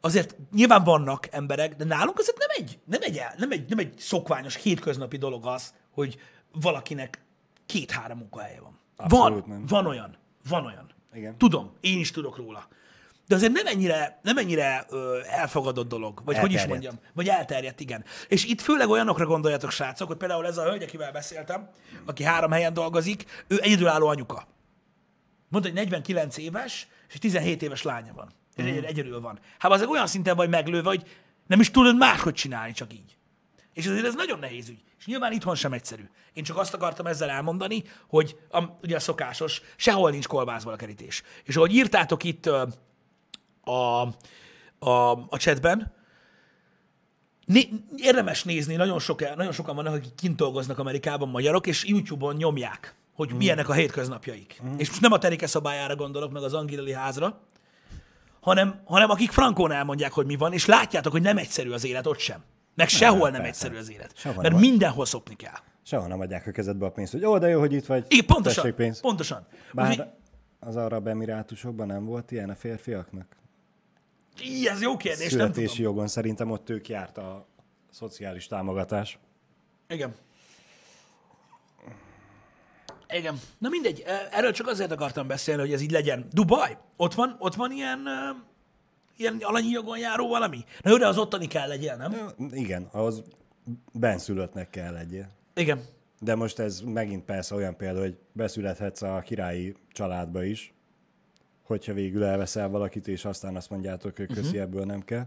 azért 0.00 0.36
nyilván 0.52 0.84
vannak 0.84 1.28
emberek, 1.30 1.74
de 1.74 1.84
nálunk 1.84 2.18
azért 2.18 2.38
nem 2.38 2.48
egy, 2.50 2.78
nem 2.84 3.00
egy, 3.02 3.22
nem 3.38 3.50
egy, 3.50 3.68
nem 3.68 3.78
egy 3.78 3.98
szokványos, 3.98 4.56
hétköznapi 4.56 5.16
dolog 5.16 5.46
az, 5.46 5.74
hogy 5.90 6.18
valakinek 6.52 7.20
két-három 7.66 8.18
munkahelye 8.18 8.60
van. 8.60 8.78
Abszolút 8.96 9.46
van, 9.46 9.48
nem. 9.48 9.66
van 9.66 9.86
olyan, 9.86 10.16
van 10.48 10.64
olyan. 10.66 10.86
Igen. 11.14 11.38
Tudom, 11.38 11.72
én 11.80 11.98
is 11.98 12.10
tudok 12.10 12.36
róla. 12.36 12.68
de 13.26 13.34
azért 13.34 13.52
nem 13.52 13.66
ennyire, 13.66 14.18
nem 14.22 14.38
ennyire 14.38 14.86
ö, 14.88 15.18
elfogadott 15.30 15.88
dolog, 15.88 16.22
vagy 16.24 16.38
hogy 16.38 16.52
is 16.52 16.58
Elterjedt. 16.60 16.68
mondjam, 16.68 17.10
vagy 17.14 17.28
elterjedt, 17.28 17.80
igen. 17.80 18.04
És 18.28 18.44
itt 18.44 18.60
főleg 18.60 18.88
olyanokra 18.88 19.26
gondoljatok, 19.26 19.70
srácok, 19.70 20.08
hogy 20.08 20.16
például 20.16 20.46
ez 20.46 20.58
a 20.58 20.62
hölgy, 20.62 20.82
akivel 20.82 21.12
beszéltem, 21.12 21.70
aki 22.04 22.22
három 22.22 22.50
helyen 22.50 22.72
dolgozik, 22.72 23.44
ő 23.46 23.58
egyedülálló 23.62 24.06
anyuka. 24.06 24.46
Mondta, 25.48 25.68
hogy 25.70 25.78
49 25.78 26.36
éves, 26.36 26.88
és 27.08 27.14
egy 27.14 27.20
17 27.20 27.62
éves 27.62 27.82
lánya 27.82 28.12
van. 28.12 28.32
Mm. 28.62 28.66
Egy, 28.66 28.84
egyedül 28.84 29.20
van. 29.20 29.38
Hát 29.58 29.72
azért 29.72 29.90
olyan 29.90 30.06
szinten 30.06 30.36
vagy 30.36 30.48
meglőve, 30.48 30.88
hogy 30.88 31.06
nem 31.46 31.60
is 31.60 31.70
tudod 31.70 31.96
máshogy 31.96 32.34
csinálni, 32.34 32.72
csak 32.72 32.92
így. 32.92 33.16
És 33.76 33.86
azért 33.86 34.04
ez 34.04 34.14
nagyon 34.14 34.38
nehéz 34.38 34.68
ügy. 34.68 34.82
És 34.98 35.06
nyilván 35.06 35.32
itthon 35.32 35.54
sem 35.54 35.72
egyszerű. 35.72 36.08
Én 36.32 36.44
csak 36.44 36.56
azt 36.56 36.74
akartam 36.74 37.06
ezzel 37.06 37.30
elmondani, 37.30 37.84
hogy 38.08 38.36
a, 38.50 38.62
ugye 38.82 38.96
a 38.96 39.00
szokásos, 39.00 39.62
sehol 39.76 40.10
nincs 40.10 40.26
kolbászból 40.26 40.72
a 40.72 40.76
kerítés. 40.76 41.22
És 41.44 41.56
ahogy 41.56 41.74
írtátok 41.74 42.24
itt 42.24 42.46
ö, 42.46 42.62
a, 43.60 44.02
a, 44.78 45.10
a 45.28 45.36
chatben, 45.38 45.94
Né- 47.44 47.70
érdemes 47.96 48.44
nézni, 48.44 48.74
nagyon, 48.74 48.98
sok, 48.98 49.36
nagyon 49.36 49.52
sokan 49.52 49.74
vannak, 49.76 49.94
akik 49.94 50.14
kint 50.14 50.36
dolgoznak 50.36 50.78
Amerikában, 50.78 51.28
magyarok, 51.28 51.66
és 51.66 51.84
YouTube-on 51.84 52.36
nyomják, 52.36 52.94
hogy 53.14 53.34
mm. 53.34 53.36
milyenek 53.36 53.68
a 53.68 53.72
hétköznapjaik. 53.72 54.60
Mm. 54.64 54.78
És 54.78 54.88
most 54.88 55.00
nem 55.00 55.12
a 55.12 55.18
Terike 55.18 55.46
szabályára 55.46 55.96
gondolok, 55.96 56.32
meg 56.32 56.42
az 56.42 56.54
Angilali 56.54 56.92
házra, 56.92 57.40
hanem, 58.40 58.80
hanem 58.84 59.10
akik 59.10 59.30
frankón 59.30 59.72
elmondják, 59.72 60.12
hogy 60.12 60.26
mi 60.26 60.36
van, 60.36 60.52
és 60.52 60.66
látjátok, 60.66 61.12
hogy 61.12 61.22
nem 61.22 61.38
egyszerű 61.38 61.70
az 61.70 61.84
élet 61.84 62.06
ott 62.06 62.18
sem. 62.18 62.44
Meg 62.76 62.88
sehol 62.88 63.18
nem, 63.18 63.32
nem 63.32 63.42
persze. 63.42 63.48
egyszerű 63.48 63.76
az 63.76 63.90
élet. 63.90 64.12
Sehol 64.16 64.42
mert 64.42 64.54
nem. 64.54 64.62
mindenhol 64.62 65.06
szopni 65.06 65.36
kell. 65.36 65.58
Soha 65.82 66.06
nem 66.06 66.20
adják 66.20 66.46
a 66.46 66.50
kezedbe 66.50 66.86
a 66.86 66.90
pénzt, 66.90 67.12
hogy 67.12 67.24
ó, 67.24 67.38
de 67.38 67.48
jó, 67.48 67.58
hogy 67.58 67.72
itt 67.72 67.86
vagy. 67.86 68.06
Igen, 68.08 68.26
pontosan. 68.26 68.62
Tessék 68.62 68.76
pénzt. 68.76 69.00
Pontosan. 69.00 69.46
Bár 69.72 69.90
Úgyhogy, 69.90 70.06
az 70.60 70.76
arab 70.76 71.06
emirátusokban 71.06 71.86
nem 71.86 72.04
volt 72.04 72.30
ilyen 72.30 72.50
a 72.50 72.54
férfiaknak? 72.54 73.36
így, 74.42 74.66
ez 74.66 74.82
jó 74.82 74.96
kérdés, 74.96 75.18
nem 75.18 75.28
Születési 75.28 75.76
tudom. 75.76 75.92
jogon 75.92 76.08
szerintem 76.08 76.50
ott 76.50 76.70
ők 76.70 76.88
járt 76.88 77.18
a 77.18 77.46
szociális 77.90 78.46
támogatás. 78.46 79.18
Igen. 79.88 80.14
Igen. 83.08 83.40
Na 83.58 83.68
mindegy, 83.68 84.04
erről 84.30 84.52
csak 84.52 84.66
azért 84.66 84.90
akartam 84.90 85.26
beszélni, 85.26 85.60
hogy 85.60 85.72
ez 85.72 85.80
így 85.80 85.90
legyen. 85.90 86.26
Dubaj, 86.32 86.76
ott 86.96 87.14
van, 87.14 87.36
ott 87.38 87.54
van 87.54 87.72
ilyen, 87.72 88.00
ilyen 89.16 89.38
alanyi 89.40 89.68
jogon 89.68 89.98
járó 89.98 90.28
valami? 90.28 90.64
Na 90.82 90.90
jó, 90.90 90.96
de 90.96 91.06
az 91.06 91.18
ottani 91.18 91.46
kell 91.46 91.68
legyen, 91.68 91.98
nem? 91.98 92.12
Ö, 92.12 92.44
Igen, 92.50 92.88
ahhoz 92.92 93.22
benszülöttnek 93.92 94.70
kell 94.70 94.92
legyél. 94.92 95.28
Igen. 95.54 95.84
De 96.20 96.34
most 96.34 96.58
ez 96.58 96.80
megint 96.80 97.24
persze 97.24 97.54
olyan 97.54 97.76
példa, 97.76 98.00
hogy 98.00 98.16
beszülethetsz 98.32 99.02
a 99.02 99.22
királyi 99.24 99.76
családba 99.92 100.44
is, 100.44 100.74
hogyha 101.62 101.92
végül 101.92 102.24
elveszel 102.24 102.68
valakit, 102.68 103.08
és 103.08 103.24
aztán 103.24 103.56
azt 103.56 103.70
mondjátok, 103.70 104.16
hogy 104.16 104.26
köszi, 104.26 104.40
uh-huh. 104.40 104.60
ebből 104.60 104.84
nem 104.84 105.04
kell. 105.04 105.26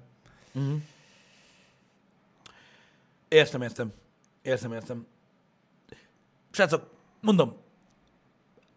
Értem, 3.28 3.62
értem. 3.62 3.94
Értem, 4.42 4.74
értem. 4.74 5.08
Srácok, 6.52 6.90
mondom, 7.22 7.56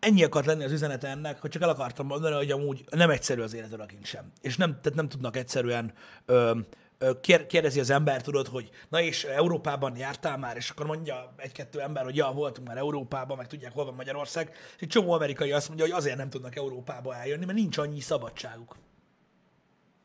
ennyi 0.02 0.24
akart 0.24 0.46
lenni 0.46 0.64
az 0.64 0.72
üzenete 0.72 1.08
ennek, 1.08 1.40
hogy 1.40 1.50
csak 1.50 1.62
el 1.62 1.68
akartam 1.68 2.06
mondani, 2.06 2.34
hogy 2.34 2.50
amúgy 2.50 2.84
nem 2.90 3.10
egyszerű 3.10 3.40
az 3.40 3.54
élet 3.54 3.72
odakint 3.72 4.04
sem. 4.04 4.32
És 4.40 4.56
nem, 4.56 4.70
tehát 4.70 4.94
nem 4.94 5.08
tudnak 5.08 5.36
egyszerűen 5.36 5.92
ö, 6.26 6.58
ö, 6.98 7.20
kér, 7.20 7.46
kérdezi 7.46 7.80
az 7.80 7.90
ember, 7.90 8.22
tudod, 8.22 8.46
hogy 8.46 8.70
na 8.88 9.00
és 9.00 9.24
Európában 9.24 9.96
jártál 9.96 10.38
már, 10.38 10.56
és 10.56 10.70
akkor 10.70 10.86
mondja 10.86 11.34
egy-kettő 11.36 11.80
ember, 11.80 12.04
hogy 12.04 12.16
ja, 12.16 12.32
voltunk 12.34 12.68
már 12.68 12.76
Európában, 12.76 13.36
meg 13.36 13.46
tudják, 13.46 13.72
hol 13.72 13.84
van 13.84 13.94
Magyarország. 13.94 14.50
És 14.76 14.82
egy 14.82 14.88
csomó 14.88 15.12
amerikai 15.12 15.52
azt 15.52 15.68
mondja, 15.68 15.86
hogy 15.86 15.94
azért 15.94 16.16
nem 16.16 16.30
tudnak 16.30 16.56
Európába 16.56 17.16
eljönni, 17.16 17.44
mert 17.44 17.58
nincs 17.58 17.78
annyi 17.78 18.00
szabadságuk 18.00 18.76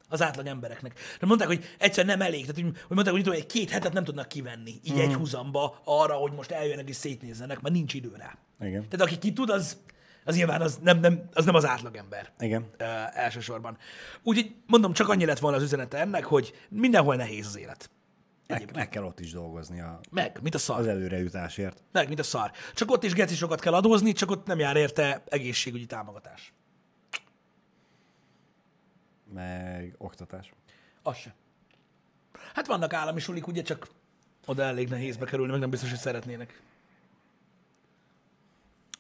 az 0.10 0.22
átlag 0.22 0.46
embereknek. 0.46 1.00
De 1.20 1.26
mondták, 1.26 1.48
hogy 1.48 1.76
egyszer 1.78 2.06
nem 2.06 2.22
elég, 2.22 2.42
tehát 2.42 2.56
hogy, 2.56 2.64
hogy 2.64 2.96
mondták, 2.96 3.14
hogy 3.14 3.24
tudom, 3.24 3.40
egy 3.40 3.46
két 3.46 3.70
hetet 3.70 3.94
nem 3.94 4.04
tudnak 4.04 4.28
kivenni, 4.28 4.74
így 4.84 4.94
mm. 4.94 5.00
egy 5.00 5.14
húzamba 5.14 5.82
arra, 5.84 6.14
hogy 6.14 6.32
most 6.32 6.52
eljönnek 6.52 6.90
és 6.90 6.96
szétnézzenek, 6.96 7.62
mert 7.62 7.76
nincs 7.76 7.94
idő 7.94 8.14
rá. 8.18 8.38
Igen. 8.60 8.90
Tehát 8.90 9.06
aki 9.06 9.18
ki 9.18 9.34
tud, 9.34 9.50
az, 9.50 9.78
az 10.26 10.36
nyilván 10.36 10.62
az 10.62 10.80
nem, 10.84 11.00
nem, 11.00 11.30
az 11.34 11.46
nem 11.46 11.56
az 11.56 11.66
átlagember 11.66 12.32
Igen. 12.40 12.70
ö, 12.78 12.84
elsősorban. 13.14 13.78
Úgyhogy 14.24 14.56
mondom, 14.66 14.94
csak 14.94 15.10
annyi 15.10 15.26
lett 15.26 15.40
volna 15.40 15.58
az 15.58 15.64
üzenete 15.64 15.98
ennek, 15.98 16.26
hogy 16.26 16.54
mindenhol 16.70 17.16
nehéz 17.16 17.46
az 17.46 17.58
élet. 17.58 17.90
Meg, 18.48 18.72
meg 18.74 18.90
kell 18.90 19.04
ott 19.04 19.20
is 19.20 19.32
dolgozni 19.32 19.82
a, 19.82 20.00
Meg, 20.12 20.40
mint 20.42 20.56
a 20.56 20.58
szar. 20.58 20.80
az 20.80 20.88
előrejutásért. 20.88 21.84
Meg, 21.92 22.08
mint 22.08 22.20
a 22.20 22.24
szar. 22.24 22.52
Csak 22.74 22.92
ott 22.92 23.04
is 23.04 23.14
geci 23.14 23.36
sokat 23.36 23.60
kell 23.60 23.74
adózni, 23.74 24.12
csak 24.12 24.32
ott 24.32 24.46
nem 24.46 24.60
jár 24.60 24.76
érte 24.76 25.24
egészségügyi 25.26 25.86
támogatás. 25.86 26.54
Meg 29.34 29.96
oktatás. 29.98 30.54
Az 31.04 31.16
se. 31.16 31.34
Hát 32.54 32.68
vannak 32.68 32.94
állami 32.94 33.20
sulik, 33.20 33.48
ugye, 33.48 33.62
csak 33.62 33.88
oda 34.46 34.64
elég 34.64 34.90
nehéz 34.90 35.18
bekerülni, 35.18 35.52
meg 35.52 35.60
nem 35.60 35.70
biztos, 35.70 35.90
hogy 35.90 36.00
szeretnének. 36.00 36.62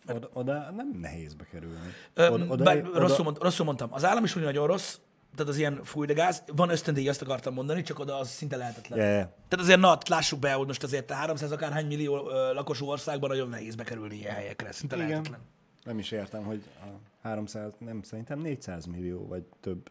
Oda, 0.08 0.30
oda 0.34 0.72
nem 0.72 0.98
nehéz 1.02 1.34
bekerülni. 1.34 1.94
Ö, 2.14 2.30
Oda, 2.30 2.46
oda, 2.46 2.64
bár, 2.64 2.78
oda, 2.78 3.00
rosszul, 3.00 3.24
mond, 3.24 3.38
rosszul 3.42 3.66
mondtam. 3.66 3.94
Az 3.94 4.06
állami 4.06 4.28
suli 4.28 4.46
nagyon 4.46 4.68
rossz, 4.68 4.98
tehát 5.36 5.52
az 5.52 5.58
ilyen 5.58 5.84
fúj 5.84 6.06
de 6.06 6.14
gáz. 6.14 6.44
Van 6.56 6.70
ösztöndíj, 6.70 7.10
azt 7.10 7.22
akartam 7.22 7.54
mondani, 7.54 7.82
csak 7.82 8.00
oda 8.00 8.18
az 8.18 8.30
szinte 8.30 8.56
lehetetlen. 8.58 9.00
Yeah. 9.00 9.30
Tehát 9.48 9.66
azért, 9.66 9.80
na, 9.80 9.98
lássuk 10.10 10.40
be, 10.40 10.54
hogy 10.54 10.68
most 10.68 10.84
azért 10.84 11.12
a 11.12 11.14
300 11.14 11.52
akárhány 11.52 11.86
millió 11.88 12.30
ö, 12.30 12.54
lakosú 12.54 12.86
országban 12.86 13.30
nagyon 13.30 13.50
nehéz 13.50 13.76
bekerülni 13.76 14.16
ilyen 14.16 14.34
helyekre. 14.34 14.72
Szinte 14.72 14.96
Igen. 14.96 15.08
lehetetlen. 15.10 15.40
Nem 15.84 16.00
is 16.00 16.12
értem, 16.12 16.44
hogy 16.44 16.64
a 16.84 17.28
300, 17.28 17.72
nem, 17.80 18.02
szerintem 18.04 18.40
400 18.40 18.86
millió, 18.86 19.28
vagy 19.28 19.44
több 19.60 19.90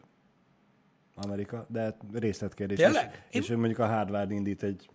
Amerika, 1.21 1.65
de 1.69 1.81
hát 1.81 1.95
részletkérdés. 2.13 2.77
Tényleg? 2.77 3.25
És, 3.29 3.49
és 3.49 3.55
mondjuk 3.55 3.79
a 3.79 3.87
Harvard 3.87 4.31
indít 4.31 4.63
egy 4.63 4.89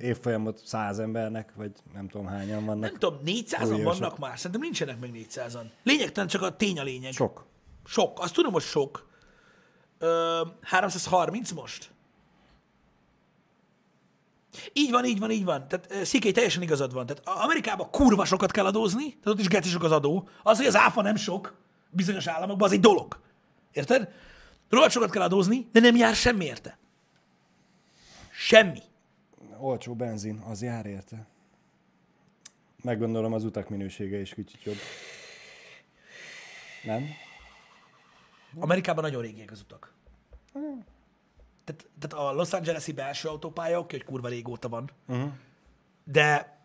évfolyamot 0.00 0.60
száz 0.64 0.98
embernek, 0.98 1.52
vagy 1.54 1.72
nem 1.94 2.08
tudom 2.08 2.26
hányan 2.26 2.64
vannak. 2.64 2.90
Nem 2.90 2.98
tudom, 2.98 3.18
400-an 3.26 3.74
Új 3.74 3.82
vannak 3.82 4.18
már, 4.18 4.36
szerintem 4.36 4.60
nincsenek 4.60 5.00
meg 5.00 5.10
400-an. 5.14 5.64
Lényegtelen 5.82 6.28
csak 6.28 6.42
a 6.42 6.56
tény 6.56 6.78
a 6.78 6.82
lényeg. 6.82 7.12
Sok. 7.12 7.46
Sok, 7.84 8.20
azt 8.20 8.34
tudom, 8.34 8.52
hogy 8.52 8.62
sok. 8.62 9.08
Ö, 9.98 10.40
330 10.62 11.50
most? 11.50 11.90
Így 14.72 14.90
van, 14.90 15.04
így 15.04 15.18
van, 15.18 15.30
így 15.30 15.44
van. 15.44 15.68
Tehát 15.68 16.06
Szikély 16.06 16.32
teljesen 16.32 16.62
igazad 16.62 16.92
van. 16.92 17.06
Tehát 17.06 17.42
Amerikában 17.42 17.90
kurva 17.90 18.24
sokat 18.24 18.50
kell 18.50 18.64
adózni, 18.64 19.04
tehát 19.04 19.26
ott 19.26 19.38
is 19.38 19.48
geci 19.48 19.68
sok 19.68 19.82
az 19.82 19.92
adó. 19.92 20.28
Az, 20.42 20.56
hogy 20.56 20.66
az 20.66 20.76
áfa 20.76 21.02
nem 21.02 21.16
sok 21.16 21.54
bizonyos 21.90 22.26
államokban, 22.26 22.68
az 22.68 22.74
egy 22.74 22.80
dolog. 22.80 23.20
Érted? 23.72 24.12
Rohadt 24.70 24.92
sokat 24.92 25.10
kell 25.10 25.22
adózni, 25.22 25.68
de 25.72 25.80
nem 25.80 25.96
jár 25.96 26.14
semmi 26.14 26.44
érte. 26.44 26.78
Semmi. 28.30 28.80
Olcsó 29.58 29.94
benzin, 29.94 30.38
az 30.38 30.62
jár 30.62 30.86
érte. 30.86 31.26
Meggondolom 32.82 33.32
az 33.32 33.44
utak 33.44 33.68
minősége 33.68 34.20
is 34.20 34.34
kicsit 34.34 34.62
jobb. 34.62 34.76
Nem? 36.84 37.08
Amerikában 38.58 39.04
nagyon 39.04 39.22
régiek 39.22 39.50
az 39.50 39.60
utak. 39.60 39.92
Tehát, 41.64 41.88
tehát 41.98 42.26
a 42.26 42.32
Los 42.32 42.52
Angeles-i 42.52 42.92
belső 42.92 43.28
autópálya, 43.28 43.78
oké, 43.78 43.96
hogy 43.96 44.06
kurva 44.06 44.28
régóta 44.28 44.68
van, 44.68 44.90
uh-huh. 45.06 45.32
de 46.04 46.58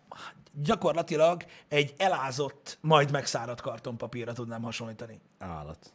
gyakorlatilag 0.51 1.45
egy 1.67 1.93
elázott, 1.97 2.77
majd 2.81 3.11
megszáradt 3.11 3.61
kartonpapírra 3.61 4.33
tudnám 4.33 4.61
hasonlítani. 4.61 5.19
Állat. 5.37 5.93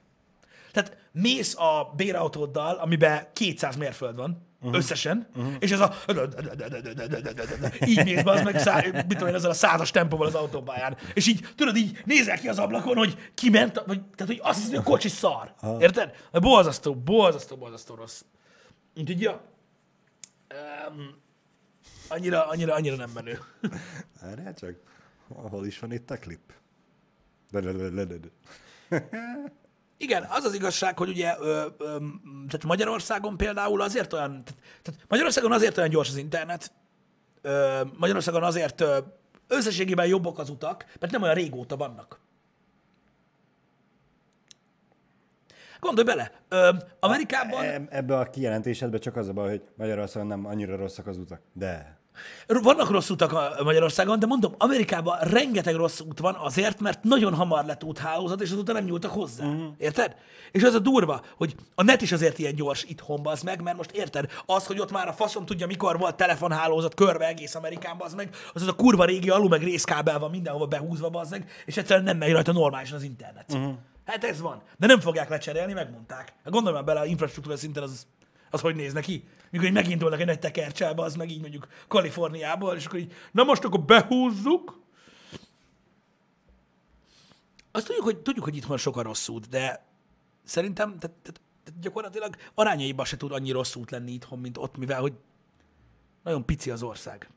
Tehát 0.72 0.96
mész 1.12 1.56
a 1.56 1.92
bérautóddal, 1.96 2.76
amiben 2.76 3.28
200 3.32 3.76
mérföld 3.76 4.16
van, 4.16 4.46
uh-huh. 4.60 4.76
összesen, 4.76 5.28
uh-huh. 5.36 5.54
és 5.58 5.70
ez 5.70 5.80
a... 5.80 5.94
Így 7.86 8.04
mész 8.04 8.22
be, 8.22 8.30
az 8.30 8.42
meg 8.42 8.58
szá... 8.58 8.80
mit 8.92 9.06
tudom 9.06 9.28
én, 9.28 9.34
ezzel 9.34 9.50
a 9.50 9.54
százas 9.54 9.90
tempóval 9.90 10.26
az 10.26 10.34
autópályán. 10.34 10.96
És 11.14 11.26
így, 11.26 11.48
tudod, 11.56 11.76
így 11.76 12.02
nézel 12.04 12.38
ki 12.38 12.48
az 12.48 12.58
ablakon, 12.58 12.96
hogy 12.96 13.30
kiment, 13.34 13.82
vagy, 13.86 14.02
tehát, 14.02 14.32
hogy 14.32 14.40
azt 14.42 14.58
hiszed, 14.58 14.70
hogy 14.70 14.84
a 14.86 14.90
kocsi 14.90 15.08
szar. 15.08 15.54
Érted? 15.78 16.14
Borzasztó, 16.32 16.94
borzasztó, 16.94 17.56
borzasztó 17.56 17.94
rossz. 17.94 18.22
Úgyhogy, 18.96 19.20
ja. 19.20 19.42
Um, 20.90 21.14
annyira, 22.08 22.46
annyira, 22.46 22.74
annyira 22.74 22.96
nem 22.96 23.10
menő. 23.14 23.38
Erre 24.22 24.54
csak, 24.54 24.74
hol 25.28 25.66
is 25.66 25.78
van 25.78 25.92
itt 25.92 26.10
a 26.10 26.18
klip? 26.18 26.52
Igen, 30.02 30.26
az 30.28 30.44
az 30.44 30.54
igazság, 30.54 30.98
hogy 30.98 31.08
ugye 31.08 31.34
ö, 31.38 31.66
ö, 31.78 31.96
tehát 32.22 32.64
Magyarországon 32.64 33.36
például 33.36 33.80
azért 33.80 34.12
olyan, 34.12 34.42
tehát, 34.82 35.00
Magyarországon 35.08 35.52
azért 35.52 35.76
olyan 35.76 35.90
gyors 35.90 36.08
az 36.08 36.16
internet, 36.16 36.72
ö, 37.42 37.80
Magyarországon 37.96 38.42
azért 38.42 38.80
ö, 38.80 38.98
összességében 39.48 40.06
jobbak 40.06 40.38
az 40.38 40.50
utak, 40.50 40.84
mert 41.00 41.12
nem 41.12 41.22
olyan 41.22 41.34
régóta 41.34 41.76
vannak. 41.76 42.20
Gondolj 45.80 46.06
bele, 46.06 46.32
ö, 46.48 46.70
Amerikában... 47.00 47.64
E- 47.64 47.86
Ebbe 47.88 48.18
a 48.18 48.30
kijelentésedbe 48.30 48.98
csak 48.98 49.16
az 49.16 49.28
a 49.28 49.32
baj, 49.32 49.48
hogy 49.48 49.62
Magyarországon 49.76 50.28
nem 50.28 50.46
annyira 50.46 50.76
rosszak 50.76 51.06
az 51.06 51.16
utak. 51.16 51.40
De. 51.52 51.99
Vannak 52.46 52.90
rossz 52.90 53.10
utak 53.10 53.62
Magyarországon, 53.64 54.18
de 54.18 54.26
mondom, 54.26 54.54
Amerikában 54.58 55.18
rengeteg 55.18 55.74
rossz 55.74 56.00
út 56.00 56.18
van 56.18 56.34
azért, 56.34 56.80
mert 56.80 57.02
nagyon 57.02 57.34
hamar 57.34 57.64
lett 57.64 57.84
úthálózat, 57.84 58.40
és 58.40 58.50
azóta 58.50 58.72
nem 58.72 58.84
nyúltak 58.84 59.10
hozzá. 59.10 59.44
Uh-huh. 59.44 59.74
Érted? 59.78 60.16
És 60.52 60.62
az 60.62 60.74
a 60.74 60.78
durva, 60.78 61.22
hogy 61.36 61.54
a 61.74 61.82
net 61.82 62.02
is 62.02 62.12
azért 62.12 62.38
ilyen 62.38 62.54
gyors 62.54 62.84
itthon 62.84 63.20
az 63.26 63.42
meg, 63.42 63.62
mert 63.62 63.76
most 63.76 63.90
érted, 63.90 64.30
az, 64.46 64.66
hogy 64.66 64.80
ott 64.80 64.90
már 64.90 65.08
a 65.08 65.12
faszom 65.12 65.46
tudja, 65.46 65.66
mikor 65.66 65.98
volt 65.98 66.16
telefonhálózat 66.16 66.94
körbe 66.94 67.26
egész 67.26 67.54
Amerikában, 67.54 68.06
az 68.06 68.14
meg, 68.14 68.34
az 68.52 68.62
az 68.62 68.68
a 68.68 68.72
kurva 68.76 69.04
régi 69.04 69.30
alu, 69.30 69.48
meg 69.48 69.62
részkábel 69.62 70.18
van 70.18 70.30
mindenhova 70.30 70.66
behúzva, 70.66 71.08
az 71.12 71.30
meg, 71.30 71.50
és 71.64 71.76
egyszerűen 71.76 72.04
nem 72.04 72.16
megy 72.16 72.32
rajta 72.32 72.52
normálisan 72.52 72.96
az 72.96 73.02
internet. 73.02 73.44
Uh-huh. 73.52 73.72
Hát 74.04 74.24
ez 74.24 74.40
van. 74.40 74.62
De 74.78 74.86
nem 74.86 75.00
fogják 75.00 75.28
lecserélni, 75.28 75.72
megmondták. 75.72 76.32
Hát 76.44 76.52
gondolj 76.52 76.74
már 76.74 76.84
bele, 76.84 77.00
a 77.00 77.04
infrastruktúra 77.04 77.56
szinten 77.56 77.82
az, 77.82 78.06
az 78.50 78.60
hogy 78.60 78.74
néz 78.74 78.92
neki. 78.92 79.24
Mikor 79.50 79.66
így 79.66 79.72
megindulnak 79.72 80.20
egy 80.20 80.26
nagy 80.26 80.38
tekercsába, 80.38 81.02
az 81.04 81.14
meg 81.14 81.30
így 81.30 81.40
mondjuk 81.40 81.68
Kaliforniából, 81.88 82.76
és 82.76 82.86
akkor 82.86 82.98
így, 82.98 83.12
na 83.32 83.44
most 83.44 83.64
akkor 83.64 83.80
behúzzuk. 83.80 84.80
Azt 87.72 87.86
tudjuk, 87.86 88.04
hogy, 88.04 88.18
tudjuk, 88.18 88.44
hogy 88.44 88.56
itt 88.56 88.64
van 88.64 88.76
sok 88.76 88.96
a 88.96 89.02
rossz 89.02 89.28
út, 89.28 89.48
de 89.48 89.86
szerintem 90.44 90.98
tehát, 90.98 91.16
tehát, 91.22 91.40
tehát 91.64 91.80
gyakorlatilag 91.80 92.36
arányaiban 92.54 93.04
se 93.04 93.16
tud 93.16 93.32
annyi 93.32 93.50
rossz 93.50 93.74
út 93.74 93.90
lenni 93.90 94.12
itthon, 94.12 94.38
mint 94.38 94.58
ott, 94.58 94.76
mivel 94.76 95.00
hogy 95.00 95.12
nagyon 96.22 96.44
pici 96.44 96.70
az 96.70 96.82
ország. 96.82 97.30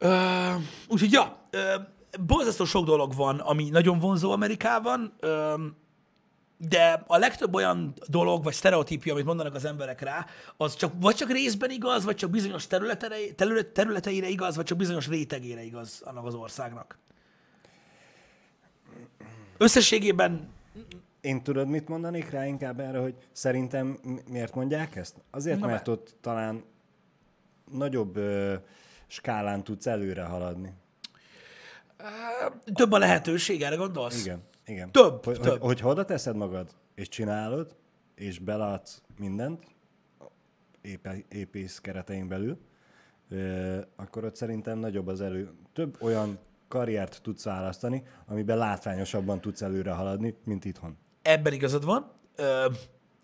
Uh, 0.00 0.62
úgyhogy, 0.88 1.12
ja, 1.12 1.40
uh, 1.52 1.86
borzasztó 2.26 2.64
sok 2.64 2.84
dolog 2.84 3.14
van, 3.14 3.38
ami 3.38 3.68
nagyon 3.68 3.98
vonzó 3.98 4.30
Amerikában, 4.30 5.14
uh, 5.20 5.60
de 6.68 7.04
a 7.06 7.16
legtöbb 7.16 7.54
olyan 7.54 7.94
dolog, 8.06 8.44
vagy 8.44 8.52
sztereotípia, 8.54 9.12
amit 9.12 9.24
mondanak 9.24 9.54
az 9.54 9.64
emberek 9.64 10.00
rá, 10.00 10.26
az 10.56 10.76
csak, 10.76 10.92
vagy 11.00 11.14
csak 11.14 11.30
részben 11.30 11.70
igaz, 11.70 12.04
vagy 12.04 12.16
csak 12.16 12.30
bizonyos 12.30 12.66
területeire, 12.66 13.32
terület, 13.34 13.66
területeire 13.66 14.28
igaz, 14.28 14.56
vagy 14.56 14.64
csak 14.64 14.78
bizonyos 14.78 15.08
rétegére 15.08 15.62
igaz 15.62 16.02
annak 16.04 16.26
az 16.26 16.34
országnak. 16.34 16.98
Összességében... 19.56 20.48
Én 21.20 21.42
tudod, 21.42 21.68
mit 21.68 21.88
mondanék 21.88 22.30
rá 22.30 22.46
inkább 22.46 22.80
erre, 22.80 22.98
hogy 22.98 23.14
szerintem 23.32 23.98
miért 24.28 24.54
mondják 24.54 24.96
ezt? 24.96 25.14
Azért, 25.30 25.60
Na 25.60 25.66
mert 25.66 25.88
ott 25.88 26.14
talán 26.20 26.64
nagyobb 27.72 28.16
ö, 28.16 28.54
skálán 29.06 29.64
tudsz 29.64 29.86
előre 29.86 30.22
haladni. 30.22 30.72
Több 32.74 32.92
a 32.92 32.98
lehetőség, 32.98 33.62
erre 33.62 33.76
gondolsz? 33.76 34.24
Igen. 34.24 34.50
Igen. 34.66 34.92
Több, 34.92 35.24
hogy, 35.24 35.40
több. 35.40 35.60
Hogy, 35.60 35.80
hogy 35.80 35.90
oda 35.90 36.04
teszed 36.04 36.36
magad, 36.36 36.70
és 36.94 37.08
csinálod, 37.08 37.76
és 38.14 38.38
belátsz 38.38 39.02
mindent, 39.18 39.64
épész 41.28 41.78
keretein 41.78 42.28
belül, 42.28 42.58
akkor 43.96 44.24
ott 44.24 44.36
szerintem 44.36 44.78
nagyobb 44.78 45.06
az 45.06 45.20
elő. 45.20 45.50
Több 45.72 45.96
olyan 46.00 46.38
karriert 46.68 47.20
tudsz 47.22 47.44
választani, 47.44 48.02
amiben 48.26 48.58
látványosabban 48.58 49.40
tudsz 49.40 49.62
előre 49.62 49.90
haladni, 49.90 50.36
mint 50.44 50.64
itthon. 50.64 50.96
Ebben 51.22 51.52
igazad 51.52 51.84
van, 51.84 52.12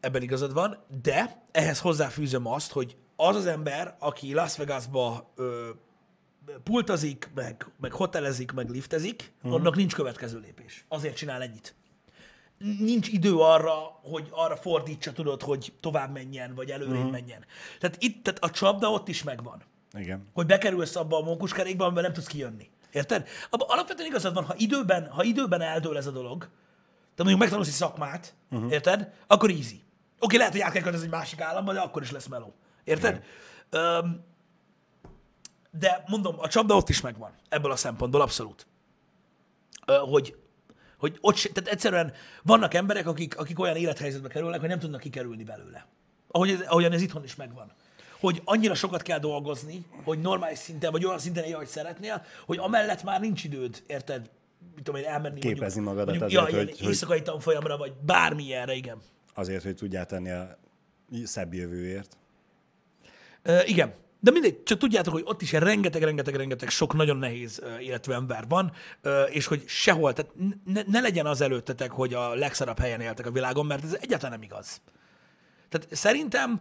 ebben 0.01 0.23
igazad 0.23 0.53
van, 0.53 0.79
de 1.03 1.43
ehhez 1.53 1.81
hozzáfűzöm 1.81 2.47
azt, 2.47 2.73
hogy 2.73 2.97
az 3.17 3.37
az 3.37 3.47
ember, 3.47 3.97
aki 3.99 4.35
Las 4.35 4.57
Vegasba 4.57 5.33
pultazik, 6.65 7.31
meg, 7.35 7.67
meg 7.81 7.93
hotelezik, 7.93 8.53
meg 8.53 8.69
liftezik, 8.69 9.33
uh-huh. 9.37 9.55
annak 9.55 9.77
nincs 9.77 9.95
következő 9.95 10.39
lépés. 10.39 10.85
Azért 10.89 11.17
csinál 11.17 11.43
ennyit. 11.43 11.75
Nincs 12.59 13.09
idő 13.09 13.37
arra, 13.37 13.73
hogy 14.03 14.29
arra 14.31 14.57
fordítsa, 14.57 15.13
tudod, 15.13 15.43
hogy 15.43 15.73
tovább 15.81 16.13
menjen, 16.13 16.55
vagy 16.55 16.71
előrébb 16.71 16.95
uh-huh. 16.95 17.11
menjen. 17.11 17.45
Tehát 17.81 17.97
itt 17.99 18.25
tehát 18.25 18.45
a 18.45 18.51
csapda 18.51 18.91
ott 18.91 19.09
is 19.09 19.23
megvan. 19.23 19.63
Igen. 19.93 20.27
Hogy 20.33 20.47
bekerülsz 20.47 20.97
abba 20.97 21.17
a 21.17 21.23
mókuskerékbe, 21.23 21.85
amiben 21.85 22.03
nem 22.03 22.13
tudsz 22.13 22.27
kijönni. 22.27 22.71
Érted? 22.93 23.29
Abba 23.51 23.65
alapvetően 23.69 24.09
igazad 24.09 24.35
van, 24.35 24.45
ha 24.45 24.55
időben, 24.57 25.09
ha 25.11 25.23
időben 25.23 25.61
eldől 25.61 25.97
ez 25.97 26.07
a 26.07 26.11
dolog, 26.11 26.49
te 27.15 27.23
mondjuk 27.23 27.39
megtanulsz 27.39 27.69
egy 27.69 27.75
szakmát, 27.75 28.35
uh-huh. 28.51 28.73
érted? 28.73 29.13
Akkor 29.27 29.51
easy. 29.51 29.63
Oké, 29.75 29.85
okay, 30.21 30.39
lehet, 30.39 30.53
hogy 30.53 30.63
át 30.63 30.73
kell 30.73 30.83
költözni 30.83 31.07
egy 31.07 31.13
másik 31.13 31.41
államba, 31.41 31.73
de 31.73 31.81
akkor 31.81 32.03
is 32.03 32.11
lesz 32.11 32.27
meló. 32.27 32.55
Érted? 32.85 33.23
Um, 33.73 34.25
de 35.71 36.05
mondom, 36.07 36.35
a 36.39 36.49
csapda 36.49 36.75
ott 36.77 36.89
is 36.89 37.01
megvan. 37.01 37.31
Ebből 37.49 37.71
a 37.71 37.77
szempontból 37.77 38.21
abszolút. 38.21 38.67
Hogy, 39.87 40.37
hogy 40.99 41.19
ott 41.21 41.37
se, 41.37 41.49
tehát 41.49 41.71
egyszerűen 41.71 42.13
vannak 42.43 42.75
emberek, 42.75 43.07
akik, 43.07 43.39
akik 43.39 43.59
olyan 43.59 43.77
élethelyzetbe 43.77 44.29
kerülnek, 44.29 44.61
hogy 44.61 44.69
nem 44.69 44.79
tudnak 44.79 45.01
kikerülni 45.01 45.45
belőle. 45.45 45.87
Ahogy 46.29 46.51
ez, 46.51 46.61
ahogyan 46.61 46.93
ez 46.93 47.03
itthon 47.03 47.25
is 47.25 47.37
megvan. 47.37 47.73
Hogy 48.21 48.43
annyira 48.45 48.75
sokat 48.75 49.03
kell 49.03 49.19
dolgozni, 49.19 49.85
hogy 50.05 50.21
normális 50.21 50.59
szinten, 50.59 50.91
vagy 50.91 51.05
olyan 51.05 51.19
szinten 51.19 51.45
élj, 51.45 51.53
ahogy 51.53 51.67
szeretnél, 51.67 52.25
hogy 52.47 52.59
amellett 52.59 53.03
már 53.03 53.21
nincs 53.21 53.45
időd, 53.45 53.83
érted? 53.87 54.31
Mit 54.75 54.85
tudom 54.85 55.01
én, 55.01 55.07
elmenni 55.07 55.41
Képezni 55.41 55.81
mondjuk, 55.81 56.07
magadat 56.07 56.21
mondjuk, 56.21 56.43
azért, 56.43 56.69
ja, 56.69 56.75
hogy, 56.79 56.89
éjszakai 56.89 57.23
tanfolyamra, 57.23 57.77
vagy 57.77 57.93
bármilyenre, 57.93 58.75
igen. 58.75 58.99
Azért, 59.35 59.63
hogy 59.63 59.75
tudjál 59.75 60.07
tenni 60.07 60.31
a 60.31 60.59
szebb 61.25 61.55
jövőért. 61.55 62.17
Uh, 63.45 63.69
igen, 63.69 63.95
de 64.21 64.31
mindegy, 64.31 64.63
csak 64.63 64.79
tudjátok, 64.79 65.13
hogy 65.13 65.23
ott 65.27 65.43
is 65.43 65.53
rengeteg, 65.53 66.03
rengeteg, 66.03 66.35
rengeteg 66.35 66.69
sok 66.69 66.95
nagyon 66.95 67.17
nehéz 67.17 67.63
életű 67.81 68.13
ember 68.13 68.45
van, 68.49 68.73
és 69.29 69.47
hogy 69.47 69.63
sehol, 69.67 70.13
tehát 70.13 70.33
ne, 70.65 70.83
ne 70.87 71.01
legyen 71.01 71.27
az 71.27 71.41
előttetek, 71.41 71.91
hogy 71.91 72.15
a 72.15 72.35
legszarabb 72.35 72.79
helyen 72.79 73.01
éltek 73.01 73.27
a 73.27 73.31
világon, 73.31 73.67
mert 73.67 73.85
ez 73.85 73.97
egyáltalán 74.01 74.33
nem 74.33 74.43
igaz. 74.43 74.81
Tehát 75.69 75.89
szerintem 75.91 76.61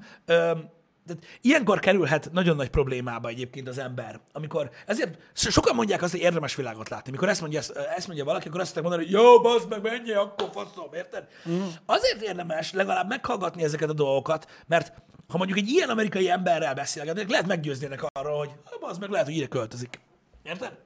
tehát 1.08 1.26
ilyenkor 1.42 1.80
kerülhet 1.80 2.30
nagyon 2.32 2.56
nagy 2.56 2.70
problémába 2.70 3.28
egyébként 3.28 3.68
az 3.68 3.78
ember, 3.78 4.20
amikor, 4.32 4.70
ezért 4.86 5.18
sokan 5.34 5.76
mondják 5.76 6.02
azt, 6.02 6.12
hogy 6.12 6.22
érdemes 6.22 6.56
világot 6.56 6.90
látni. 6.90 7.12
Mikor 7.12 7.30
ezt 7.30 7.42
mondja, 7.42 7.60
ezt 7.96 8.08
mondja 8.08 8.26
valaki, 8.26 8.48
akkor 8.48 8.60
azt 8.60 8.76
mondja 8.76 8.92
mondani, 8.92 9.12
hogy 9.12 9.24
jó, 9.24 9.42
bazd 9.42 9.70
meg, 9.70 9.82
menjél, 9.82 10.18
akkor 10.18 10.50
faszom, 10.54 10.94
érted? 10.94 11.28
Mm. 11.50 11.62
Azért 11.86 12.22
érdemes 12.22 12.74
legalább 12.74 13.08
meghallgatni 13.08 13.64
ezeket 13.64 13.90
a 13.90 13.94
dolgokat, 13.94 14.48
mert 14.68 14.94
ha 15.28 15.38
mondjuk 15.38 15.58
egy 15.58 15.68
ilyen 15.68 15.90
amerikai 15.90 16.30
emberrel 16.30 16.74
beszélgetnek, 16.74 17.30
lehet 17.30 17.48
meggyőznének 17.48 18.04
arra, 18.04 18.38
hogy 18.38 18.52
az 18.80 18.98
meg 18.98 19.10
lehet, 19.10 19.26
hogy 19.26 19.36
ide 19.36 19.48
költözik. 19.48 20.00
Érted? 20.44 20.78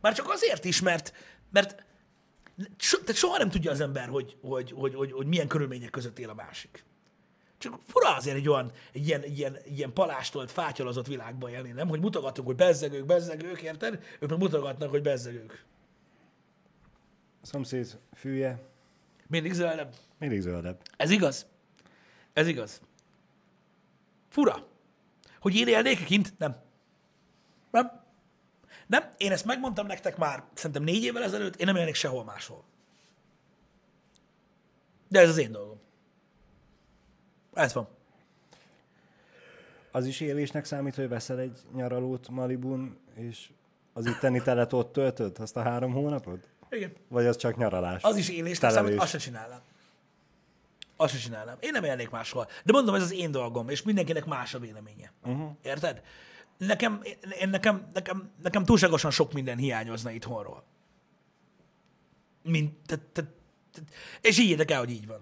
Már 0.00 0.14
csak 0.14 0.30
azért 0.30 0.64
is, 0.64 0.80
mert, 0.80 1.12
mert 1.50 1.84
so, 2.76 2.98
tehát 2.98 3.16
soha 3.16 3.38
nem 3.38 3.50
tudja 3.50 3.70
az 3.70 3.80
ember, 3.80 4.08
hogy, 4.08 4.36
hogy, 4.40 4.72
hogy, 4.76 4.94
hogy, 4.94 5.12
hogy 5.12 5.26
milyen 5.26 5.48
körülmények 5.48 5.90
között 5.90 6.18
él 6.18 6.30
a 6.30 6.34
másik. 6.34 6.84
Csak 7.58 7.78
fura 7.86 8.16
azért 8.16 8.36
egy 8.36 8.48
olyan, 8.48 8.72
egy 8.92 9.06
ilyen, 9.06 9.22
egy 9.22 9.38
ilyen, 9.38 9.56
egy 9.56 9.76
ilyen 9.78 9.92
palástolt, 9.92 10.50
fátyolozott 10.50 11.06
világban 11.06 11.50
élni, 11.50 11.70
nem? 11.70 11.88
Hogy 11.88 12.00
mutogatunk, 12.00 12.46
hogy 12.46 12.56
bezzegők, 12.56 13.06
bezzegők, 13.06 13.62
érted? 13.62 14.02
Ők 14.20 14.30
meg 14.30 14.38
mutogatnak, 14.38 14.90
hogy 14.90 15.02
bezzegők. 15.02 15.64
A 17.42 17.46
szomszéd 17.46 17.98
fűje. 18.14 18.62
Mindig 19.26 19.52
zöldebb. 19.52 19.94
Mindig 20.18 20.40
zöldebb. 20.40 20.80
Ez 20.96 21.10
igaz. 21.10 21.46
Ez 22.32 22.46
igaz. 22.46 22.80
Fura. 24.34 24.66
Hogy 25.40 25.54
én 25.54 25.68
élnék 25.68 26.04
kint? 26.04 26.34
Nem. 26.38 26.56
Nem. 27.70 28.02
Nem, 28.86 29.10
én 29.16 29.32
ezt 29.32 29.44
megmondtam 29.44 29.86
nektek 29.86 30.16
már 30.16 30.44
szerintem 30.54 30.82
négy 30.82 31.04
évvel 31.04 31.22
ezelőtt, 31.22 31.56
én 31.56 31.66
nem 31.66 31.76
élnék 31.76 31.94
sehol 31.94 32.24
máshol. 32.24 32.64
De 35.08 35.20
ez 35.20 35.28
az 35.28 35.36
én 35.36 35.52
dolgom. 35.52 35.80
Ez 37.52 37.72
van. 37.72 37.88
Az 39.90 40.06
is 40.06 40.20
élésnek 40.20 40.64
számít, 40.64 40.94
hogy 40.94 41.08
veszel 41.08 41.38
egy 41.38 41.60
nyaralót 41.74 42.28
Malibun, 42.28 42.98
és 43.14 43.50
az 43.92 44.06
itteni 44.06 44.42
telet 44.42 44.72
ott 44.72 44.92
töltöd, 44.92 45.38
azt 45.38 45.56
a 45.56 45.62
három 45.62 45.92
hónapot? 45.92 46.48
Igen. 46.70 46.92
Vagy 47.08 47.26
az 47.26 47.36
csak 47.36 47.56
nyaralás? 47.56 48.02
Az 48.02 48.16
is 48.16 48.28
élésnek 48.28 48.70
számít, 48.70 49.00
azt 49.00 49.10
se 49.10 49.18
csinálnám. 49.18 49.60
Azt 50.96 51.12
sem 51.12 51.20
csinálnám. 51.20 51.56
Én 51.60 51.70
nem 51.72 51.84
élnék 51.84 52.10
máshol. 52.10 52.48
De 52.64 52.72
mondom, 52.72 52.94
ez 52.94 53.02
az 53.02 53.12
én 53.12 53.30
dolgom, 53.30 53.68
és 53.68 53.82
mindenkinek 53.82 54.24
más 54.24 54.54
a 54.54 54.58
véleménye. 54.58 55.12
Uh-huh. 55.22 55.50
Érted? 55.62 56.02
Nekem, 56.58 57.00
én, 57.40 57.48
nekem, 57.48 57.86
nekem, 57.92 58.30
nekem 58.42 58.64
túlságosan 58.64 59.10
sok 59.10 59.32
minden 59.32 59.56
hiányozna 59.56 60.10
itthonról. 60.10 60.64
Mint, 62.42 62.74
te, 62.86 62.96
te, 63.12 63.22
te, 63.72 63.80
és 64.20 64.38
így 64.38 64.60
el, 64.60 64.78
hogy 64.78 64.90
így 64.90 65.06
van. 65.06 65.20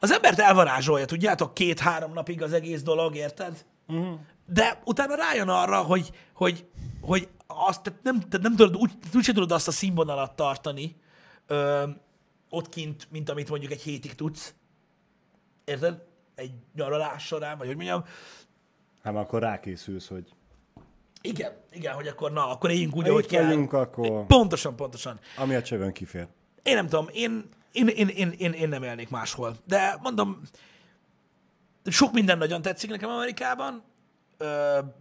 Az 0.00 0.12
embert 0.12 0.38
elvarázsolja, 0.38 1.04
tudjátok, 1.04 1.54
két-három 1.54 2.12
napig 2.12 2.42
az 2.42 2.52
egész 2.52 2.82
dolog, 2.82 3.16
érted? 3.16 3.64
Uh-huh. 3.86 4.18
De 4.46 4.80
utána 4.84 5.14
rájön 5.14 5.48
arra, 5.48 5.82
hogy, 5.82 6.10
hogy, 6.32 6.66
hogy 7.00 7.28
azt 7.46 7.82
tehát 7.82 8.02
nem, 8.02 8.20
tehát 8.20 8.40
nem 8.42 8.56
tudod, 8.56 8.76
úgy, 8.76 8.92
úgy 9.14 9.24
sem 9.24 9.34
tudod 9.34 9.52
azt 9.52 9.68
a 9.68 9.70
színvonalat 9.70 10.36
tartani 10.36 10.96
ö, 11.46 11.88
ott 12.50 12.68
kint, 12.68 13.08
mint 13.10 13.30
amit 13.30 13.48
mondjuk 13.48 13.72
egy 13.72 13.82
hétig 13.82 14.14
tudsz. 14.14 14.54
Érted? 15.66 16.02
Egy 16.34 16.52
nyaralás 16.74 17.26
során, 17.26 17.58
vagy 17.58 17.66
hogy 17.66 17.76
mondjam. 17.76 18.04
Hát 19.02 19.14
akkor 19.14 19.40
rákészülsz, 19.40 20.08
hogy... 20.08 20.34
Igen, 21.20 21.52
igen, 21.72 21.94
hogy 21.94 22.06
akkor 22.06 22.32
na, 22.32 22.48
akkor 22.50 22.70
éljünk 22.70 22.96
úgy, 22.96 23.08
ahogy 23.08 23.26
kell. 23.26 23.66
Akkor... 23.70 24.26
Pontosan, 24.26 24.76
pontosan. 24.76 25.20
Ami 25.36 25.54
a 25.54 25.62
csövön 25.62 25.92
kifér. 25.92 26.26
Én 26.62 26.74
nem 26.74 26.88
tudom, 26.88 27.06
én, 27.12 27.48
én, 27.72 27.88
én, 27.88 28.08
én, 28.08 28.30
én, 28.38 28.52
én 28.52 28.68
nem 28.68 28.82
élnék 28.82 29.08
máshol. 29.08 29.56
De 29.64 29.98
mondom, 30.02 30.40
sok 31.84 32.12
minden 32.12 32.38
nagyon 32.38 32.62
tetszik 32.62 32.90
nekem 32.90 33.10
Amerikában, 33.10 33.82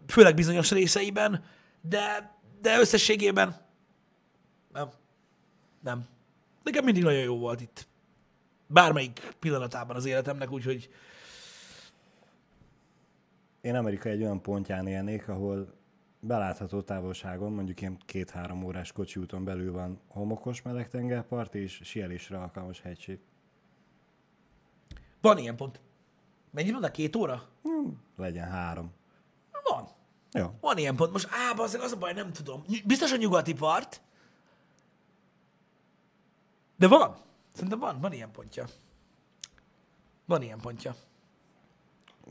főleg 0.07 0.35
bizonyos 0.35 0.71
részeiben, 0.71 1.43
de, 1.81 2.35
de 2.61 2.79
összességében 2.79 3.55
nem. 4.73 4.89
Nem. 5.83 6.07
Nekem 6.63 6.83
mindig 6.83 7.03
nagyon 7.03 7.21
jó 7.21 7.37
volt 7.37 7.61
itt. 7.61 7.87
Bármelyik 8.75 9.35
pillanatában 9.39 9.95
az 9.95 10.05
életemnek, 10.05 10.51
úgyhogy 10.51 10.89
Én 13.61 13.75
Amerika 13.75 14.09
egy 14.09 14.21
olyan 14.21 14.41
pontján 14.41 14.87
élnék, 14.87 15.27
ahol 15.27 15.73
belátható 16.19 16.81
távolságon, 16.81 17.51
mondjuk 17.51 17.81
ilyen 17.81 17.97
két-három 18.05 18.63
órás 18.63 18.91
kocsi 18.91 19.19
úton 19.19 19.43
belül 19.43 19.71
van 19.71 19.99
homokos 20.07 20.61
meleg 20.61 20.89
tengerpart 20.89 21.55
és 21.55 21.79
sielésre 21.83 22.37
alkalmas 22.37 22.81
hegység. 22.81 23.19
van 25.21 25.37
ilyen 25.37 25.55
pont. 25.55 25.79
Mennyi 26.51 26.71
van 26.71 26.83
a 26.83 26.91
két 26.91 27.15
óra? 27.15 27.43
Legyen 28.17 28.49
három. 28.49 28.91
Van. 29.63 29.87
Jó. 30.31 30.51
Van 30.61 30.77
ilyen 30.77 30.95
pont. 30.95 31.11
Most 31.11 31.27
á, 31.31 31.53
az, 31.57 31.73
az 31.73 31.91
a 31.91 31.97
baj, 31.97 32.13
nem 32.13 32.31
tudom. 32.31 32.63
Biztos 32.85 33.11
a 33.11 33.17
nyugati 33.17 33.53
part, 33.53 34.01
de 36.75 36.87
van. 36.87 37.23
Szerintem 37.55 37.79
van, 37.79 37.99
van 37.99 38.13
ilyen 38.13 38.31
pontja. 38.31 38.65
Van 40.25 40.41
ilyen 40.41 40.59
pontja. 40.59 40.95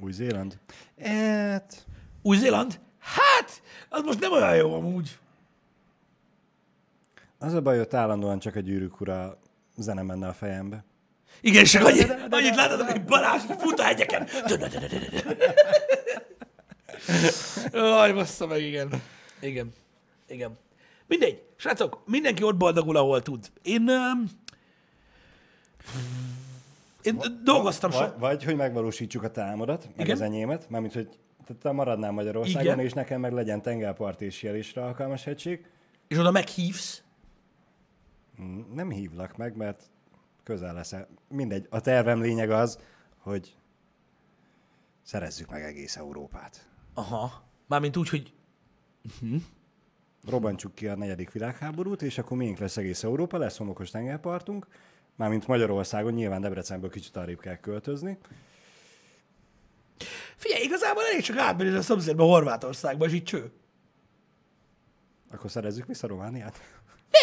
Új-Zéland? 0.01 0.59
Hát, 1.03 1.87
Új-Zéland? 2.22 2.81
Hát, 2.99 3.62
az 3.89 4.03
most 4.03 4.20
nem 4.20 4.33
olyan 4.33 4.57
jó 4.57 4.75
amúgy. 4.75 5.18
az 7.39 7.55
a 7.55 7.61
baj, 7.61 7.79
hogy 7.79 7.95
állandóan 7.95 8.39
csak 8.39 8.57
a 8.57 8.61
gyűrűk 8.61 9.01
ura 9.01 9.39
zene 9.77 10.03
menne 10.03 10.29
a 10.29 10.33
fejembe. 10.33 10.85
Igen, 11.41 11.62
és 11.62 11.70
csak 11.70 11.85
annyit, 11.85 12.16
annyit 12.31 12.55
látod, 12.55 12.81
hogy 12.81 13.05
Balázs 13.05 13.43
fut 13.59 13.79
a 13.79 13.83
hegyeken. 13.83 14.29
Aj, 17.72 18.12
bassza 18.12 18.47
meg, 18.47 18.62
igen. 18.62 19.03
Igen. 19.41 19.72
Igen. 20.29 20.59
Mindegy. 21.07 21.43
Srácok, 21.57 22.03
mindenki 22.07 22.43
ott 22.43 22.57
boldogul, 22.57 22.97
ahol 22.97 23.22
tud. 23.22 23.51
Én... 23.62 23.89
Um, 23.89 24.43
én 27.03 27.20
dolgoztam 27.45 27.91
sok... 27.91 28.01
Vagy, 28.01 28.18
vagy, 28.18 28.45
hogy 28.45 28.57
megvalósítsuk 28.57 29.22
a 29.22 29.30
támadat, 29.30 29.85
meg 29.97 30.07
Igen. 30.07 30.16
az 30.16 30.20
enyémet, 30.20 30.70
mármint, 30.70 30.93
hogy 30.93 31.18
te- 31.45 31.55
te 31.55 31.70
maradnál 31.72 32.11
Magyarországon, 32.11 32.72
Igen. 32.72 32.80
és 32.80 32.93
nekem 32.93 33.20
meg 33.20 33.32
legyen 33.32 33.62
tengerpart 33.62 34.20
és 34.22 34.35
sielésre 34.35 34.85
alkalmas 34.85 35.24
hegység. 35.24 35.66
És 36.09 36.18
oda 36.18 36.30
meghívsz. 36.30 37.03
Mm, 38.43 38.61
Nem 38.74 38.91
hívlak 38.91 39.37
meg, 39.37 39.57
mert 39.57 39.82
közel 40.43 40.74
lesz. 40.74 40.95
Mindegy, 41.28 41.66
a 41.70 41.80
tervem 41.80 42.20
lényeg 42.20 42.51
az, 42.51 42.78
hogy 43.18 43.57
szerezzük 45.03 45.51
meg 45.51 45.62
egész 45.62 45.97
Európát. 45.97 46.68
Aha. 46.95 47.43
Mármint 47.66 47.97
úgy, 47.97 48.09
hogy 48.09 48.32
Robbantsuk 50.26 50.74
ki 50.74 50.89
a 50.89 50.97
negyedik 50.97 51.32
világháborút, 51.32 52.03
és 52.03 52.18
akkor 52.18 52.37
miénk 52.37 52.59
lesz 52.59 52.76
egész 52.76 53.03
Európa, 53.03 53.39
lesz 53.39 53.57
homokos 53.57 53.91
tengerpartunk, 53.91 54.66
mármint 55.17 55.47
Magyarországon, 55.47 56.12
nyilván 56.12 56.41
Debrecenből 56.41 56.91
kicsit 56.91 57.17
arrébb 57.17 57.41
kell 57.41 57.57
költözni. 57.57 58.19
figyelj, 60.37 60.62
igazából 60.62 61.03
elég 61.05 61.23
csak 61.23 61.37
átmenni 61.37 61.77
a 61.77 61.83
szomszédba 61.83 62.25
Horvátországba, 62.25 63.05
és 63.05 63.12
így 63.12 63.25
cső. 63.25 63.53
Akkor 65.31 65.51
szerezzük 65.51 65.87
vissza 65.87 66.07
Romániát? 66.07 66.61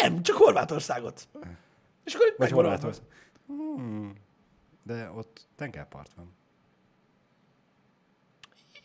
Nem, 0.00 0.22
csak 0.22 0.36
Horvátországot. 0.36 1.28
És 2.04 2.14
akkor 2.14 2.26
itt 2.26 2.36
Vagy 2.36 2.50
Horvátország? 2.50 3.04
Hmm, 3.46 4.14
de 4.82 5.10
ott 5.10 5.46
tengerpart 5.56 6.10
van. 6.16 6.34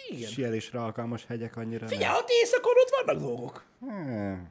Igen. 0.10 0.30
Sielésre 0.30 0.82
alkalmas 0.82 1.26
hegyek 1.26 1.55
annyira 1.55 1.88
Figyelj, 1.88 2.18
ott 2.18 2.30
éjszakon 2.30 2.74
ott 2.82 3.05
vannak 3.05 3.22
dolgok. 3.24 3.64
Hmm. 3.80 4.49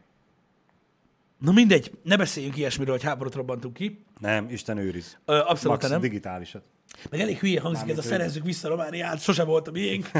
Na 1.38 1.52
mindegy, 1.52 1.90
ne 2.02 2.16
beszéljünk 2.16 2.56
ilyesmiről, 2.56 2.94
hogy 2.94 3.02
háborút 3.04 3.34
robbantunk 3.34 3.74
ki. 3.74 4.04
Nem, 4.18 4.48
Isten 4.48 4.78
őriz. 4.78 5.18
Ö, 5.24 5.36
abszolút 5.38 5.80
Max 5.80 5.88
nem. 5.88 6.00
digitálisat. 6.00 6.62
Meg 7.10 7.20
elég 7.20 7.38
hülye 7.38 7.60
hangzik 7.60 7.82
ez 7.88 7.90
a 7.90 7.94
Mármint, 8.00 8.18
szerezzük 8.18 8.44
vissza 8.44 8.68
Romániát, 8.68 9.20
sose 9.22 9.44
volt 9.44 9.68
a 9.68 9.70
miénk. 9.70 10.10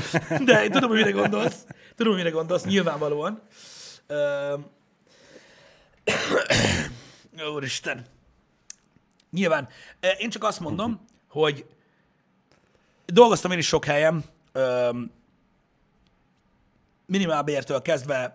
De 0.44 0.64
én 0.64 0.70
tudom, 0.70 0.88
hogy 0.88 0.98
mire 0.98 1.10
gondolsz. 1.10 1.66
Tudom, 1.94 2.12
hogy 2.12 2.22
mire 2.22 2.34
gondolsz, 2.34 2.64
nyilvánvalóan. 2.64 3.40
Ö... 4.06 4.54
Úristen. 7.54 8.04
Nyilván. 9.30 9.68
Én 10.18 10.30
csak 10.30 10.44
azt 10.44 10.60
mondom, 10.60 11.04
hogy 11.28 11.66
dolgoztam 13.06 13.50
én 13.50 13.58
is 13.58 13.66
sok 13.66 13.84
helyen, 13.84 14.24
minimálbértől 17.06 17.82
kezdve 17.82 18.34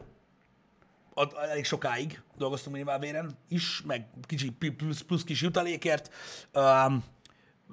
ad- 1.14 1.36
elég 1.50 1.66
sokáig 1.66 2.22
dolgoztunk 2.42 2.76
minimálbéren 2.76 3.38
is, 3.50 3.82
meg 3.86 4.08
kicsi 4.26 4.50
plusz, 4.78 5.02
plusz 5.02 5.24
kis 5.24 5.42
jutalékért. 5.42 6.10
Um, 6.54 7.04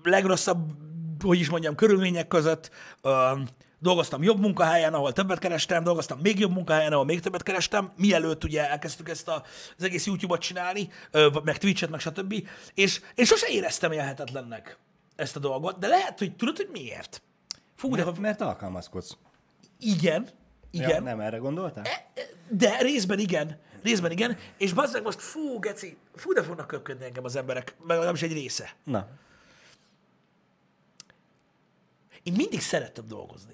legrosszabb, 0.02 0.72
hogy 1.22 1.40
is 1.40 1.50
mondjam, 1.50 1.74
körülmények 1.74 2.28
között 2.28 2.70
um, 3.02 3.46
dolgoztam 3.78 4.22
jobb 4.22 4.40
munkahelyen, 4.40 4.94
ahol 4.94 5.12
többet 5.12 5.38
kerestem, 5.38 5.82
dolgoztam 5.84 6.18
még 6.22 6.38
jobb 6.38 6.52
munkahelyen, 6.52 6.92
ahol 6.92 7.04
még 7.04 7.20
többet 7.20 7.42
kerestem, 7.42 7.92
mielőtt 7.96 8.44
ugye 8.44 8.70
elkezdtük 8.70 9.08
ezt 9.08 9.28
a, 9.28 9.42
az 9.76 9.84
egész 9.84 10.06
YouTube-ot 10.06 10.40
csinálni, 10.40 10.88
meg 11.44 11.58
Twitch-et, 11.58 11.90
meg 11.90 12.00
stb. 12.00 12.48
És 12.74 13.00
én 13.14 13.24
sose 13.24 13.46
éreztem 13.48 13.92
élhetetlennek 13.92 14.78
ezt 15.16 15.36
a 15.36 15.40
dolgot, 15.40 15.78
de 15.78 15.86
lehet, 15.86 16.18
hogy 16.18 16.36
tudod, 16.36 16.56
hogy 16.56 16.68
miért? 16.72 17.22
Fú, 17.76 17.94
de 17.96 18.04
Mert, 18.04 18.18
mert 18.18 18.40
alkalmazkodsz. 18.40 19.16
igen, 19.78 20.28
igen. 20.70 20.88
Ja, 20.88 21.00
nem 21.00 21.20
erre 21.20 21.36
gondoltál? 21.36 21.84
De 22.48 22.78
részben 22.80 23.18
igen. 23.18 23.58
Részben 23.82 24.10
igen. 24.10 24.36
És 24.56 24.72
bazzeg 24.72 25.02
most, 25.02 25.20
fú, 25.20 25.58
geci, 25.58 25.96
fú, 26.14 26.32
de 26.32 26.42
fognak 26.42 26.66
köpködni 26.66 27.04
engem 27.04 27.24
az 27.24 27.36
emberek, 27.36 27.74
meg 27.78 27.88
legalábbis 27.88 28.22
egy 28.22 28.32
része. 28.32 28.70
Na, 28.84 29.08
Én 32.22 32.32
mindig 32.36 32.60
szerettem 32.60 33.06
dolgozni. 33.06 33.52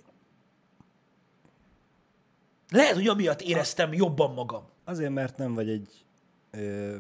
Lehet, 2.70 2.94
hogy 2.94 3.08
amiatt 3.08 3.40
éreztem 3.40 3.92
jobban 3.92 4.32
magam. 4.34 4.68
azért, 4.84 5.10
mert 5.12 5.36
nem 5.36 5.54
vagy 5.54 5.68
egy 5.68 6.04
ö, 6.50 6.96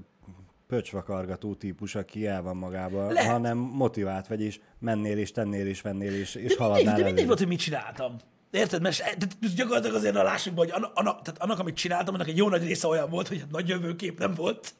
pöcsvakargató 0.66 1.54
típus, 1.54 1.94
aki 1.94 2.26
el 2.26 2.42
van 2.42 2.56
magában, 2.56 3.12
Lehet. 3.12 3.30
hanem 3.30 3.58
motivált 3.58 4.26
vagy, 4.26 4.40
és 4.42 4.60
mennél, 4.78 5.18
és 5.18 5.30
tennél, 5.32 5.66
és 5.66 5.80
vennél, 5.80 6.14
és, 6.14 6.20
és 6.20 6.32
De 6.34 6.38
mindegy, 6.40 6.56
haladnál 6.58 6.84
de 6.84 6.90
mindegy 6.92 7.08
előre. 7.12 7.26
volt, 7.26 7.38
hogy 7.38 7.48
mit 7.48 7.58
csináltam. 7.58 8.16
Érted? 8.54 8.82
Mert 8.82 9.16
de- 9.18 9.26
de 9.40 9.48
gyakorlatilag 9.56 9.96
azért, 9.96 10.14
lássuk 10.14 10.54
be, 10.54 10.60
hogy 10.60 10.70
annak, 10.70 10.90
annak, 10.94 11.22
tehát 11.22 11.42
annak, 11.42 11.58
amit 11.58 11.76
csináltam, 11.76 12.14
annak 12.14 12.28
egy 12.28 12.36
jó 12.36 12.48
nagy 12.48 12.62
része 12.66 12.86
olyan 12.86 13.10
volt, 13.10 13.28
hogy 13.28 13.38
hát 13.40 13.50
nagy 13.50 13.68
jövőkép 13.68 14.18
nem 14.18 14.34
volt 14.34 14.74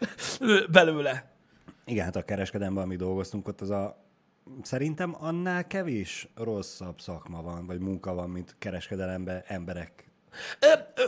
belőle. 0.72 1.32
Igen, 1.84 2.04
hát 2.04 2.16
a 2.16 2.22
kereskedelemben, 2.22 2.84
ami 2.84 2.96
dolgoztunk, 2.96 3.48
ott 3.48 3.60
az 3.60 3.70
a 3.70 4.02
szerintem 4.62 5.16
annál 5.18 5.66
kevés 5.66 6.28
rosszabb 6.34 7.00
szakma 7.00 7.42
van, 7.42 7.66
vagy 7.66 7.78
munka 7.78 8.14
van, 8.14 8.30
mint 8.30 8.54
kereskedelemben 8.58 9.42
emberek. 9.46 10.04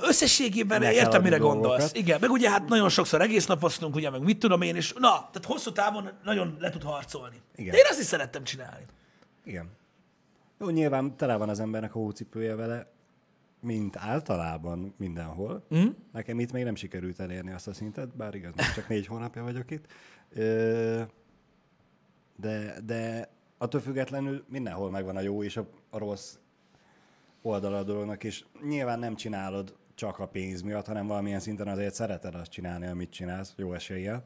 Összességében 0.02 0.80
Meg 0.80 0.94
értem, 0.94 1.22
mire 1.22 1.36
gondolsz. 1.36 1.62
dolgokat. 1.68 1.96
Igen, 1.96 2.20
meg 2.20 2.30
ugye 2.30 2.50
hát 2.50 2.68
nagyon 2.68 2.88
sokszor 2.88 3.20
egész 3.20 3.46
nap 3.46 3.62
osztunk, 3.62 3.94
ugye, 3.94 4.10
meg 4.10 4.20
mit 4.22 4.38
tudom 4.38 4.62
én, 4.62 4.76
és 4.76 4.92
na, 4.92 5.08
tehát 5.10 5.44
hosszú 5.46 5.72
távon 5.72 6.10
nagyon 6.24 6.56
le 6.60 6.70
tud 6.70 6.82
harcolni. 6.82 7.36
Igen. 7.56 7.70
De 7.70 7.76
én 7.78 7.84
azt 7.90 8.00
is 8.00 8.06
szerettem 8.06 8.44
csinálni. 8.44 8.84
Igen. 9.44 9.70
Jó, 10.58 10.68
nyilván 10.68 11.16
tele 11.16 11.36
van 11.36 11.48
az 11.48 11.60
embernek 11.60 11.94
a 11.94 11.98
hócipője 11.98 12.54
vele, 12.54 12.90
mint 13.60 13.96
általában 13.96 14.94
mindenhol. 14.96 15.66
Mm. 15.74 15.86
Nekem 16.12 16.40
itt 16.40 16.52
még 16.52 16.64
nem 16.64 16.74
sikerült 16.74 17.20
elérni 17.20 17.52
azt 17.52 17.68
a 17.68 17.72
szintet, 17.72 18.16
bár 18.16 18.34
igaz, 18.34 18.54
még 18.54 18.66
csak 18.74 18.88
négy 18.88 19.06
hónapja 19.06 19.42
vagyok 19.42 19.70
itt. 19.70 19.86
De, 22.36 22.80
de 22.84 23.28
attól 23.58 23.80
függetlenül 23.80 24.44
mindenhol 24.48 24.90
megvan 24.90 25.16
a 25.16 25.20
jó 25.20 25.42
és 25.42 25.56
a, 25.56 25.68
a 25.90 25.98
rossz 25.98 26.36
oldala 27.42 27.78
a 27.78 27.82
dolognak, 27.82 28.24
és 28.24 28.44
nyilván 28.68 28.98
nem 28.98 29.14
csinálod 29.14 29.76
csak 29.94 30.18
a 30.18 30.26
pénz 30.26 30.62
miatt, 30.62 30.86
hanem 30.86 31.06
valamilyen 31.06 31.40
szinten 31.40 31.68
azért 31.68 31.94
szereted 31.94 32.34
azt 32.34 32.50
csinálni, 32.50 32.86
amit 32.86 33.10
csinálsz, 33.10 33.54
jó 33.56 33.72
eséllyel. 33.72 34.22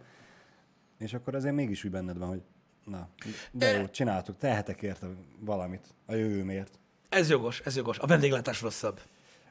És 0.99 1.15
akkor 1.15 1.35
azért 1.35 1.55
mégis 1.55 1.85
úgy 1.85 1.91
benned 1.91 2.19
van, 2.19 2.29
hogy 2.29 2.43
na, 2.85 3.09
de 3.53 3.71
jó, 3.71 3.89
csináltuk, 3.89 4.39
tehetek 4.39 4.83
érte 4.83 5.07
valamit 5.41 5.87
a 6.07 6.15
jövőmért. 6.15 6.79
Ez 7.09 7.31
jogos, 7.31 7.61
ez 7.65 7.77
jogos. 7.77 7.99
A 7.99 8.07
vendéglátás 8.07 8.61
rosszabb. 8.61 9.01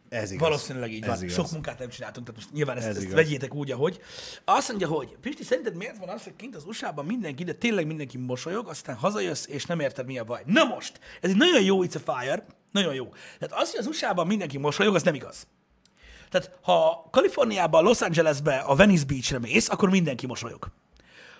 Ez 0.09 0.32
igaz. 0.32 0.47
Valószínűleg 0.47 0.91
így 0.91 1.01
Ez 1.01 1.07
van. 1.07 1.21
igaz. 1.23 1.34
Sok 1.34 1.51
munkát 1.51 1.80
nem 1.80 1.89
csináltunk, 1.89 2.25
tehát 2.25 2.41
most 2.41 2.53
nyilván 2.53 2.77
ezt, 2.77 2.88
Ez 2.88 2.95
ezt 2.95 3.03
igaz. 3.03 3.15
vegyétek 3.15 3.53
úgy, 3.53 3.71
ahogy. 3.71 3.99
Azt 4.45 4.67
mondja, 4.69 4.88
hogy 4.88 5.17
Pisti, 5.21 5.43
szerinted 5.43 5.75
miért 5.75 5.97
van 5.97 6.09
az, 6.09 6.23
hogy 6.23 6.36
kint 6.36 6.55
az 6.55 6.65
USA-ban 6.65 7.05
mindenki, 7.05 7.43
de 7.43 7.53
tényleg 7.53 7.86
mindenki 7.88 8.17
mosolyog, 8.17 8.67
aztán 8.67 8.95
hazajössz, 8.95 9.47
és 9.47 9.65
nem 9.65 9.80
érted, 9.80 10.05
mi 10.05 10.17
a 10.19 10.23
baj. 10.23 10.41
Na 10.45 10.63
most, 10.63 10.99
ez 11.21 11.30
egy 11.30 11.36
nagyon 11.38 11.63
jó 11.63 11.84
It's 11.86 12.05
a 12.05 12.11
Fire, 12.19 12.45
nagyon 12.71 12.93
jó. 12.93 13.05
Tehát 13.39 13.61
az, 13.63 13.71
hogy 13.71 13.80
az 13.80 13.88
USA-ban 13.88 14.27
mindenki 14.27 14.57
mosolyog, 14.57 14.95
az 14.95 15.03
nem 15.03 15.13
igaz. 15.13 15.47
Tehát 16.30 16.51
ha 16.61 17.07
Kaliforniában, 17.11 17.84
Los 17.84 18.01
Angelesbe, 18.01 18.57
a 18.57 18.75
Venice 18.75 19.05
Beachre 19.05 19.39
mész, 19.39 19.69
akkor 19.69 19.89
mindenki 19.89 20.25
mosolyog. 20.27 20.71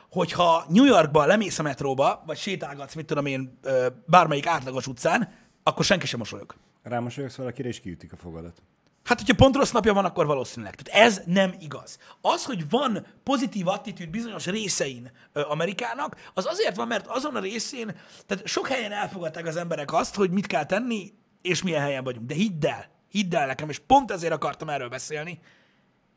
Hogyha 0.10 0.66
New 0.70 0.86
Yorkban 0.86 1.28
lemész 1.28 1.60
a 1.60 1.64
metróba, 1.64 2.24
vagy 2.26 2.38
sétálgatsz, 2.38 2.94
mit 2.94 3.06
tudom 3.06 3.26
én, 3.26 3.60
bármelyik 4.06 4.48
átlagos 4.48 4.88
utcán, 4.88 5.34
akkor 5.64 5.86
senki 5.86 6.06
sem 6.06 6.20
mosolyog. 6.20 6.56
Rámosolyogsz 6.84 7.36
valakire, 7.36 7.68
és 7.68 7.80
kiütik 7.80 8.14
a 8.14 8.16
fogadat. 8.16 8.62
Hát, 9.04 9.20
hogyha 9.20 9.36
pont 9.36 9.56
rossz 9.56 9.72
napja 9.72 9.94
van, 9.94 10.06
akkor 10.06 10.26
valószínűleg. 10.26 10.76
Tehát 10.76 11.08
ez 11.08 11.22
nem 11.26 11.56
igaz. 11.60 11.98
Az, 12.22 12.46
hogy 12.46 12.70
van 12.70 13.06
pozitív 13.24 13.68
attitűd 13.68 14.10
bizonyos 14.10 14.46
részein 14.46 15.12
ö, 15.34 15.42
Amerikának, 15.42 16.16
az 16.34 16.46
azért 16.46 16.76
van, 16.76 16.88
mert 16.88 17.08
azon 17.08 17.36
a 17.36 17.40
részén, 17.40 17.96
tehát 18.26 18.48
sok 18.48 18.68
helyen 18.68 18.92
elfogadták 18.92 19.46
az 19.46 19.56
emberek 19.56 19.94
azt, 19.94 20.16
hogy 20.16 20.32
mit 20.32 20.48
kell 20.48 20.66
tenni, 20.66 21.14
és 21.42 21.64
milyen 21.64 21.82
helyen 21.82 22.04
vagyunk. 22.04 22.28
De 22.28 22.34
hidd 22.34 22.66
el, 22.66 22.86
hidd 23.10 23.36
el 23.36 23.48
nekem, 23.48 23.70
és 23.70 23.80
pont 23.80 24.12
ezért 24.12 24.34
akartam 24.34 24.70
erről 24.70 24.90
beszélni, 24.90 25.40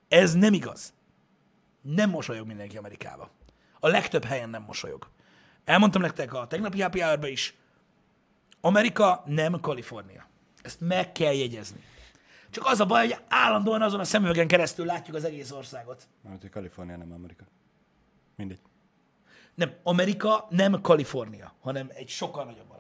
ez 0.08 0.34
nem 0.34 0.52
igaz. 0.52 0.92
Nem 1.82 2.10
mosolyog 2.10 2.46
mindenki 2.46 2.76
Amerikába. 2.76 3.30
A 3.84 3.88
legtöbb 3.88 4.24
helyen 4.24 4.50
nem 4.50 4.62
mosolyog. 4.62 5.08
Elmondtam 5.64 6.02
nektek 6.02 6.34
a 6.34 6.46
tegnapi 6.46 6.80
happy 6.80 7.00
hour 7.00 7.28
is, 7.28 7.54
Amerika 8.60 9.22
nem 9.26 9.60
Kalifornia. 9.60 10.26
Ezt 10.62 10.80
meg 10.80 11.12
kell 11.12 11.32
jegyezni. 11.32 11.84
Csak 12.50 12.66
az 12.66 12.80
a 12.80 12.86
baj, 12.86 13.06
hogy 13.06 13.16
állandóan 13.28 13.82
azon 13.82 14.00
a 14.00 14.04
szemüvegen 14.04 14.46
keresztül 14.46 14.86
látjuk 14.86 15.16
az 15.16 15.24
egész 15.24 15.50
országot. 15.50 16.08
Mert 16.22 16.40
hogy 16.40 16.50
Kalifornia 16.50 16.96
nem 16.96 17.12
Amerika. 17.12 17.44
Mindegy. 18.36 18.58
Nem, 19.54 19.74
Amerika 19.82 20.46
nem 20.50 20.80
Kalifornia, 20.80 21.54
hanem 21.60 21.90
egy 21.94 22.08
sokkal 22.08 22.44
nagyobb. 22.44 22.71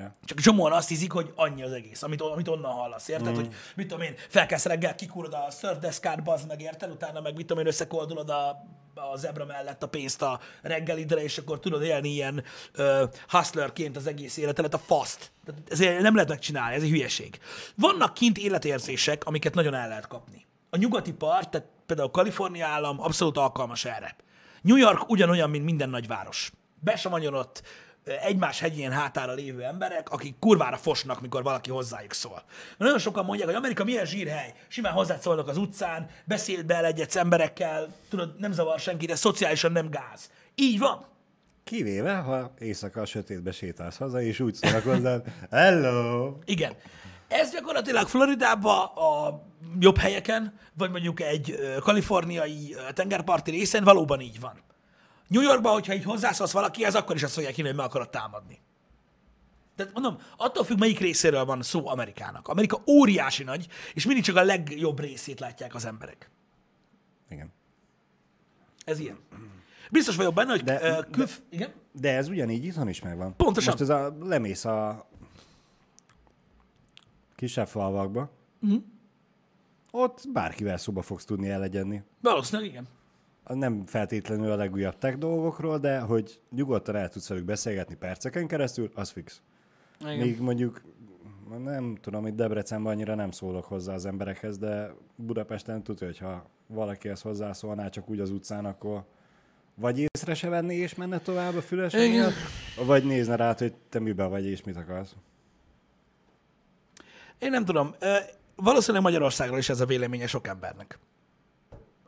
Ja. 0.00 0.14
Csak 0.24 0.40
csomóan 0.40 0.72
azt 0.72 0.88
hiszik, 0.88 1.12
hogy 1.12 1.32
annyi 1.34 1.62
az 1.62 1.72
egész, 1.72 2.02
amit, 2.02 2.20
amit 2.20 2.48
onnan 2.48 2.72
hallasz, 2.72 3.08
érted? 3.08 3.32
Mm. 3.32 3.34
Hogy 3.34 3.48
mit 3.76 3.88
tudom 3.88 4.04
én, 4.04 4.14
felkelsz 4.28 4.64
reggel, 4.64 4.94
kikúrod 4.94 5.34
a 5.34 5.50
szörfdeszkát, 5.50 6.22
bazd 6.22 6.48
meg, 6.48 6.60
érted? 6.60 6.90
Utána 6.90 7.20
meg 7.20 7.36
mit 7.36 7.46
tudom 7.46 7.62
én, 7.62 7.68
összekoldulod 7.68 8.30
a, 8.30 8.48
a 8.94 9.16
zebra 9.16 9.44
mellett 9.44 9.82
a 9.82 9.88
pénzt 9.88 10.22
a 10.22 10.40
reggelidre, 10.62 11.22
és 11.22 11.38
akkor 11.38 11.60
tudod 11.60 11.82
élni 11.82 12.08
ilyen 12.08 12.44
uh, 12.78 13.02
hustlerként 13.28 13.96
az 13.96 14.06
egész 14.06 14.36
életedet, 14.36 14.74
a 14.74 14.78
fast. 14.78 15.32
Ezért 15.68 16.00
nem 16.00 16.14
lehet 16.14 16.28
megcsinálni, 16.28 16.74
ez 16.74 16.82
egy 16.82 16.90
hülyeség. 16.90 17.38
Vannak 17.74 18.14
kint 18.14 18.38
életérzések, 18.38 19.24
amiket 19.24 19.54
nagyon 19.54 19.74
el 19.74 19.88
lehet 19.88 20.06
kapni. 20.06 20.46
A 20.70 20.76
nyugati 20.76 21.12
part, 21.12 21.50
tehát 21.50 21.68
például 21.86 22.10
Kalifornia 22.10 22.66
állam 22.66 23.00
abszolút 23.00 23.36
alkalmas 23.36 23.84
erre. 23.84 24.16
New 24.62 24.76
York 24.76 25.10
ugyanolyan, 25.10 25.50
mint 25.50 25.64
minden 25.64 25.90
nagyváros. 25.90 26.52
Besamanyodott, 26.80 27.62
egymás 28.04 28.60
hegyén 28.60 28.90
hátára 28.90 29.32
lévő 29.32 29.62
emberek, 29.64 30.10
akik 30.10 30.38
kurvára 30.38 30.76
fosnak, 30.76 31.20
mikor 31.20 31.42
valaki 31.42 31.70
hozzájuk 31.70 32.12
szól. 32.12 32.42
Nagyon 32.78 32.98
sokan 32.98 33.24
mondják, 33.24 33.48
hogy 33.48 33.56
Amerika 33.56 33.84
milyen 33.84 34.06
zsírhely, 34.06 34.54
simán 34.68 34.92
hozzád 34.92 35.20
szólnak 35.20 35.48
az 35.48 35.56
utcán, 35.56 36.10
beszél 36.24 36.62
be 36.62 36.84
egyet 36.84 37.16
emberekkel, 37.16 37.94
tudod, 38.08 38.38
nem 38.38 38.52
zavar 38.52 38.78
senki, 38.78 39.06
de 39.06 39.14
szociálisan 39.14 39.72
nem 39.72 39.90
gáz. 39.90 40.30
Így 40.54 40.78
van. 40.78 41.06
Kivéve, 41.64 42.14
ha 42.14 42.54
éjszaka 42.58 43.00
a 43.00 43.06
sötétbe 43.06 43.52
sétálsz 43.52 43.96
haza, 43.96 44.22
és 44.22 44.40
úgy 44.40 44.54
szólnak 44.54 44.84
hozzá, 44.84 45.20
hello! 45.50 46.36
Igen. 46.44 46.72
Ez 47.28 47.50
gyakorlatilag 47.50 48.08
Floridában 48.08 48.84
a 48.84 49.42
jobb 49.78 49.98
helyeken, 49.98 50.58
vagy 50.74 50.90
mondjuk 50.90 51.20
egy 51.20 51.58
kaliforniai 51.80 52.76
tengerparti 52.92 53.50
részen 53.50 53.84
valóban 53.84 54.20
így 54.20 54.40
van. 54.40 54.52
New 55.30 55.42
Yorkban, 55.42 55.72
hogyha 55.72 55.94
így 55.94 56.04
hozzászólsz 56.04 56.52
valakihez, 56.52 56.94
akkor 56.94 57.16
is 57.16 57.22
azt 57.22 57.34
fogják 57.34 57.54
hívni, 57.54 57.68
hogy 57.70 57.78
meg 57.78 57.86
akarod 57.88 58.10
támadni. 58.10 58.58
Tehát 59.76 59.92
mondom, 59.92 60.18
attól 60.36 60.64
függ, 60.64 60.78
melyik 60.78 60.98
részéről 60.98 61.44
van 61.44 61.62
szó 61.62 61.88
Amerikának. 61.88 62.48
Amerika 62.48 62.82
óriási 62.86 63.44
nagy, 63.44 63.66
és 63.94 64.06
mindig 64.06 64.24
csak 64.24 64.36
a 64.36 64.42
legjobb 64.42 65.00
részét 65.00 65.40
látják 65.40 65.74
az 65.74 65.84
emberek. 65.84 66.30
Igen. 67.28 67.52
Ez 68.84 68.98
ilyen. 68.98 69.18
Biztos 69.90 70.16
vagyok 70.16 70.34
benne, 70.34 70.50
hogy 70.50 70.62
De- 70.64 70.78
de, 70.78 71.06
külf... 71.10 71.38
De... 71.38 71.44
Igen? 71.56 71.72
De 71.92 72.16
ez 72.16 72.28
ugyanígy 72.28 72.64
itthon 72.64 72.88
is 72.88 73.00
megvan. 73.00 73.36
Pontosan. 73.36 73.70
Most 73.78 73.82
ez 73.82 73.88
a, 73.88 74.16
lemész 74.20 74.64
a 74.64 75.08
kisebb 77.36 77.68
falvakba, 77.68 78.30
Mhm. 78.60 78.74
ott 79.90 80.24
bárkivel 80.32 80.76
szóba 80.76 81.02
fogsz 81.02 81.24
tudni 81.24 81.48
elegyedni. 81.48 82.02
Valószínűleg 82.22 82.70
igen. 82.70 82.88
Nem 83.54 83.86
feltétlenül 83.86 84.50
a 84.50 84.56
legújabb 84.56 84.98
tech 84.98 85.18
dolgokról, 85.18 85.78
de 85.78 85.98
hogy 85.98 86.40
nyugodtan 86.50 86.96
el 86.96 87.08
tudsz 87.08 87.28
velük 87.28 87.44
beszélgetni 87.44 87.94
perceken 87.94 88.46
keresztül, 88.46 88.90
az 88.94 89.10
fix. 89.10 89.42
igen. 90.00 90.16
Még 90.16 90.40
mondjuk, 90.40 90.82
nem 91.58 91.96
tudom, 92.00 92.22
hogy 92.22 92.34
Debrecenben 92.34 92.92
annyira 92.92 93.14
nem 93.14 93.30
szólok 93.30 93.64
hozzá 93.64 93.94
az 93.94 94.06
emberekhez, 94.06 94.58
de 94.58 94.94
Budapesten 95.16 95.82
tudja, 95.82 96.06
hogy 96.06 96.18
ha 96.18 96.50
valakihez 96.66 97.20
hozzászólná 97.20 97.88
csak 97.88 98.08
úgy 98.08 98.20
az 98.20 98.30
utcán, 98.30 98.64
akkor 98.64 99.04
vagy 99.74 99.98
észre 99.98 100.34
se 100.34 100.48
venni 100.48 100.74
és 100.74 100.94
menne 100.94 101.18
tovább 101.18 101.56
a 101.56 101.62
füles 101.62 101.92
Igen. 101.92 102.32
vagy 102.84 103.04
nézne 103.04 103.36
rá, 103.36 103.54
hogy 103.58 103.74
te 103.88 103.98
miben 103.98 104.30
vagy 104.30 104.44
és 104.44 104.64
mit 104.64 104.76
akarsz. 104.76 105.14
Én 107.38 107.50
nem 107.50 107.64
tudom. 107.64 107.94
Valószínűleg 108.56 109.02
Magyarországról 109.02 109.58
is 109.58 109.68
ez 109.68 109.80
a 109.80 109.86
véleménye 109.86 110.26
sok 110.26 110.46
embernek. 110.46 110.98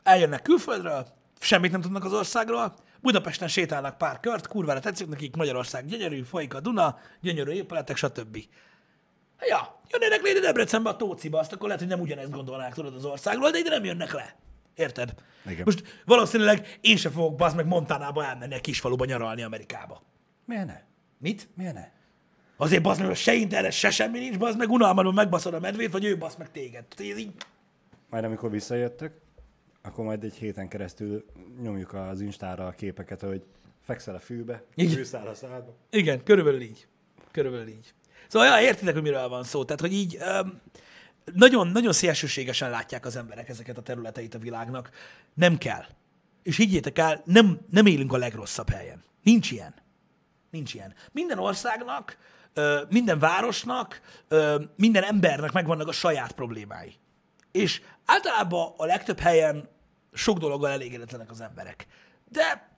Eljönnek 0.03 0.41
külföldről, 0.41 1.07
semmit 1.43 1.71
nem 1.71 1.81
tudnak 1.81 2.03
az 2.05 2.13
országról, 2.13 2.73
Budapesten 3.01 3.47
sétálnak 3.47 3.97
pár 3.97 4.19
kört, 4.19 4.47
kurvára 4.47 4.79
tetszik 4.79 5.07
nekik, 5.07 5.35
Magyarország 5.35 5.85
gyönyörű, 5.85 6.21
folyik 6.21 6.53
a 6.53 6.59
Duna, 6.59 6.99
gyönyörű 7.21 7.51
épületek, 7.51 7.95
stb. 7.95 8.37
Ja, 9.39 9.81
jönnének 9.89 10.21
ide 10.29 10.39
Debrecenbe 10.39 10.89
a 10.89 10.95
Tóciba, 10.95 11.39
azt 11.39 11.53
akkor 11.53 11.65
lehet, 11.65 11.81
hogy 11.81 11.89
nem 11.89 11.99
ugyanezt 11.99 12.31
gondolnák, 12.31 12.73
tudod, 12.73 12.95
az 12.95 13.05
országról, 13.05 13.51
de 13.51 13.57
ide 13.57 13.69
nem 13.69 13.83
jönnek 13.83 14.13
le. 14.13 14.35
Érted? 14.75 15.13
Igen. 15.45 15.61
Most 15.65 16.01
valószínűleg 16.05 16.77
én 16.81 16.97
sem 16.97 17.11
fogok 17.11 17.35
bazd 17.35 17.55
meg 17.55 17.65
Montánába 17.65 18.25
elmenni 18.25 18.55
a 18.55 18.59
kisfaluba 18.59 19.05
nyaralni 19.05 19.43
Amerikába. 19.43 20.01
Miért 20.45 20.65
ne? 20.65 20.81
Mit? 21.17 21.49
Miért 21.55 21.73
ne? 21.73 21.91
Azért 22.57 22.81
basz 22.81 22.97
meg, 22.97 23.07
hogy 23.07 23.15
se 23.15 23.33
internet, 23.33 23.71
se 23.71 23.89
semmi 23.89 24.19
nincs, 24.19 24.37
basz 24.37 24.55
meg, 24.55 24.69
unalmadban 24.69 25.13
megbaszod 25.13 25.53
a 25.53 25.59
medvét, 25.59 25.91
vagy 25.91 26.05
ő 26.05 26.17
basz 26.17 26.35
meg 26.35 26.51
téged. 26.51 26.85
Ez 26.97 27.17
így... 27.17 27.31
Majd 28.09 28.23
amikor 28.23 28.51
visszajöttök, 28.51 29.22
akkor 29.83 30.05
majd 30.05 30.23
egy 30.23 30.35
héten 30.35 30.67
keresztül 30.67 31.25
nyomjuk 31.61 31.93
az 31.93 32.21
Instára 32.21 32.67
a 32.67 32.71
képeket, 32.71 33.21
hogy 33.21 33.45
fekszel 33.81 34.15
a 34.15 34.19
fűbe, 34.19 34.63
Igen. 34.75 34.93
fűszáll 34.93 35.27
a 35.27 35.33
szádba. 35.33 35.75
Igen, 35.89 36.23
körülbelül 36.23 36.61
így. 36.61 36.87
Körülbelül 37.31 37.67
így. 37.67 37.93
Szóval 38.27 38.47
ja, 38.47 38.67
értitek, 38.67 38.93
hogy 38.93 39.03
miről 39.03 39.27
van 39.27 39.43
szó. 39.43 39.65
Tehát, 39.65 39.81
hogy 39.81 39.93
így 39.93 40.17
um, 40.41 40.61
nagyon, 41.33 41.67
nagyon 41.67 41.93
szélsőségesen 41.93 42.69
látják 42.69 43.05
az 43.05 43.15
emberek 43.15 43.49
ezeket 43.49 43.77
a 43.77 43.81
területeit 43.81 44.35
a 44.35 44.39
világnak. 44.39 44.89
Nem 45.33 45.57
kell. 45.57 45.85
És 46.43 46.57
higgyétek 46.57 46.97
el, 46.97 47.21
nem, 47.25 47.59
nem 47.69 47.85
élünk 47.85 48.13
a 48.13 48.17
legrosszabb 48.17 48.69
helyen. 48.69 49.03
Nincs 49.23 49.51
ilyen. 49.51 49.73
Nincs 50.49 50.73
ilyen. 50.73 50.93
Minden 51.11 51.39
országnak, 51.39 52.17
minden 52.89 53.19
városnak, 53.19 54.01
minden 54.75 55.03
embernek 55.03 55.51
megvannak 55.51 55.87
a 55.87 55.91
saját 55.91 56.31
problémái. 56.31 56.93
És 57.51 57.81
általában 58.05 58.73
a 58.77 58.85
legtöbb 58.85 59.19
helyen 59.19 59.69
sok 60.13 60.37
dologgal 60.37 60.71
elégedetlenek 60.71 61.31
az 61.31 61.41
emberek. 61.41 61.87
De 62.29 62.71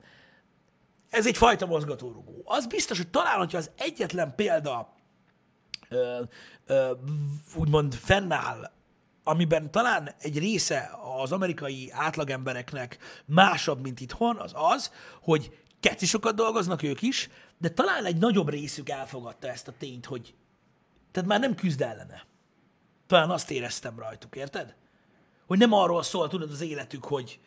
ez 1.10 1.26
egy 1.26 1.36
fajta 1.36 1.66
mozgatórugó. 1.66 2.42
Az 2.44 2.66
biztos, 2.66 2.96
hogy 2.96 3.08
talán, 3.08 3.38
hogyha 3.38 3.58
az 3.58 3.70
egyetlen 3.76 4.34
példa 4.34 4.94
ö, 5.88 6.22
ö, 6.66 6.92
úgymond 7.54 7.94
fennáll, 7.94 8.70
amiben 9.24 9.70
talán 9.70 10.14
egy 10.18 10.38
része 10.38 10.90
az 11.22 11.32
amerikai 11.32 11.90
átlagembereknek 11.92 12.98
másabb, 13.24 13.80
mint 13.82 14.00
itthon, 14.00 14.36
az 14.36 14.52
az, 14.54 14.92
hogy 15.22 15.64
keci 15.80 16.06
sokat 16.06 16.34
dolgoznak 16.34 16.82
ők 16.82 17.02
is, 17.02 17.28
de 17.58 17.68
talán 17.68 18.04
egy 18.04 18.16
nagyobb 18.16 18.48
részük 18.48 18.88
elfogadta 18.88 19.48
ezt 19.48 19.68
a 19.68 19.72
tényt, 19.78 20.06
hogy 20.06 20.34
tehát 21.12 21.28
már 21.28 21.40
nem 21.40 21.54
küzd 21.54 21.80
ellene. 21.80 22.24
Talán 23.06 23.30
azt 23.30 23.50
éreztem 23.50 23.98
rajtuk, 23.98 24.36
érted? 24.36 24.74
Hogy 25.46 25.58
nem 25.58 25.72
arról 25.72 26.02
szól, 26.02 26.28
tudod, 26.28 26.50
az 26.50 26.60
életük, 26.60 27.04
hogy, 27.04 27.40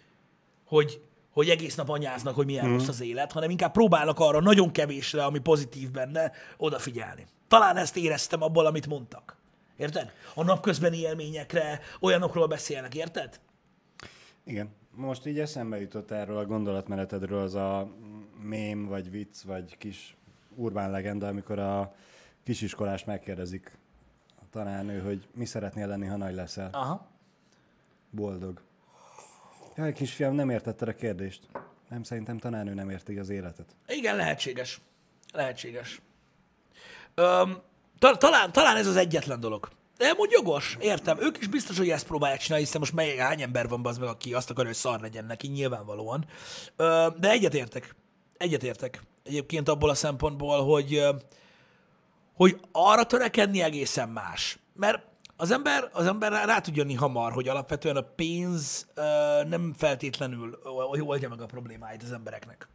hogy, 0.65 1.01
hogy 1.31 1.49
egész 1.49 1.75
nap 1.75 1.89
anyáznak, 1.89 2.35
hogy 2.35 2.45
milyen 2.45 2.67
rossz 2.67 2.87
az 2.87 3.01
élet, 3.01 3.31
hanem 3.31 3.49
inkább 3.49 3.71
próbálnak 3.71 4.19
arra 4.19 4.39
nagyon 4.39 4.71
kevésre, 4.71 5.23
ami 5.23 5.39
pozitív 5.39 5.91
benne, 5.91 6.31
odafigyelni. 6.57 7.27
Talán 7.47 7.77
ezt 7.77 7.97
éreztem 7.97 8.41
abból, 8.41 8.65
amit 8.65 8.87
mondtak. 8.87 9.37
Érted? 9.77 10.13
A 10.33 10.43
napközbeni 10.43 10.97
élményekre, 10.97 11.79
olyanokról 11.99 12.47
beszélnek, 12.47 12.95
érted? 12.95 13.39
Igen. 14.43 14.69
Most 14.95 15.25
így 15.25 15.39
eszembe 15.39 15.79
jutott 15.79 16.11
erről 16.11 16.37
a 16.37 16.45
gondolatmenetedről 16.45 17.39
az 17.39 17.55
a 17.55 17.87
mém, 18.41 18.85
vagy 18.85 19.11
vicc, 19.11 19.41
vagy 19.41 19.77
kis 19.77 20.17
urbán 20.55 20.91
legenda, 20.91 21.27
amikor 21.27 21.59
a 21.59 21.95
kisiskolás 22.43 23.03
megkérdezik 23.03 23.77
a 24.35 24.43
tanárnő, 24.51 24.99
hogy 24.99 25.27
mi 25.35 25.45
szeretnél 25.45 25.87
lenni, 25.87 26.05
ha 26.05 26.17
nagy 26.17 26.33
leszel. 26.33 26.69
Aha. 26.71 27.07
Boldog. 28.11 28.61
Jaj, 29.75 29.93
kisfiam, 29.93 30.33
nem 30.33 30.49
értetted 30.49 30.87
a 30.87 30.95
kérdést. 30.95 31.47
Nem, 31.89 32.03
szerintem 32.03 32.37
tanárnő 32.37 32.73
nem 32.73 32.89
érti 32.89 33.17
az 33.17 33.29
életet. 33.29 33.75
Igen, 33.87 34.15
lehetséges. 34.15 34.81
Lehetséges. 35.33 36.01
Öm, 37.15 37.61
ta- 37.99 38.19
talán, 38.19 38.51
talán 38.51 38.77
ez 38.77 38.87
az 38.87 38.95
egyetlen 38.95 39.39
dolog. 39.39 39.69
De 39.97 40.07
amúgy 40.07 40.31
jogos, 40.31 40.77
értem. 40.79 41.17
Ők 41.21 41.37
is 41.37 41.47
biztos, 41.47 41.77
hogy 41.77 41.89
ezt 41.89 42.07
próbálják 42.07 42.39
csinálni, 42.39 42.63
hiszen 42.63 42.79
most 42.79 42.93
mely, 42.93 43.15
hány 43.17 43.41
ember 43.41 43.67
van 43.67 43.85
az 43.85 43.97
meg, 43.97 44.09
aki 44.09 44.33
azt 44.33 44.49
akarja, 44.49 44.69
hogy 44.69 44.79
szar 44.79 44.99
legyen 44.99 45.25
neki, 45.25 45.47
nyilvánvalóan. 45.47 46.25
Ö, 46.75 47.07
de 47.19 47.29
egyetértek. 47.29 47.95
Egyetértek. 48.37 49.01
Egyébként 49.23 49.69
abból 49.69 49.89
a 49.89 49.93
szempontból, 49.93 50.63
hogy, 50.63 51.03
hogy 52.33 52.59
arra 52.71 53.05
törekedni 53.05 53.61
egészen 53.61 54.09
más, 54.09 54.59
mert 54.73 55.08
az 55.41 55.51
ember, 55.51 55.89
az 55.93 56.05
ember 56.05 56.31
rá, 56.31 56.45
rá 56.45 56.59
tud 56.59 56.75
jönni 56.75 56.93
hamar, 56.93 57.31
hogy 57.31 57.47
alapvetően 57.47 57.95
a 57.95 58.01
pénz 58.01 58.87
ö, 58.93 59.01
nem 59.47 59.73
feltétlenül 59.73 60.59
oldja 60.63 61.29
meg 61.29 61.41
a 61.41 61.45
problémáit 61.45 62.03
az 62.03 62.11
embereknek. 62.11 62.67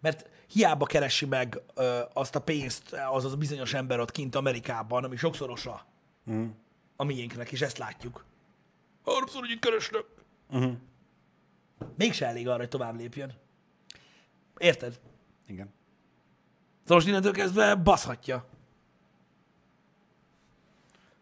Mert 0.00 0.30
hiába 0.46 0.84
keresi 0.84 1.26
meg 1.26 1.60
ö, 1.74 2.00
azt 2.12 2.34
a 2.34 2.40
pénzt 2.40 2.92
az 3.10 3.24
az 3.24 3.34
bizonyos 3.34 3.74
ember 3.74 4.00
ott 4.00 4.10
kint 4.10 4.34
Amerikában, 4.34 5.04
ami 5.04 5.16
sokszorosa 5.16 5.86
Mm. 6.30 6.48
a 6.96 7.04
miénknek, 7.04 7.52
és 7.52 7.60
ezt 7.60 7.78
látjuk. 7.78 8.24
Háromszor 9.04 9.42
úgy 9.42 9.58
keresnek. 9.58 10.04
Uh-huh. 10.50 10.72
Mégse 11.96 12.26
elég 12.26 12.48
arra, 12.48 12.58
hogy 12.58 12.68
tovább 12.68 12.96
lépjön. 12.96 13.34
Érted? 14.58 15.00
Igen. 15.46 15.72
Szóval 16.82 16.96
most 16.96 17.06
innentől 17.06 17.32
kezdve 17.32 17.74
baszhatja. 17.74 18.48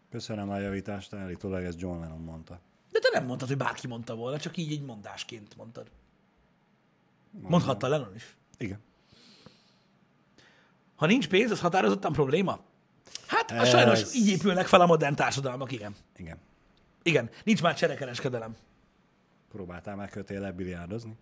Köszönöm 0.09 0.49
a 0.49 0.57
javítást, 0.57 1.13
állítólag 1.13 1.63
ez 1.63 1.75
John 1.77 1.99
Lennon 1.99 2.21
mondta. 2.21 2.59
De 2.91 2.99
te 2.99 3.09
nem 3.19 3.25
mondtad, 3.25 3.47
hogy 3.47 3.57
bárki 3.57 3.87
mondta 3.87 4.15
volna, 4.15 4.39
csak 4.39 4.57
így 4.57 4.71
egy 4.71 4.81
mondásként 4.81 5.55
mondtad. 5.57 5.91
Mondhatta 7.31 7.87
Lennon 7.87 8.15
is. 8.15 8.35
Igen. 8.57 8.79
Ha 10.95 11.05
nincs 11.05 11.27
pénz, 11.27 11.51
az 11.51 11.59
határozottan 11.59 12.11
probléma? 12.13 12.59
Hát, 13.27 13.51
Ez- 13.51 13.69
sajnos 13.69 14.15
így 14.15 14.27
épülnek 14.27 14.67
fel 14.67 14.81
a 14.81 14.85
modern 14.85 15.15
társadalmak, 15.15 15.71
igen. 15.71 15.95
Igen. 16.17 16.37
Igen, 17.03 17.29
nincs 17.43 17.61
már 17.61 17.75
cserekereskedelem. 17.75 18.55
Próbáltál 19.51 19.95
már 19.95 20.09
kötéllel 20.09 20.51
biliárdozni? 20.53 21.15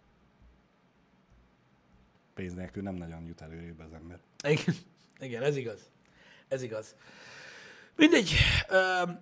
Pénz 2.33 2.53
nélkül 2.53 2.83
nem 2.83 2.95
nagyon 2.95 3.25
jut 3.25 3.41
előrébb 3.41 3.79
az 3.79 3.93
ember. 3.93 4.19
Igen, 4.43 4.75
igen, 5.27 5.43
ez 5.43 5.55
igaz. 5.55 5.79
Ez 6.47 6.61
igaz. 6.61 6.95
Mindegy, 7.95 8.35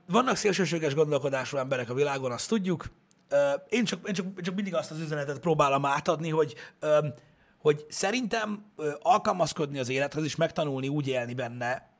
vannak 0.08 0.36
szélsőséges 0.36 0.94
gondolkodású 0.94 1.58
emberek 1.58 1.90
a 1.90 1.94
világon, 1.94 2.32
azt 2.32 2.50
tudjuk. 2.50 2.86
Én 3.70 3.86
csak, 3.86 4.08
én 4.08 4.14
csak, 4.14 4.42
csak 4.42 4.56
mindig 4.56 4.76
azt 4.76 4.92
az 4.92 5.00
üzenetet 5.00 5.40
próbálom 5.40 5.86
átadni, 5.86 6.30
hogy, 6.30 6.56
hogy 7.58 7.86
szerintem 7.90 8.66
alkalmazkodni 9.02 9.80
az 9.80 9.90
élethez 9.90 10.24
és 10.24 10.36
megtanulni 10.36 10.88
úgy 10.88 11.08
élni 11.08 11.34
benne, 11.34 11.92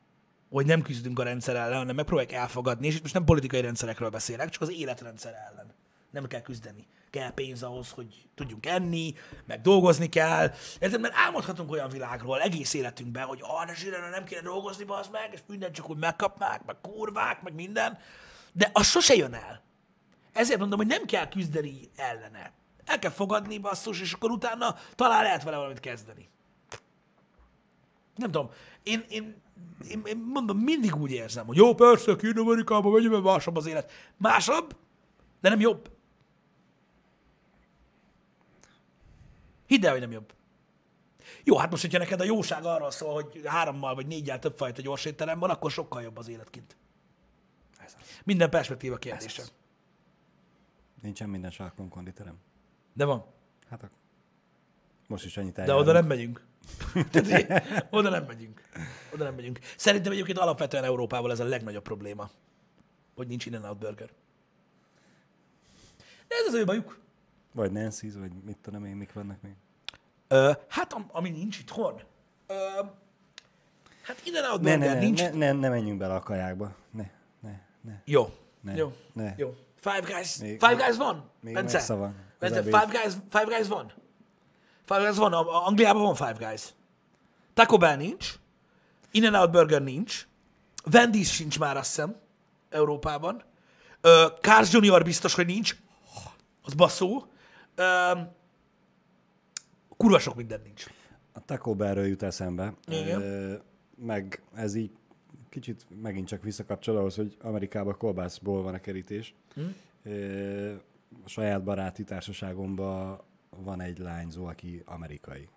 hogy 0.50 0.66
nem 0.66 0.82
küzdünk 0.82 1.20
a 1.20 1.24
rendszer 1.24 1.56
ellen, 1.56 1.78
hanem 1.78 1.96
megpróbáljuk 1.96 2.34
elfogadni, 2.34 2.88
és 2.88 2.96
itt 2.96 3.02
most 3.02 3.14
nem 3.14 3.26
politikai 3.26 3.62
rendszerekről 3.62 4.10
beszélek, 4.10 4.50
csak 4.50 4.62
az 4.62 4.72
életrendszer 4.72 5.34
ellen. 5.34 5.74
Nem 6.12 6.28
kell 6.28 6.42
küzdeni. 6.42 6.88
Kell 7.14 7.34
pénz 7.34 7.64
ahhoz, 7.64 7.92
hogy 7.92 8.28
tudjunk 8.36 8.66
enni, 8.66 9.14
meg 9.46 9.62
dolgozni 9.62 10.10
kell. 10.10 10.52
Érted? 10.80 11.02
Mert 11.02 11.14
álmodhatunk 11.18 11.72
olyan 11.72 11.90
világról 11.90 12.42
egész 12.42 12.74
életünkben, 12.74 13.26
hogy 13.26 13.40
ah, 13.42 13.66
de 13.66 13.76
zsírene, 13.76 14.10
nem 14.10 14.24
kéne 14.24 14.42
dolgozni, 14.42 14.86
az 14.88 15.08
meg, 15.12 15.30
és 15.34 15.40
minden 15.48 15.72
csak 15.72 15.90
úgy 15.90 15.98
megkapnák, 15.98 16.66
meg 16.66 16.76
kurvák, 16.82 17.42
meg 17.42 17.54
minden. 17.54 17.98
De 18.54 18.70
az 18.74 18.88
sose 18.88 19.16
jön 19.16 19.34
el. 19.34 19.62
Ezért 20.32 20.60
mondom, 20.60 20.78
hogy 20.78 20.88
nem 20.88 21.06
kell 21.06 21.28
küzdeni 21.28 21.90
ellene. 21.96 22.52
El 22.86 23.00
kell 23.00 23.12
fogadni, 23.12 23.58
basszus, 23.58 24.02
és 24.02 24.14
akkor 24.14 24.32
utána 24.32 24.76
talán 24.96 25.24
lehet 25.24 25.44
vele 25.44 25.58
valamit 25.58 25.80
kezdeni. 25.80 26.30
Nem 28.16 28.32
tudom, 28.32 28.50
én, 28.84 29.06
én, 29.10 29.42
én, 29.90 30.02
én 30.06 30.18
mondom, 30.18 30.58
mindig 30.58 30.96
úgy 30.96 31.12
érzem, 31.12 31.46
hogy 31.46 31.58
jó, 31.58 31.76
persze, 31.76 32.16
kéne 32.16 32.40
Amerikába 32.40 33.00
mert 33.00 33.24
másabb 33.24 33.58
az 33.58 33.66
élet. 33.66 33.92
Másabb, 34.18 34.76
de 35.42 35.50
nem 35.50 35.60
jobb. 35.60 35.92
Hidd 39.74 39.86
el, 39.86 39.92
hogy 39.92 40.02
nem 40.02 40.12
jobb. 40.12 40.34
Jó, 41.44 41.58
hát 41.58 41.70
most, 41.70 41.82
hogyha 41.82 41.98
neked 41.98 42.20
a 42.20 42.24
jóság 42.24 42.66
arról 42.66 42.92
szól, 42.92 43.14
hogy 43.14 43.42
hárommal 43.46 43.96
vagy 43.96 44.08
négyel 44.08 44.40
több 44.40 44.58
fajta 44.58 44.82
gyors 44.82 45.06
étterem 45.06 45.40
van, 45.40 45.50
akkor 45.50 45.72
sokkal 45.72 46.02
jobb 46.02 46.18
az 46.18 46.28
élet 46.28 46.50
kint. 46.50 46.76
Ez 47.78 47.94
az. 48.00 48.22
Minden 48.24 48.50
perspektíva 48.50 48.98
kérdése. 48.98 49.42
Ez 49.42 49.48
az. 49.48 49.54
Nincsen 51.02 51.30
minden 51.30 51.52
sarkon 51.52 51.90
konditerem. 51.90 52.38
De 52.94 53.06
van. 53.06 53.26
Hát 53.70 53.84
akkor 53.84 53.98
most 55.08 55.26
is 55.26 55.38
ennyit 55.38 55.54
De 55.54 55.62
eljárunk. 55.62 55.88
oda 55.88 55.94
nem 56.00 56.06
megyünk. 56.08 56.46
Tehát, 57.12 57.88
oda 57.90 58.10
nem 58.10 58.26
megyünk. 58.26 58.62
Oda 59.14 59.24
nem 59.24 59.36
megyünk. 59.36 59.60
Szerintem 59.78 60.12
egyébként 60.12 60.38
alapvetően 60.38 60.84
Európával 60.84 61.32
ez 61.32 61.40
a 61.40 61.44
legnagyobb 61.44 61.84
probléma, 61.84 62.30
hogy 63.16 63.28
nincs 63.28 63.46
innen 63.46 63.64
out 63.64 63.78
burger. 63.78 64.10
De 66.28 66.36
ez 66.42 66.48
az 66.48 66.54
ő 66.54 66.66
bajuk. 66.66 67.00
Vagy 67.52 67.72
Nancy's, 67.74 68.14
vagy 68.20 68.32
mit 68.44 68.58
tudom 68.58 68.86
én, 68.86 68.96
mik 68.96 69.14
vannak 69.14 69.42
még. 69.42 69.56
Ö, 70.34 70.52
hát 70.68 70.94
am, 70.94 71.10
ami 71.12 71.30
nincs 71.30 71.60
itthon. 71.60 72.02
Ö, 72.48 72.56
hát 74.04 74.22
innen 74.26 74.44
out 74.52 74.62
Ne, 74.62 74.78
burger 74.78 74.94
ne, 74.94 75.00
nincs. 75.00 75.22
ne, 75.22 75.30
ne, 75.30 75.52
ne, 75.52 75.70
menjünk 75.70 75.98
bele 76.00 76.14
a 76.14 76.20
kajákba. 76.20 76.76
Ne, 76.92 77.12
ne, 77.40 77.62
ne. 77.82 78.02
Jó. 78.06 78.34
Ne, 78.62 78.76
Jó. 78.76 78.94
ne. 79.14 79.34
Jó. 79.38 79.56
Five 79.76 80.00
Guys. 80.00 80.38
Még- 80.38 80.60
Five 80.60 80.74
Guys 80.76 80.98
van? 80.98 81.30
még 81.42 81.54
Bence? 81.54 81.78
messze 81.78 81.94
van. 81.94 82.16
Bence. 82.40 82.62
Five 82.64 82.86
Guys, 82.92 83.14
Five 83.30 83.44
Guys 83.44 83.68
van? 83.68 83.94
Five 84.86 85.00
Guys 85.00 85.18
van. 85.18 85.34
A- 85.34 85.40
a- 85.50 85.68
Angliában 85.68 86.02
van 86.02 86.16
Five 86.16 86.36
Guys. 86.48 86.74
Taco 87.54 87.78
Bell 87.78 87.96
nincs. 87.96 88.34
In-N-Out 89.12 89.52
Burger 89.52 89.82
nincs. 89.82 90.28
Wendy's 90.92 91.32
sincs 91.32 91.60
már, 91.60 91.78
azt 91.78 91.88
hiszem, 91.88 92.16
Európában. 92.70 93.44
Ö, 94.02 94.26
Cars 94.42 94.72
Junior 94.72 95.04
biztos, 95.04 95.34
hogy 95.34 95.46
nincs. 95.46 95.76
Az 96.64 96.74
baszó. 96.74 97.26
Ö, 97.76 98.12
kurva 100.04 100.20
sok 100.20 100.36
minden 100.36 100.62
nincs. 100.64 100.86
A 101.34 101.46
Taco 101.46 101.76
Bellről 101.76 102.06
jut 102.06 102.24
eszembe. 102.24 102.74
Igen. 102.88 103.22
Ö, 103.22 103.56
meg 103.96 104.42
ez 104.54 104.76
így 104.76 104.92
kicsit 105.50 105.86
megint 106.02 106.28
csak 106.28 106.44
visszakapcsol 106.44 106.98
ahhoz, 106.98 107.16
hogy 107.16 107.38
Amerikában 107.42 107.98
kolbászból 107.98 108.62
van 108.62 108.74
a 108.74 108.80
kerítés. 108.80 109.34
Hm? 109.54 109.62
Ö, 110.04 110.74
a 111.24 111.30
saját 111.30 111.64
baráti 111.64 112.04
társaságomban 112.04 113.22
van 113.50 113.82
egy 113.82 113.98
lányzó, 113.98 114.46
aki 114.46 114.82
amerikai, 114.86 115.50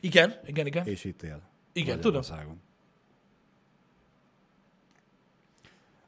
Igen, 0.00 0.34
igen, 0.46 0.66
igen. 0.66 0.86
és 0.86 1.04
itt 1.04 1.22
él. 1.22 1.42
Igen, 1.72 2.00
tudom. 2.00 2.22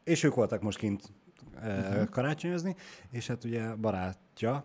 És 0.05 0.23
ők 0.23 0.35
voltak 0.35 0.63
most 0.63 0.79
kint 0.79 1.13
uh-huh. 1.55 2.09
Karácsonyozni, 2.09 2.77
és 3.11 3.27
hát 3.27 3.45
ugye 3.45 3.75
barátja, 3.75 4.65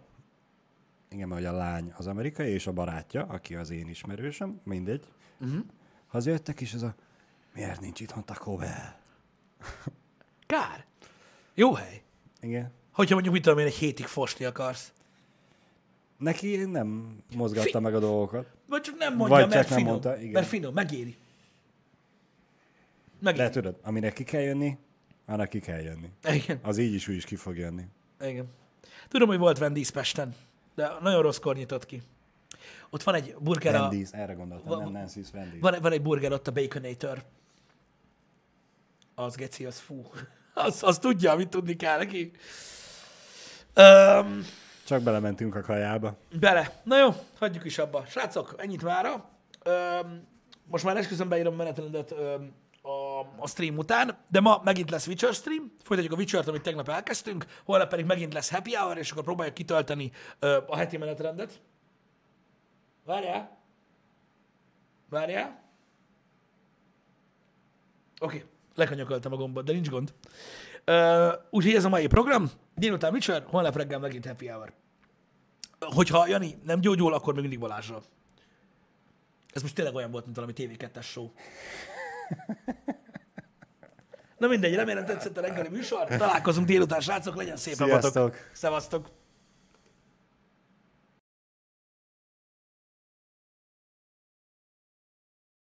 igen, 1.15 1.27
mert 1.27 1.41
hogy 1.41 1.53
a 1.53 1.57
lány 1.57 1.93
az 1.97 2.07
amerikai, 2.07 2.51
és 2.51 2.67
a 2.67 2.71
barátja, 2.71 3.25
aki 3.25 3.55
az 3.55 3.69
én 3.69 3.87
ismerősöm, 3.87 4.61
mindegy, 4.63 5.07
uh-huh. 5.39 5.59
hazajöttek, 6.07 6.61
és 6.61 6.73
ez 6.73 6.81
a 6.81 6.95
miért 7.53 7.81
nincs 7.81 7.99
itthon 7.99 8.25
Taco 8.25 8.55
Bell? 8.55 8.95
Kár. 10.45 10.85
Jó 11.53 11.73
hely. 11.73 12.01
Igen. 12.41 12.71
Hogyha 12.91 13.13
mondjuk, 13.13 13.33
mit 13.33 13.43
tudom 13.43 13.59
én, 13.59 13.65
egy 13.65 13.73
hétig 13.73 14.05
fosni 14.05 14.45
akarsz. 14.45 14.93
Neki 16.17 16.55
nem 16.55 17.17
mozgatta 17.35 17.69
Fi- 17.69 17.79
meg 17.79 17.95
a 17.95 17.99
dolgokat. 17.99 18.47
Vagy 18.67 18.81
csak 18.81 18.97
nem 18.97 19.15
mondja, 19.15 19.35
Vagy 19.37 19.49
mert 19.49 19.61
csak 19.61 19.69
nem 19.69 19.77
finom. 19.77 19.91
mondta, 19.91 20.17
igen. 20.19 20.31
Mert 20.31 20.47
finom, 20.47 20.73
megéri. 20.73 21.15
Megéri. 23.19 23.43
De 23.43 23.49
tudod, 23.49 23.79
amire 23.81 24.11
ki 24.11 24.23
kell 24.23 24.41
jönni, 24.41 24.77
annak 25.25 25.49
ki 25.49 25.59
kell 25.59 25.81
jönni. 25.81 26.09
Igen, 26.23 26.59
Az 26.61 26.77
így 26.77 26.93
is 26.93 27.07
úgy 27.07 27.15
is 27.15 27.25
ki 27.25 27.35
fog 27.35 27.57
jönni. 27.57 27.83
igen. 28.21 28.47
Tudom, 29.07 29.27
hogy 29.27 29.37
volt 29.37 29.57
Wendy's 29.61 29.89
Pesten, 29.93 30.35
de 30.75 30.91
nagyon 31.01 31.21
rosszkor 31.21 31.55
nyitott 31.55 31.85
ki. 31.85 32.01
Ott 32.89 33.03
van 33.03 33.15
egy 33.15 33.35
burger, 33.39 33.75
a, 33.75 33.89
Wendy's, 33.89 34.13
erre 34.13 34.33
gondoltam, 34.33 34.67
Va- 34.69 34.91
nem 34.91 35.05
Nancy's 35.05 35.27
Wendy's. 35.33 35.57
van, 35.59 35.75
van 35.81 35.91
egy 35.91 36.01
burger 36.01 36.31
ott 36.31 36.47
a 36.47 36.51
Baconator. 36.51 37.23
Az 39.15 39.35
geci, 39.35 39.65
az 39.65 39.79
fú. 39.79 40.03
Az, 40.57 40.83
az 40.83 40.97
tudja, 40.99 41.31
amit 41.31 41.49
tudni 41.49 41.75
kell 41.75 41.97
neki. 41.97 42.31
Um, 43.75 44.45
Csak 44.85 45.01
belementünk 45.01 45.55
a 45.55 45.61
kajába. 45.61 46.17
Bele. 46.39 46.81
Na 46.83 46.97
jó, 46.99 47.09
hagyjuk 47.39 47.65
is 47.65 47.77
abba. 47.77 48.05
Srácok, 48.05 48.55
ennyit 48.57 48.83
mára. 48.83 49.29
Öm, 49.63 50.27
most 50.67 50.83
már 50.83 50.97
esküszöm 50.97 51.29
beírom 51.29 51.53
a 51.53 51.57
menetrendet 51.57 52.11
öm, 52.11 52.53
a, 53.37 53.47
stream 53.47 53.77
után, 53.77 54.17
de 54.27 54.39
ma 54.39 54.61
megint 54.63 54.89
lesz 54.89 55.07
Witcher 55.07 55.33
stream, 55.33 55.71
folytatjuk 55.83 56.13
a 56.13 56.17
Witcher-t, 56.17 56.47
amit 56.47 56.61
tegnap 56.61 56.89
elkezdtünk, 56.89 57.45
holnap 57.65 57.89
pedig 57.89 58.05
megint 58.05 58.33
lesz 58.33 58.51
happy 58.51 58.75
hour, 58.75 58.97
és 58.97 59.11
akkor 59.11 59.23
próbáljuk 59.23 59.55
kitölteni 59.55 60.11
ö, 60.39 60.57
a 60.67 60.75
heti 60.77 60.97
menetrendet. 60.97 61.61
Várjál? 63.05 63.57
Várjál? 65.09 65.63
Oké, 68.19 68.35
okay. 68.35 68.49
lekanyagoltam 68.75 69.33
a 69.33 69.35
gombot, 69.35 69.65
de 69.65 69.73
nincs 69.73 69.89
gond. 69.89 70.13
Ö, 70.85 71.31
úgyhogy 71.49 71.73
ez 71.73 71.85
a 71.85 71.89
mai 71.89 72.07
program. 72.07 72.51
Délután 72.75 73.13
Witcher, 73.13 73.43
holnap 73.47 73.75
reggel 73.75 73.99
megint 73.99 74.25
happy 74.25 74.47
hour. 74.47 74.73
Hogyha 75.79 76.27
Jani 76.27 76.57
nem 76.63 76.79
gyógyul, 76.79 77.13
akkor 77.13 77.33
még 77.33 77.41
mindig 77.41 77.59
Balázsra. 77.59 78.01
Ez 79.53 79.61
most 79.61 79.75
tényleg 79.75 79.95
olyan 79.95 80.11
volt, 80.11 80.23
mint 80.23 80.35
valami 80.35 80.53
TV2-es 80.55 81.03
show. 81.03 81.31
Na 84.45 84.51
mindegy, 84.51 84.75
remélem 84.75 85.05
tetszett 85.05 85.37
a 85.37 85.41
reggeli 85.41 85.69
műsor. 85.69 86.03
Találkozunk 86.07 86.67
délután, 86.67 86.99
srácok, 86.99 87.35
legyen 87.35 87.57
szép 87.57 87.77
napotok. 87.77 88.01
Sziasztok! 88.01 88.35
Szevasztok! 88.53 89.07